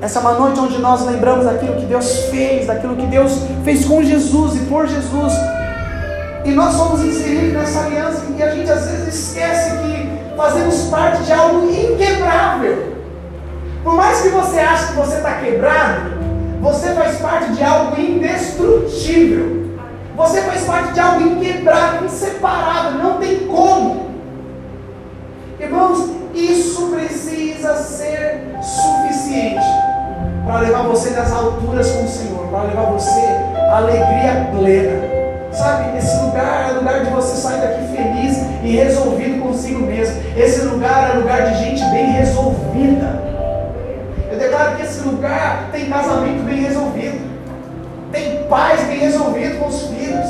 Essa 0.00 0.18
é 0.18 0.22
uma 0.22 0.32
noite 0.32 0.60
onde 0.60 0.78
nós 0.78 1.04
lembramos 1.04 1.44
daquilo 1.44 1.76
que 1.76 1.86
Deus 1.86 2.26
fez, 2.30 2.66
daquilo 2.66 2.96
que 2.96 3.06
Deus 3.06 3.38
fez 3.64 3.84
com 3.84 4.02
Jesus 4.02 4.56
e 4.56 4.58
por 4.66 4.86
Jesus. 4.86 5.32
E 6.44 6.50
nós 6.52 6.74
somos 6.74 7.04
inseridos 7.04 7.52
nessa 7.52 7.84
aliança 7.84 8.22
e 8.36 8.42
a 8.42 8.54
gente 8.54 8.70
às 8.70 8.84
vezes 8.84 9.14
esquece 9.14 9.70
que 9.78 10.36
fazemos 10.36 10.88
parte 10.88 11.22
de 11.22 11.32
algo 11.32 11.68
inquebrável. 11.70 12.92
Por 13.84 13.94
mais 13.94 14.22
que 14.22 14.28
você 14.28 14.58
ache 14.60 14.88
que 14.88 14.94
você 14.94 15.16
está 15.16 15.34
quebrado, 15.34 16.12
você 16.60 16.94
faz 16.94 17.18
parte 17.20 17.52
de 17.52 17.62
algo 17.62 18.00
indestrutível. 18.00 19.62
Você 20.16 20.42
faz 20.42 20.64
parte 20.64 20.92
de 20.92 21.00
algo 21.00 21.20
inquebrável, 21.20 22.06
inseparável, 22.06 22.98
não 22.98 23.18
tem 23.18 23.46
como. 23.46 24.10
Irmãos, 25.58 26.10
isso 26.34 26.88
precisa 26.88 27.76
ser 27.76 28.40
suficiente 28.62 29.66
para 30.46 30.60
levar 30.60 30.82
você 30.82 31.10
das 31.10 31.32
alturas 31.32 31.90
com 31.90 32.04
o 32.04 32.08
Senhor, 32.08 32.46
para 32.48 32.64
levar 32.64 32.86
você 32.86 33.20
alegria 33.70 34.48
plena. 34.52 35.12
Sabe, 35.52 35.98
esse 35.98 36.16
lugar 36.22 36.70
é 36.70 36.72
lugar 36.72 37.04
de 37.04 37.10
você 37.10 37.36
sair 37.36 37.60
daqui 37.60 37.94
feliz 37.94 38.38
e 38.62 38.76
resolvido 38.76 39.42
consigo 39.42 39.80
mesmo. 39.80 40.16
Esse 40.36 40.62
lugar 40.62 41.10
é 41.10 41.18
lugar 41.18 41.50
de 41.50 41.58
gente 41.58 41.84
bem 41.90 42.10
resolvida. 42.12 43.22
Eu 44.30 44.38
declaro 44.38 44.76
que 44.76 44.82
esse 44.82 45.00
lugar 45.00 45.68
tem 45.70 45.90
casamento 45.90 46.42
bem 46.44 46.62
resolvido, 46.62 47.20
tem 48.10 48.44
pais 48.44 48.80
bem 48.86 49.00
resolvidos 49.00 49.58
com 49.58 49.66
os 49.66 49.82
filhos. 49.88 50.28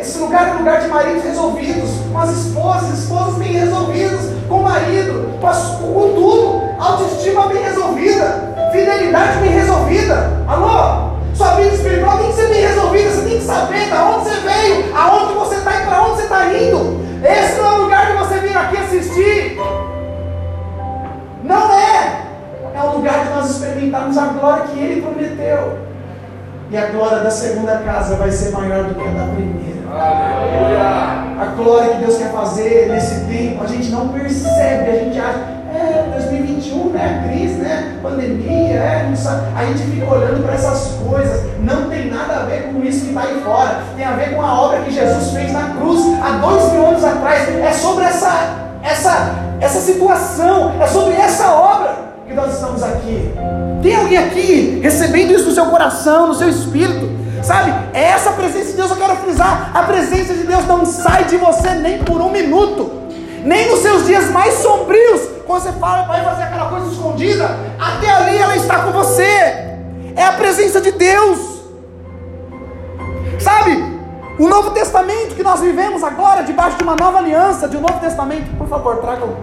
Esse 0.00 0.18
lugar 0.18 0.48
é 0.48 0.52
lugar 0.54 0.80
de 0.80 0.88
maridos 0.88 1.22
resolvidos, 1.22 1.90
com 2.10 2.18
as 2.18 2.30
esposas, 2.30 2.98
esposas 3.00 3.34
bem 3.34 3.52
resolvidas, 3.52 4.32
com 4.48 4.60
o 4.60 4.62
marido, 4.62 5.28
com 5.38 6.14
tudo, 6.14 6.62
autoestima 6.78 7.48
bem 7.48 7.62
resolvida, 7.62 8.70
fidelidade 8.72 9.38
bem 9.40 9.50
resolvida. 9.50 10.42
Alô? 10.48 11.10
Sua 11.34 11.54
vida 11.56 11.74
espiritual 11.74 12.16
tem 12.16 12.28
que 12.28 12.32
ser 12.32 12.48
bem 12.48 12.62
resolvida, 12.62 13.10
você 13.10 13.28
tem 13.28 13.38
que 13.38 13.44
saber 13.44 13.86
de 13.86 13.92
onde 13.92 14.24
você 14.24 14.40
veio, 14.40 14.96
aonde 14.96 15.34
você 15.34 15.56
está 15.56 15.74
e 15.74 15.86
para 15.86 16.02
onde 16.02 16.16
você 16.16 16.22
está 16.22 16.46
indo. 16.46 17.00
Esse 17.22 17.60
não 17.60 17.66
é 17.66 17.72
o 17.72 17.82
lugar 17.82 18.06
de 18.06 18.12
você 18.14 18.38
vir 18.38 18.56
aqui 18.56 18.76
assistir. 18.78 19.60
Não 21.44 21.72
é. 21.74 22.22
É 22.74 22.82
o 22.82 22.96
lugar 22.96 23.26
de 23.26 23.34
nós 23.34 23.50
experimentarmos 23.50 24.16
a 24.16 24.26
glória 24.28 24.64
que 24.64 24.78
Ele 24.80 25.02
prometeu. 25.02 25.78
E 26.70 26.76
a 26.76 26.86
glória 26.86 27.18
da 27.18 27.30
segunda 27.30 27.78
casa 27.78 28.16
vai 28.16 28.30
ser 28.30 28.52
maior 28.52 28.84
do 28.84 28.94
que 28.94 29.06
a 29.06 29.10
da 29.10 29.24
primeira. 29.34 29.79
A 29.92 31.52
glória 31.56 31.94
que 31.94 32.04
Deus 32.04 32.16
quer 32.16 32.30
fazer 32.30 32.88
nesse 32.90 33.24
tempo, 33.26 33.64
a 33.64 33.66
gente 33.66 33.90
não 33.90 34.08
percebe, 34.08 34.90
a 34.90 35.04
gente 35.04 35.18
acha, 35.18 35.60
é 35.74 36.10
2021, 36.12 36.90
né? 36.90 37.28
Crise, 37.28 37.54
né? 37.54 37.98
Pandemia, 38.02 38.76
é, 38.76 39.06
não 39.08 39.16
sabe. 39.16 39.46
A 39.56 39.64
gente 39.64 39.82
fica 39.82 40.06
olhando 40.12 40.42
para 40.44 40.54
essas 40.54 40.96
coisas. 41.06 41.42
Não 41.60 41.88
tem 41.88 42.10
nada 42.10 42.40
a 42.40 42.42
ver 42.44 42.72
com 42.72 42.82
isso 42.82 43.02
que 43.02 43.08
está 43.08 43.22
aí 43.22 43.40
fora. 43.42 43.82
Tem 43.96 44.04
a 44.04 44.12
ver 44.12 44.34
com 44.34 44.42
a 44.42 44.60
obra 44.60 44.80
que 44.80 44.92
Jesus 44.92 45.32
fez 45.32 45.52
na 45.52 45.70
cruz 45.70 46.00
há 46.22 46.30
dois 46.38 46.72
mil 46.72 46.86
anos 46.86 47.04
atrás. 47.04 47.48
É 47.48 47.72
sobre 47.72 48.04
essa, 48.04 48.72
essa, 48.82 49.34
essa 49.60 49.80
situação, 49.80 50.74
é 50.80 50.86
sobre 50.86 51.14
essa 51.14 51.52
obra 51.52 51.94
que 52.26 52.34
nós 52.34 52.54
estamos 52.54 52.82
aqui. 52.82 53.32
Tem 53.82 53.96
alguém 53.96 54.18
aqui 54.18 54.80
recebendo 54.82 55.32
isso 55.32 55.46
no 55.46 55.52
seu 55.52 55.66
coração, 55.66 56.28
no 56.28 56.34
seu 56.34 56.48
espírito? 56.48 57.19
Sabe? 57.42 57.72
É 57.92 58.02
essa 58.04 58.32
presença 58.32 58.70
de 58.70 58.76
Deus 58.76 58.90
eu 58.90 58.96
quero 58.96 59.16
frisar. 59.16 59.70
A 59.74 59.82
presença 59.82 60.34
de 60.34 60.44
Deus 60.44 60.66
não 60.66 60.84
sai 60.84 61.24
de 61.24 61.36
você 61.36 61.70
nem 61.70 61.98
por 61.98 62.20
um 62.20 62.30
minuto. 62.30 62.90
Nem 63.44 63.70
nos 63.70 63.80
seus 63.80 64.06
dias 64.06 64.30
mais 64.30 64.54
sombrios 64.54 65.40
quando 65.50 65.62
você 65.64 65.72
fala, 65.72 66.04
vai 66.04 66.22
fazer 66.22 66.44
aquela 66.44 66.68
coisa 66.68 66.86
escondida, 66.92 67.58
até 67.76 68.08
ali 68.08 68.38
ela 68.38 68.54
está 68.54 68.84
com 68.84 68.92
você. 68.92 69.24
É 70.14 70.22
a 70.24 70.34
presença 70.34 70.80
de 70.80 70.92
Deus. 70.92 71.60
Sabe? 73.40 73.82
O 74.38 74.48
Novo 74.48 74.70
Testamento 74.70 75.34
que 75.34 75.42
nós 75.42 75.60
vivemos 75.60 76.04
agora, 76.04 76.44
debaixo 76.44 76.76
de 76.76 76.84
uma 76.84 76.94
nova 76.94 77.18
aliança, 77.18 77.66
de 77.66 77.76
um 77.76 77.80
Novo 77.80 77.98
Testamento, 77.98 78.56
por 78.56 78.68
favor, 78.68 78.98
traga 78.98 79.24
o, 79.24 79.36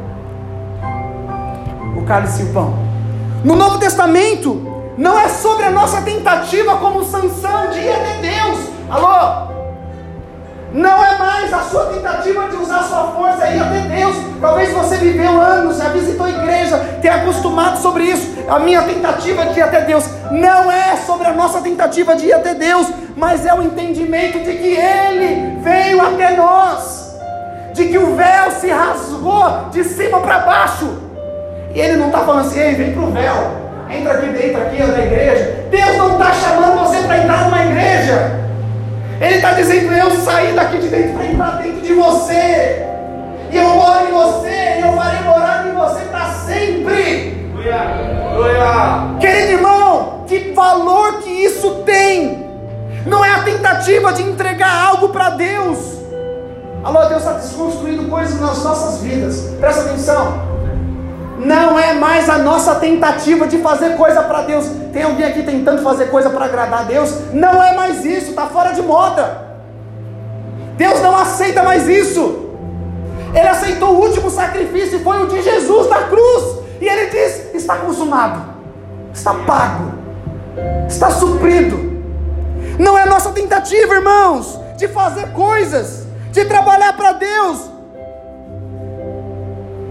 o 2.00 2.06
cálice 2.06 2.42
e 2.42 2.46
o 2.46 2.54
pão. 2.54 2.74
No 3.44 3.58
Novo 3.58 3.78
Testamento, 3.78 4.77
não 4.98 5.20
é 5.20 5.30
sobre 5.30 5.66
a 5.66 5.70
nossa 5.70 6.02
tentativa 6.02 6.76
como 6.78 7.06
sanção 7.06 7.70
de 7.70 7.80
ir 7.80 7.92
até 7.92 8.16
Deus. 8.16 8.60
Alô? 8.90 9.48
Não 10.74 11.06
é 11.06 11.18
mais 11.18 11.54
a 11.54 11.60
sua 11.60 11.86
tentativa 11.86 12.50
de 12.50 12.56
usar 12.56 12.84
sua 12.84 13.12
força 13.12 13.48
e 13.48 13.58
ir 13.58 13.62
até 13.62 13.80
Deus. 13.82 14.16
Talvez 14.42 14.74
você 14.74 14.98
viveu 14.98 15.40
anos, 15.40 15.78
já 15.78 15.90
visitou 15.90 16.26
a 16.26 16.30
igreja, 16.30 16.78
tenha 17.02 17.16
acostumado 17.16 17.80
sobre 17.80 18.04
isso. 18.06 18.38
A 18.50 18.60
minha 18.60 18.82
tentativa 18.82 19.46
de 19.46 19.60
ir 19.60 19.62
até 19.62 19.82
Deus 19.82 20.04
não 20.32 20.72
é 20.72 20.96
sobre 20.98 21.28
a 21.28 21.34
nossa 21.34 21.62
tentativa 21.62 22.16
de 22.16 22.28
ir 22.28 22.34
até 22.34 22.56
Deus, 22.56 22.88
mas 23.16 23.46
é 23.46 23.54
o 23.54 23.62
entendimento 23.62 24.40
de 24.40 24.54
que 24.54 24.76
Ele 24.76 25.60
veio 25.62 26.02
até 26.02 26.36
nós, 26.36 27.18
de 27.74 27.86
que 27.86 27.98
o 27.98 28.16
véu 28.16 28.52
se 28.52 28.70
rasgou 28.70 29.70
de 29.72 29.84
cima 29.84 30.20
para 30.20 30.40
baixo. 30.40 31.02
E 31.74 31.80
Ele 31.80 31.98
não 31.98 32.08
está 32.08 32.20
falando 32.20 32.48
assim, 32.48 32.60
ei, 32.60 32.76
vem 32.76 32.94
para 32.94 33.04
o 33.04 33.12
véu, 33.12 33.67
entra 33.90 34.14
aqui 34.14 34.28
dentro 34.28 34.62
aqui 34.62 34.82
na 34.82 35.00
igreja. 35.00 35.66
Deus 35.70 35.98
não 35.98 36.14
está 36.14 36.34
chamando 36.34 36.80
você 36.80 37.04
para 37.04 37.18
entrar 37.20 37.46
numa 37.46 37.66
igreja. 37.66 38.40
Ele 39.20 39.36
está 39.36 39.54
dizendo: 39.54 39.94
Eu 39.94 40.12
saí 40.12 40.54
daqui 40.54 40.78
de 40.78 40.88
dentro 40.90 41.14
para 41.14 41.26
entrar 41.26 41.62
dentro 41.62 41.82
de 41.82 41.94
você. 41.94 42.86
E 43.52 43.58
eu 43.58 43.70
moro 43.70 44.08
em 44.08 44.12
você. 44.12 44.78
E 44.78 44.82
eu 44.82 44.94
farei 44.94 45.22
morar 45.22 45.68
em 45.68 45.74
você 45.74 46.02
para 46.06 46.26
sempre. 46.26 47.52
Querido 49.20 49.52
irmão, 49.54 50.24
que 50.28 50.52
valor 50.52 51.20
que 51.22 51.30
isso 51.30 51.84
tem. 51.86 52.46
Não 53.06 53.24
é 53.24 53.32
a 53.32 53.44
tentativa 53.44 54.14
de 54.14 54.24
entregar 54.24 54.90
algo 54.90 55.10
para 55.10 55.32
Deus. 55.32 55.98
Alô, 56.84 57.06
Deus 57.06 57.22
está 57.22 57.34
desconstruindo 57.34 58.06
coisas 58.10 58.40
nas 58.40 58.64
nossas 58.64 59.02
vidas. 59.02 59.54
Presta 59.60 59.82
atenção 59.82 60.57
não 61.38 61.78
é 61.78 61.94
mais 61.94 62.30
a 62.30 62.38
nossa 62.38 62.76
tentativa 62.76 63.48
de 63.48 63.60
fazer 63.60 63.96
coisa 63.96 64.24
para 64.24 64.42
Deus. 64.42 64.66
Tem 64.92 65.04
alguém 65.04 65.26
aqui 65.26 65.44
tentando 65.44 65.84
fazer 65.84 66.08
coisa 66.08 66.30
para 66.30 66.46
agradar 66.46 66.82
a 66.82 66.84
Deus? 66.84 67.14
Não 67.32 67.62
é 67.62 67.76
mais 67.76 68.04
isso, 68.04 68.32
está 68.32 68.48
fora 68.48 68.74
de 68.74 68.82
moda. 68.82 69.46
Deus 70.76 71.02
não 71.02 71.16
aceita 71.16 71.64
mais 71.64 71.88
isso. 71.88 72.50
Ele 73.34 73.48
aceitou 73.48 73.90
o 73.90 74.02
último 74.02 74.30
sacrifício 74.30 75.00
e 75.00 75.04
foi 75.04 75.24
o 75.24 75.28
de 75.28 75.42
Jesus 75.42 75.90
na 75.90 76.04
cruz. 76.04 76.58
E 76.82 76.88
ele 76.88 77.08
diz: 77.08 77.54
está 77.54 77.76
consumado, 77.78 78.42
está 79.14 79.34
pago, 79.34 79.92
está 80.88 81.12
suprido. 81.12 81.88
Não 82.80 82.98
é 82.98 83.06
nossa 83.06 83.32
tentativa, 83.32 83.96
irmãos, 83.96 84.60
de 84.76 84.88
fazer 84.88 85.28
coisas, 85.34 86.06
de 86.32 86.46
trabalhar 86.46 86.94
para 86.94 87.14
Deus. 87.14 87.70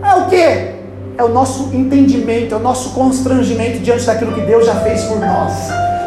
É 0.03 0.15
o 0.15 0.27
que? 0.27 0.76
É 1.19 1.25
o 1.25 1.29
nosso 1.29 1.71
entendimento, 1.75 2.55
é 2.55 2.59
o 2.59 2.61
nosso 2.61 2.91
constrangimento 2.91 3.79
diante 3.79 4.05
daquilo 4.05 4.33
que 4.33 4.43
Deus 4.43 4.67
já 4.67 4.75
fez 4.77 5.05
por 5.05 5.19
nós. 5.19 5.53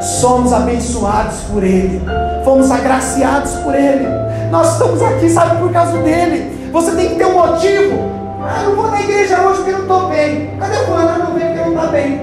Somos 0.01 0.53
abençoados 0.53 1.37
por 1.51 1.63
Ele, 1.63 2.01
fomos 2.43 2.71
agraciados 2.71 3.51
por 3.55 3.75
Ele. 3.75 4.07
Nós 4.51 4.73
estamos 4.73 5.01
aqui, 5.01 5.29
sabe, 5.29 5.59
por 5.59 5.71
causa 5.71 5.97
dele. 5.99 6.69
Você 6.71 6.91
tem 6.91 7.09
que 7.09 7.15
ter 7.15 7.25
um 7.25 7.33
motivo. 7.33 7.99
Ah, 8.41 8.63
não 8.63 8.75
vou 8.75 8.89
na 8.89 9.01
igreja 9.01 9.41
hoje 9.41 9.57
porque 9.57 9.71
não 9.71 9.81
estou 9.81 10.07
bem. 10.07 10.57
Cadê 10.59 10.77
o? 10.77 10.95
Ah, 10.95 11.17
não 11.19 11.33
veio 11.33 11.47
porque 11.47 11.61
não 11.61 11.75
está 11.75 11.87
bem. 11.87 12.21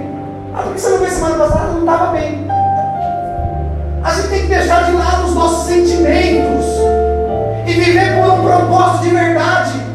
Ah, 0.55 0.63
por 0.63 0.75
que 0.75 0.81
você 0.81 0.89
não 0.91 0.99
veio 0.99 1.11
semana 1.11 1.37
passada? 1.37 1.73
Não 1.73 1.81
estava 1.81 2.13
bem. 2.13 2.47
A 4.03 4.11
gente 4.13 4.29
tem 4.29 4.41
que 4.43 4.47
deixar 4.47 4.85
de 4.85 4.93
lado 4.93 5.25
os 5.27 5.35
nossos 5.35 5.67
sentimentos 5.67 6.65
e 7.67 7.73
viver 7.73 8.17
por 8.17 8.33
um 8.33 8.43
propósito 8.43 9.05
de 9.05 9.11
verdade. 9.11 9.86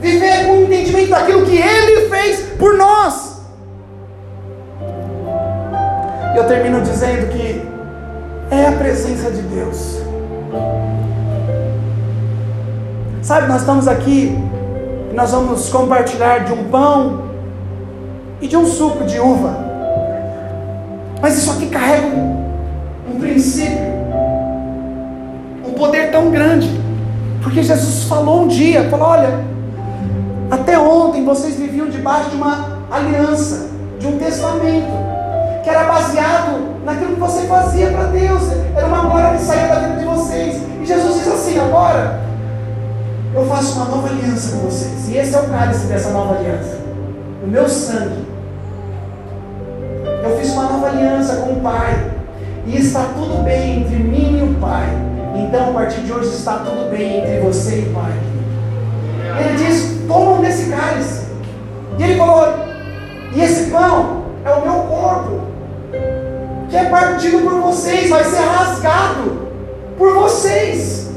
Viver 0.00 0.46
com 0.46 0.52
o 0.52 0.62
entendimento 0.64 1.10
daquilo 1.10 1.44
que 1.44 1.56
Ele 1.56 2.08
fez 2.08 2.40
por 2.58 2.76
nós. 2.76 3.42
Eu 6.36 6.44
termino 6.44 6.80
dizendo 6.80 7.28
que 7.30 7.62
é 8.50 8.66
a 8.66 8.72
presença 8.72 9.30
de 9.30 9.42
Deus. 9.42 10.00
Sabe, 13.22 13.46
nós 13.46 13.60
estamos 13.60 13.86
aqui 13.86 14.36
e 15.10 15.14
nós 15.14 15.30
vamos 15.30 15.68
compartilhar 15.68 16.44
de 16.44 16.52
um 16.52 16.64
pão 16.64 17.24
e 18.40 18.48
de 18.48 18.56
um 18.56 18.66
suco 18.66 19.04
de 19.04 19.20
uva. 19.20 19.56
Mas 21.20 21.36
isso 21.36 21.50
aqui 21.50 21.66
carrega 21.66 22.06
um, 22.06 22.46
um 23.12 23.20
princípio, 23.20 23.90
um 25.66 25.72
poder 25.72 26.10
tão 26.10 26.30
grande. 26.30 26.70
Porque 27.42 27.62
Jesus 27.62 28.04
falou 28.04 28.44
um 28.44 28.48
dia, 28.48 28.88
falou, 28.88 29.08
olha, 29.08 29.49
até 30.50 30.78
ontem 30.78 31.24
vocês 31.24 31.54
viviam 31.54 31.88
debaixo 31.88 32.30
de 32.30 32.36
uma 32.36 32.80
aliança, 32.90 33.68
de 33.98 34.06
um 34.06 34.18
testamento, 34.18 34.90
que 35.62 35.70
era 35.70 35.84
baseado 35.84 36.82
naquilo 36.84 37.14
que 37.14 37.20
você 37.20 37.42
fazia 37.42 37.90
para 37.90 38.04
Deus. 38.04 38.42
Era 38.74 38.86
uma 38.86 39.02
glória 39.02 39.38
que 39.38 39.44
saía 39.44 39.68
da 39.68 39.80
vida 39.80 40.00
de 40.00 40.04
vocês. 40.04 40.60
E 40.80 40.86
Jesus 40.86 41.14
diz 41.18 41.28
assim: 41.28 41.58
agora 41.58 42.20
eu 43.32 43.46
faço 43.46 43.76
uma 43.76 43.84
nova 43.84 44.08
aliança 44.08 44.56
com 44.56 44.58
vocês. 44.62 45.08
E 45.08 45.16
esse 45.16 45.34
é 45.34 45.38
o 45.38 45.48
cálice 45.48 45.86
dessa 45.86 46.10
nova 46.10 46.36
aliança. 46.36 46.78
O 47.44 47.46
meu 47.46 47.68
sangue. 47.68 48.26
Eu 50.24 50.36
fiz 50.38 50.50
uma 50.50 50.64
nova 50.64 50.88
aliança 50.88 51.36
com 51.36 51.52
o 51.52 51.60
Pai. 51.60 52.10
E 52.66 52.76
está 52.76 53.04
tudo 53.14 53.42
bem 53.44 53.82
entre 53.82 53.96
mim 53.96 54.38
e 54.38 54.42
o 54.42 54.60
Pai. 54.60 54.86
Então, 55.36 55.70
a 55.70 55.72
partir 55.72 56.00
de 56.00 56.12
hoje, 56.12 56.30
está 56.30 56.58
tudo 56.58 56.90
bem 56.90 57.18
entre 57.18 57.40
você 57.40 57.80
e 57.80 57.88
o 57.88 57.94
Pai. 57.94 58.12
Ele 59.38 59.56
diz: 59.56 59.89
tomam 60.10 60.40
desse 60.40 60.68
cálice. 60.68 61.26
E 61.96 62.02
ele 62.02 62.18
falou: 62.18 62.52
e 63.32 63.40
esse 63.40 63.70
pão 63.70 64.24
é 64.44 64.50
o 64.50 64.62
meu 64.62 64.82
corpo, 64.82 65.40
que 66.68 66.76
é 66.76 66.84
partido 66.86 67.38
por 67.42 67.60
vocês, 67.60 68.10
vai 68.10 68.24
ser 68.24 68.40
rasgado 68.40 69.48
por 69.96 70.14
vocês. 70.14 71.08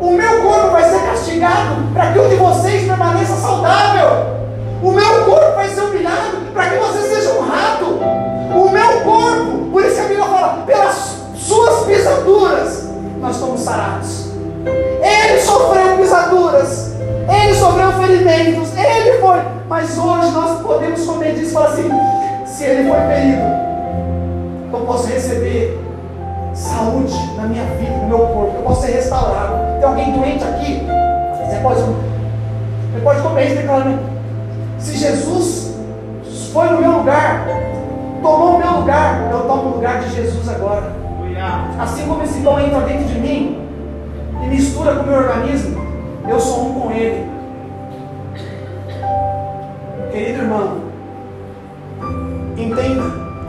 O 0.00 0.12
meu 0.12 0.42
corpo 0.42 0.70
vai 0.70 0.84
ser 0.84 1.00
castigado 1.00 1.82
para 1.92 2.12
que 2.12 2.18
o 2.18 2.28
de 2.28 2.36
vocês 2.36 2.86
permaneça 2.86 3.34
saudável. 3.36 4.36
O 4.82 4.92
meu 4.92 5.24
corpo 5.24 5.54
vai 5.56 5.68
ser 5.68 5.80
humilhado 5.80 6.52
para 6.52 6.70
que 6.70 6.76
você 6.76 7.14
seja 7.14 7.32
honrado. 7.32 7.86
O 8.54 8.70
meu 8.70 9.00
corpo. 9.00 9.70
Por 9.72 9.84
isso 9.84 9.94
que 9.96 10.00
a 10.00 10.04
Bíblia 10.04 10.26
fala, 10.26 10.62
pelas 10.64 11.16
suas 11.34 11.86
pisaduras, 11.86 12.88
nós 13.20 13.34
estamos 13.34 13.60
sarados. 13.60 14.26
Ele 15.02 15.40
sofreu 15.40 15.96
pisaduras, 15.96 16.92
ele 17.28 17.54
sofreu 17.54 17.92
ferimentos, 17.92 18.70
ele 18.76 19.18
foi. 19.18 19.40
Mas 19.68 19.98
hoje 19.98 20.30
nós 20.30 20.60
podemos 20.62 21.04
comer 21.04 21.34
disso 21.34 21.50
e 21.50 21.54
falar 21.54 21.68
assim: 21.68 21.90
se 22.46 22.64
ele 22.64 22.88
foi 22.88 23.00
ferido, 23.00 23.42
eu 24.72 24.80
posso 24.86 25.08
receber 25.08 25.78
saúde 26.54 27.14
na 27.36 27.44
minha 27.44 27.64
vida, 27.64 27.96
no 27.96 28.08
meu 28.08 28.18
corpo, 28.18 28.56
eu 28.56 28.62
posso 28.62 28.82
ser 28.82 28.92
restaurado. 28.92 29.78
Tem 29.78 29.88
alguém 29.88 30.12
doente 30.12 30.44
aqui? 30.44 30.86
Você 31.44 31.56
pode, 31.62 31.80
você 31.80 33.00
pode 33.02 33.20
comer 33.22 33.46
isso 33.46 33.56
declarando: 33.56 33.98
se 34.78 34.96
Jesus 34.96 35.74
foi 36.52 36.68
no 36.70 36.80
meu 36.80 36.92
lugar, 36.98 37.46
tomou 38.22 38.54
o 38.54 38.58
meu 38.58 38.80
lugar, 38.80 39.28
eu 39.30 39.40
tomo 39.40 39.70
o 39.70 39.74
lugar 39.74 40.00
de 40.00 40.14
Jesus 40.14 40.48
agora. 40.48 41.06
Assim 41.78 42.06
como 42.06 42.22
esse 42.22 42.40
pão 42.40 42.58
entra 42.58 42.80
dentro 42.80 43.04
de 43.04 43.18
mim 43.20 43.58
e 44.42 44.46
mistura 44.46 44.94
com 44.94 45.02
o 45.02 45.06
meu 45.06 45.16
organismo, 45.16 45.75
eu 46.28 46.40
sou 46.40 46.68
um 46.68 46.80
com 46.80 46.90
ele. 46.90 47.30
Querido 50.10 50.42
irmão, 50.42 50.78
entenda 52.56 53.04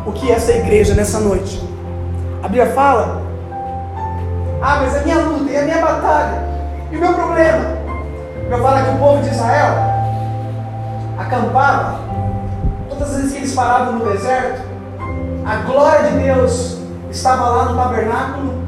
o 0.06 0.12
que 0.12 0.32
é 0.32 0.36
essa 0.36 0.52
igreja 0.52 0.94
nessa 0.94 1.20
noite. 1.20 1.62
A 2.44 2.48
Bíblia 2.48 2.68
fala: 2.68 3.22
Ah, 4.62 4.80
mas 4.82 4.96
é 4.96 5.04
minha 5.04 5.20
luta, 5.20 5.52
é 5.52 5.62
a 5.62 5.64
minha 5.64 5.82
batalha, 5.82 6.44
e 6.92 6.98
o 6.98 7.00
meu 7.00 7.14
problema. 7.14 7.66
A 7.66 8.40
Bíblia 8.42 8.58
fala 8.60 8.84
que 8.84 8.90
o 8.90 8.98
povo 8.98 9.24
de 9.24 9.30
Israel 9.30 9.74
acampava, 11.18 12.00
todas 12.90 13.10
as 13.10 13.16
vezes 13.18 13.32
que 13.32 13.38
eles 13.40 13.56
paravam 13.56 13.94
no 13.94 14.12
deserto, 14.12 14.62
a 15.46 15.56
glória 15.66 16.12
de 16.12 16.20
Deus 16.20 16.78
estava 17.10 17.50
lá 17.50 17.66
no 17.66 17.78
tabernáculo. 17.78 18.67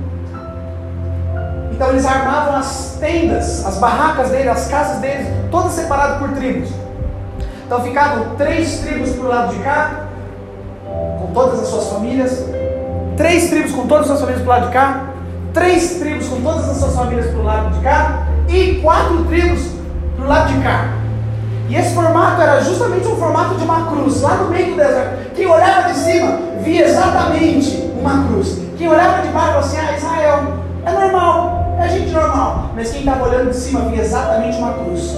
Então 1.80 1.92
eles 1.92 2.06
armavam 2.06 2.58
as 2.58 2.98
tendas, 3.00 3.66
as 3.66 3.78
barracas 3.78 4.32
deles, 4.32 4.50
as 4.50 4.68
casas 4.68 4.98
deles, 4.98 5.26
todas 5.50 5.72
separadas 5.72 6.18
por 6.18 6.28
tribos. 6.32 6.68
Então 7.66 7.82
ficavam 7.82 8.36
três 8.36 8.80
tribos 8.80 9.12
para 9.12 9.24
o 9.24 9.28
lado 9.30 9.56
de 9.56 9.64
cá, 9.64 10.08
com 11.22 11.32
todas 11.34 11.62
as 11.62 11.70
suas 11.70 11.88
famílias, 11.88 12.44
três 13.16 13.50
tribos 13.50 13.72
com 13.72 13.88
todas 13.88 14.12
as 14.12 14.18
suas 14.18 14.20
famílias 14.20 14.44
para 14.44 14.52
o 14.52 14.60
lado 14.60 14.68
de 14.68 14.74
cá, 14.74 15.04
três 15.54 16.00
tribos 16.00 16.28
com 16.28 16.42
todas 16.42 16.70
as 16.70 16.78
suas 16.80 16.96
famílias 16.98 17.28
para 17.28 17.40
o 17.40 17.44
lado 17.46 17.74
de 17.74 17.80
cá, 17.80 18.28
e 18.50 18.82
quatro 18.82 19.24
tribos 19.24 19.62
para 20.18 20.26
o 20.26 20.28
lado 20.28 20.54
de 20.54 20.62
cá. 20.62 20.90
E 21.70 21.76
esse 21.78 21.96
formato 21.96 22.42
era 22.42 22.60
justamente 22.60 23.08
um 23.08 23.16
formato 23.16 23.56
de 23.56 23.64
uma 23.64 23.90
cruz, 23.90 24.22
lá 24.22 24.36
no 24.36 24.50
meio 24.50 24.72
do 24.72 24.76
deserto. 24.76 25.34
Quem 25.34 25.48
olhava 25.48 25.94
de 25.94 25.98
cima 25.98 26.40
via 26.60 26.84
exatamente 26.84 27.90
uma 27.98 28.28
cruz. 28.28 28.60
Quem 28.78 28.90
olhava 28.90 29.22
de 29.22 29.30
baixo 29.30 29.60
assim: 29.60 29.78
Ah, 29.78 29.96
Israel, 29.96 30.60
é 30.86 30.92
normal, 30.92 31.49
é 31.82 31.90
gente 31.90 32.12
normal. 32.12 32.72
Mas 32.76 32.92
quem 32.92 33.00
estava 33.00 33.28
olhando 33.28 33.50
de 33.50 33.56
cima 33.56 33.82
via 33.82 34.02
exatamente 34.02 34.58
uma 34.58 34.74
cruz. 34.74 35.18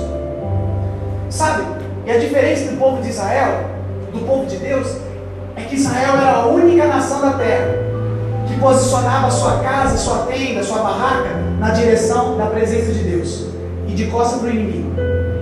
Sabe? 1.30 1.64
E 2.05 2.12
a 2.12 2.18
diferença 2.18 2.72
do 2.72 2.78
povo 2.78 3.01
de 3.01 3.09
Israel, 3.09 3.66
do 4.12 4.20
povo 4.26 4.45
de 4.45 4.57
Deus, 4.57 4.88
é 5.55 5.62
que 5.62 5.76
Israel 5.76 6.18
era 6.18 6.32
a 6.38 6.47
única 6.47 6.86
nação 6.86 7.22
da 7.22 7.34
terra 7.34 7.68
que 8.47 8.59
posicionava 8.59 9.30
sua 9.30 9.59
casa, 9.59 9.97
sua 9.97 10.26
tenda, 10.26 10.64
sua 10.64 10.80
barraca 10.80 11.30
na 11.59 11.70
direção 11.70 12.38
da 12.38 12.47
presença 12.47 12.91
de 12.91 13.03
Deus 13.03 13.45
e 13.88 13.93
de 13.93 14.05
costa 14.07 14.38
para 14.38 14.47
o 14.47 14.51
inimigo. 14.51 14.91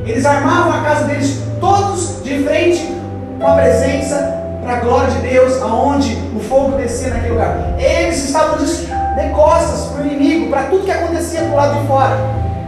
Eles 0.06 0.26
armavam 0.26 0.74
a 0.74 0.84
casa 0.84 1.06
deles 1.06 1.42
todos 1.60 2.24
de 2.24 2.44
frente 2.44 2.94
com 3.40 3.48
a 3.48 3.56
presença 3.56 4.38
para 4.62 4.78
a 4.78 4.80
glória 4.82 5.12
de 5.12 5.20
Deus, 5.20 5.62
aonde 5.62 6.18
o 6.36 6.40
fogo 6.40 6.78
descia 6.78 7.10
naquele 7.10 7.34
lugar. 7.34 7.76
Eles 7.78 8.26
estavam 8.26 8.58
de, 9.24 9.34
costas 9.34 9.92
para 9.92 10.04
o 10.04 10.06
inimigo, 10.06 10.50
para 10.50 10.64
tudo 10.64 10.84
que 10.84 10.92
acontecia 10.92 11.44
do 11.44 11.56
lado 11.56 11.80
de 11.80 11.88
fora. 11.88 12.18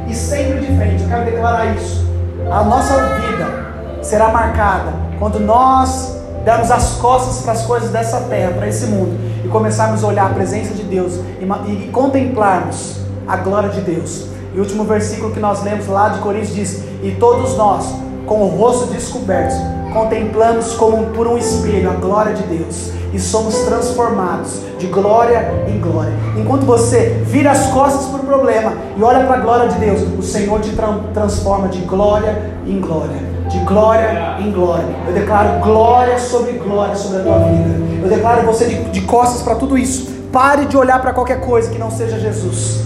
E 0.07 0.13
sempre 0.13 0.59
de 0.59 0.75
frente. 0.77 1.03
Eu 1.03 1.09
quero 1.09 1.25
declarar 1.25 1.75
isso. 1.75 2.05
A 2.49 2.63
nossa 2.63 2.97
vida 3.15 4.01
será 4.01 4.29
marcada 4.29 4.93
quando 5.19 5.39
nós 5.39 6.19
darmos 6.43 6.71
as 6.71 6.93
costas 6.93 7.43
para 7.43 7.53
as 7.53 7.61
coisas 7.63 7.91
dessa 7.91 8.21
terra, 8.21 8.51
para 8.53 8.67
esse 8.67 8.87
mundo, 8.87 9.17
e 9.45 9.47
começarmos 9.47 10.03
a 10.03 10.07
olhar 10.07 10.25
a 10.25 10.33
presença 10.33 10.73
de 10.73 10.83
Deus 10.83 11.19
e, 11.39 11.71
e 11.71 11.89
contemplarmos 11.91 12.99
a 13.27 13.37
glória 13.37 13.69
de 13.69 13.81
Deus. 13.81 14.27
E 14.53 14.57
o 14.57 14.61
último 14.61 14.83
versículo 14.83 15.31
que 15.31 15.39
nós 15.39 15.63
lemos 15.63 15.87
lá 15.87 16.09
de 16.09 16.19
Coríntios 16.19 16.55
diz: 16.55 16.83
E 17.03 17.11
todos 17.19 17.55
nós, 17.55 17.85
com 18.25 18.41
o 18.41 18.47
rosto 18.47 18.87
descoberto, 18.87 19.55
contemplamos 19.93 20.73
como 20.73 21.07
por 21.07 21.27
um 21.27 21.37
espelho 21.37 21.91
a 21.91 21.93
glória 21.93 22.33
de 22.33 22.43
Deus 22.43 22.91
e 23.13 23.19
somos 23.19 23.55
transformados 23.59 24.61
de 24.77 24.87
glória 24.87 25.65
em 25.67 25.79
glória. 25.79 26.13
Enquanto 26.37 26.65
você 26.65 27.21
vira 27.25 27.51
as 27.51 27.67
costas 27.67 28.05
para 28.07 28.21
o 28.21 28.25
problema 28.25 28.73
e 28.97 29.03
olha 29.03 29.25
para 29.25 29.37
a 29.37 29.39
glória 29.39 29.69
de 29.69 29.79
Deus, 29.79 30.01
o 30.17 30.23
Senhor 30.23 30.59
te 30.61 30.71
tra 30.71 30.99
transforma 31.13 31.67
de 31.67 31.79
glória 31.81 32.51
em 32.65 32.79
glória. 32.79 33.31
De 33.49 33.59
glória 33.59 34.37
em 34.39 34.51
glória. 34.51 34.95
Eu 35.07 35.13
declaro 35.13 35.59
glória 35.61 36.17
sobre 36.17 36.53
glória 36.53 36.95
sobre 36.95 37.19
a 37.19 37.23
tua 37.23 37.39
vida. 37.39 37.81
Eu 38.01 38.09
declaro 38.09 38.45
você 38.45 38.65
de, 38.65 38.83
de 38.89 39.01
costas 39.01 39.41
para 39.41 39.55
tudo 39.55 39.77
isso. 39.77 40.09
Pare 40.31 40.65
de 40.65 40.77
olhar 40.77 41.01
para 41.01 41.11
qualquer 41.11 41.41
coisa 41.41 41.69
que 41.69 41.77
não 41.77 41.91
seja 41.91 42.17
Jesus. 42.17 42.81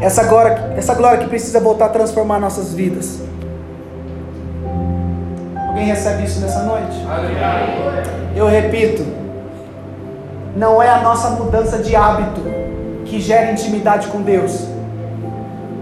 Essa 0.00 0.22
essa 0.76 0.94
glória 0.94 1.18
que 1.18 1.28
precisa 1.28 1.60
voltar 1.60 1.86
a 1.86 1.88
transformar 1.88 2.38
nossas 2.38 2.74
vidas. 2.74 3.20
Alguém 5.76 5.90
recebe 5.90 6.24
isso 6.24 6.40
nessa 6.40 6.60
noite? 6.60 6.96
Eu 8.34 8.46
repito, 8.46 9.04
não 10.56 10.82
é 10.82 10.88
a 10.88 11.02
nossa 11.02 11.28
mudança 11.28 11.76
de 11.76 11.94
hábito 11.94 12.40
que 13.04 13.20
gera 13.20 13.52
intimidade 13.52 14.06
com 14.06 14.22
Deus. 14.22 14.66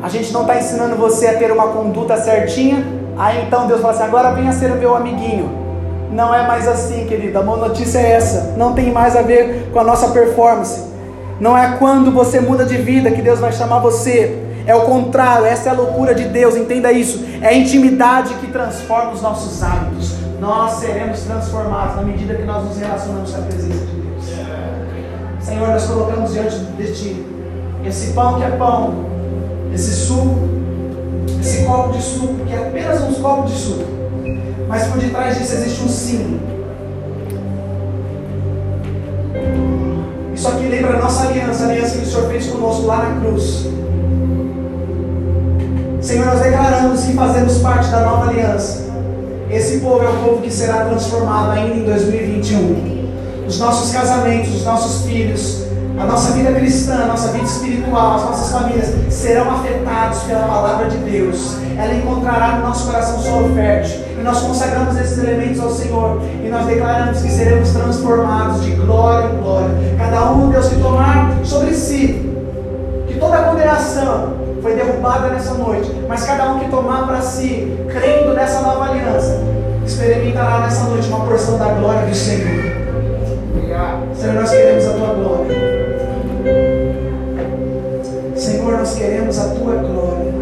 A 0.02 0.08
gente 0.08 0.32
não 0.32 0.40
está 0.40 0.56
ensinando 0.56 0.96
você 0.96 1.28
a 1.28 1.38
ter 1.38 1.52
uma 1.52 1.68
conduta 1.68 2.16
certinha, 2.16 2.84
aí 3.16 3.44
então 3.46 3.68
Deus 3.68 3.80
fala 3.80 3.94
assim: 3.94 4.02
agora 4.02 4.32
venha 4.32 4.50
ser 4.50 4.72
o 4.72 4.74
meu 4.74 4.96
amiguinho. 4.96 5.48
Não 6.10 6.34
é 6.34 6.44
mais 6.44 6.66
assim, 6.66 7.06
querida. 7.06 7.38
A 7.38 7.42
boa 7.42 7.68
notícia 7.68 8.00
é 8.00 8.14
essa. 8.14 8.54
Não 8.56 8.72
tem 8.72 8.90
mais 8.90 9.14
a 9.14 9.22
ver 9.22 9.70
com 9.72 9.78
a 9.78 9.84
nossa 9.84 10.08
performance. 10.08 10.88
Não 11.38 11.56
é 11.56 11.76
quando 11.78 12.10
você 12.10 12.40
muda 12.40 12.64
de 12.64 12.78
vida 12.78 13.12
que 13.12 13.22
Deus 13.22 13.38
vai 13.38 13.52
chamar 13.52 13.78
você. 13.78 14.42
É 14.66 14.74
o 14.74 14.82
contrário, 14.82 15.44
essa 15.44 15.68
é 15.68 15.72
a 15.72 15.74
loucura 15.74 16.14
de 16.14 16.24
Deus, 16.24 16.56
entenda 16.56 16.90
isso. 16.90 17.22
É 17.42 17.48
a 17.48 17.54
intimidade 17.54 18.34
que 18.34 18.46
transforma 18.46 19.12
os 19.12 19.20
nossos 19.20 19.62
hábitos. 19.62 20.14
Nós 20.40 20.72
seremos 20.74 21.20
transformados 21.20 21.96
na 21.96 22.02
medida 22.02 22.34
que 22.34 22.44
nós 22.44 22.64
nos 22.64 22.78
relacionamos 22.78 23.30
com 23.30 23.38
a 23.38 23.44
presença 23.44 23.86
de 23.86 24.00
Deus. 24.00 24.24
Senhor, 25.40 25.68
nós 25.68 25.84
colocamos 25.84 26.32
diante 26.32 26.56
de 26.56 26.92
Ti 26.92 27.26
esse 27.86 28.12
pão 28.12 28.38
que 28.38 28.44
é 28.44 28.50
pão, 28.50 29.04
esse 29.74 29.94
suco, 30.06 30.48
esse 31.38 31.64
copo 31.64 31.92
de 31.92 32.02
suco, 32.02 32.44
que 32.46 32.54
é 32.54 32.58
apenas 32.58 33.02
um 33.02 33.12
copo 33.22 33.46
de 33.46 33.52
suco. 33.52 33.84
Mas 34.66 34.86
por 34.86 34.98
detrás 34.98 35.36
disso 35.36 35.54
existe 35.54 35.82
um 35.82 35.88
símbolo. 35.88 36.40
Isso 40.34 40.48
aqui 40.48 40.66
lembra 40.66 40.96
a 40.96 41.02
nossa 41.02 41.28
aliança, 41.28 41.64
a 41.64 41.68
aliança 41.68 41.98
que 41.98 42.04
o 42.04 42.06
Senhor 42.06 42.28
fez 42.30 42.46
conosco 42.46 42.86
lá 42.86 43.04
na 43.04 43.20
cruz. 43.20 43.66
Senhor, 46.04 46.26
nós 46.26 46.40
declaramos 46.40 47.02
que 47.02 47.14
fazemos 47.14 47.56
parte 47.58 47.88
da 47.88 48.00
nova 48.00 48.28
aliança. 48.28 48.84
Esse 49.50 49.78
povo 49.78 50.04
é 50.04 50.08
o 50.10 50.12
povo 50.22 50.42
que 50.42 50.52
será 50.52 50.84
transformado 50.84 51.52
ainda 51.52 51.76
em 51.76 51.84
2021. 51.84 53.46
Os 53.48 53.58
nossos 53.58 53.90
casamentos, 53.90 54.54
os 54.54 54.64
nossos 54.66 55.06
filhos, 55.06 55.64
a 55.98 56.04
nossa 56.04 56.32
vida 56.32 56.52
cristã, 56.52 57.04
a 57.04 57.06
nossa 57.06 57.28
vida 57.28 57.44
espiritual, 57.44 58.16
as 58.16 58.24
nossas 58.24 58.52
famílias 58.52 58.92
serão 59.08 59.50
afetados 59.50 60.24
pela 60.24 60.46
palavra 60.46 60.90
de 60.90 60.98
Deus. 60.98 61.56
Ela 61.74 61.94
encontrará 61.94 62.56
no 62.56 62.66
nosso 62.66 62.86
coração 62.86 63.18
solo 63.22 63.54
fértil. 63.54 64.00
E 64.20 64.22
nós 64.22 64.40
consagramos 64.40 65.00
esses 65.00 65.16
elementos 65.16 65.58
ao 65.62 65.70
Senhor. 65.70 66.20
E 66.44 66.48
nós 66.50 66.66
declaramos 66.66 67.22
que 67.22 67.30
seremos 67.30 67.70
transformados 67.70 68.62
de 68.62 68.72
glória 68.72 69.30
em 69.32 69.38
glória. 69.38 69.70
Cada 69.96 70.32
um, 70.32 70.50
Deus, 70.50 70.68
que 70.68 70.76
tomar 70.76 71.34
sobre 71.44 71.72
si 71.72 72.30
que 73.14 73.20
toda 73.20 73.36
a 73.38 73.42
condenação 73.44 74.33
foi 74.64 74.74
derrubada 74.76 75.28
nessa 75.28 75.52
noite, 75.52 75.92
mas 76.08 76.24
cada 76.24 76.50
um 76.50 76.58
que 76.58 76.70
tomar 76.70 77.06
para 77.06 77.20
si, 77.20 77.76
crendo 77.86 78.32
nessa 78.32 78.62
nova 78.62 78.86
aliança, 78.86 79.38
experimentará 79.84 80.60
nessa 80.60 80.84
noite 80.84 81.06
uma 81.08 81.26
porção 81.26 81.58
da 81.58 81.66
glória 81.66 82.06
do 82.06 82.14
Senhor. 82.14 82.64
Senhor, 84.14 84.34
nós 84.36 84.50
queremos 84.50 84.86
a 84.86 84.90
tua 84.94 85.14
glória. 85.14 85.54
Senhor, 88.34 88.78
nós 88.78 88.94
queremos 88.94 89.38
a 89.38 89.48
tua 89.48 89.74
glória. 89.74 90.32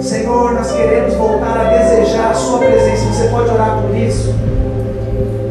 Senhor, 0.00 0.54
nós 0.54 0.72
queremos 0.72 1.14
voltar 1.14 1.58
a 1.58 1.64
desejar 1.64 2.30
a 2.30 2.34
sua 2.34 2.60
presença. 2.60 3.12
Você 3.12 3.28
pode 3.28 3.50
orar 3.50 3.82
por 3.82 3.94
isso? 3.94 4.34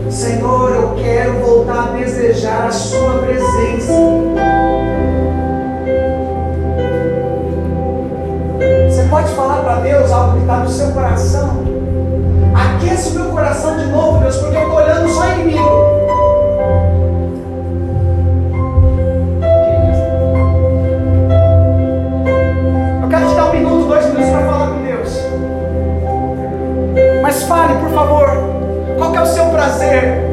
Senhor, 0.09 0.71
eu 0.71 0.95
quero 0.95 1.33
voltar 1.45 1.89
a 1.89 1.91
desejar 1.91 2.65
a 2.65 2.71
sua 2.71 3.19
presença. 3.19 3.93
para 9.67 9.81
Deus, 9.81 10.09
algo 10.13 10.31
que 10.31 10.39
está 10.39 10.57
no 10.59 10.69
seu 10.69 10.91
coração. 10.91 11.49
Aqueça 12.55 13.09
o 13.09 13.13
meu 13.15 13.31
coração 13.31 13.77
de 13.77 13.85
novo, 13.87 14.19
Deus, 14.19 14.37
porque 14.37 14.55
eu 14.55 14.61
estou 14.61 14.77
olhando 14.77 15.09
só 15.09 15.33
inimigo. 15.33 15.59
Eu 23.01 23.09
quero 23.09 23.27
te 23.27 23.35
dar 23.35 23.45
um 23.49 23.53
minuto, 23.53 23.87
dois 23.89 24.05
minutos 24.05 24.29
para 24.29 24.45
falar 24.45 24.67
com 24.67 24.83
Deus. 24.83 25.21
Mas 27.21 27.43
fale, 27.43 27.73
por 27.73 27.89
favor, 27.89 28.29
qual 28.97 29.15
é 29.15 29.21
o 29.21 29.25
seu 29.25 29.45
prazer? 29.47 30.26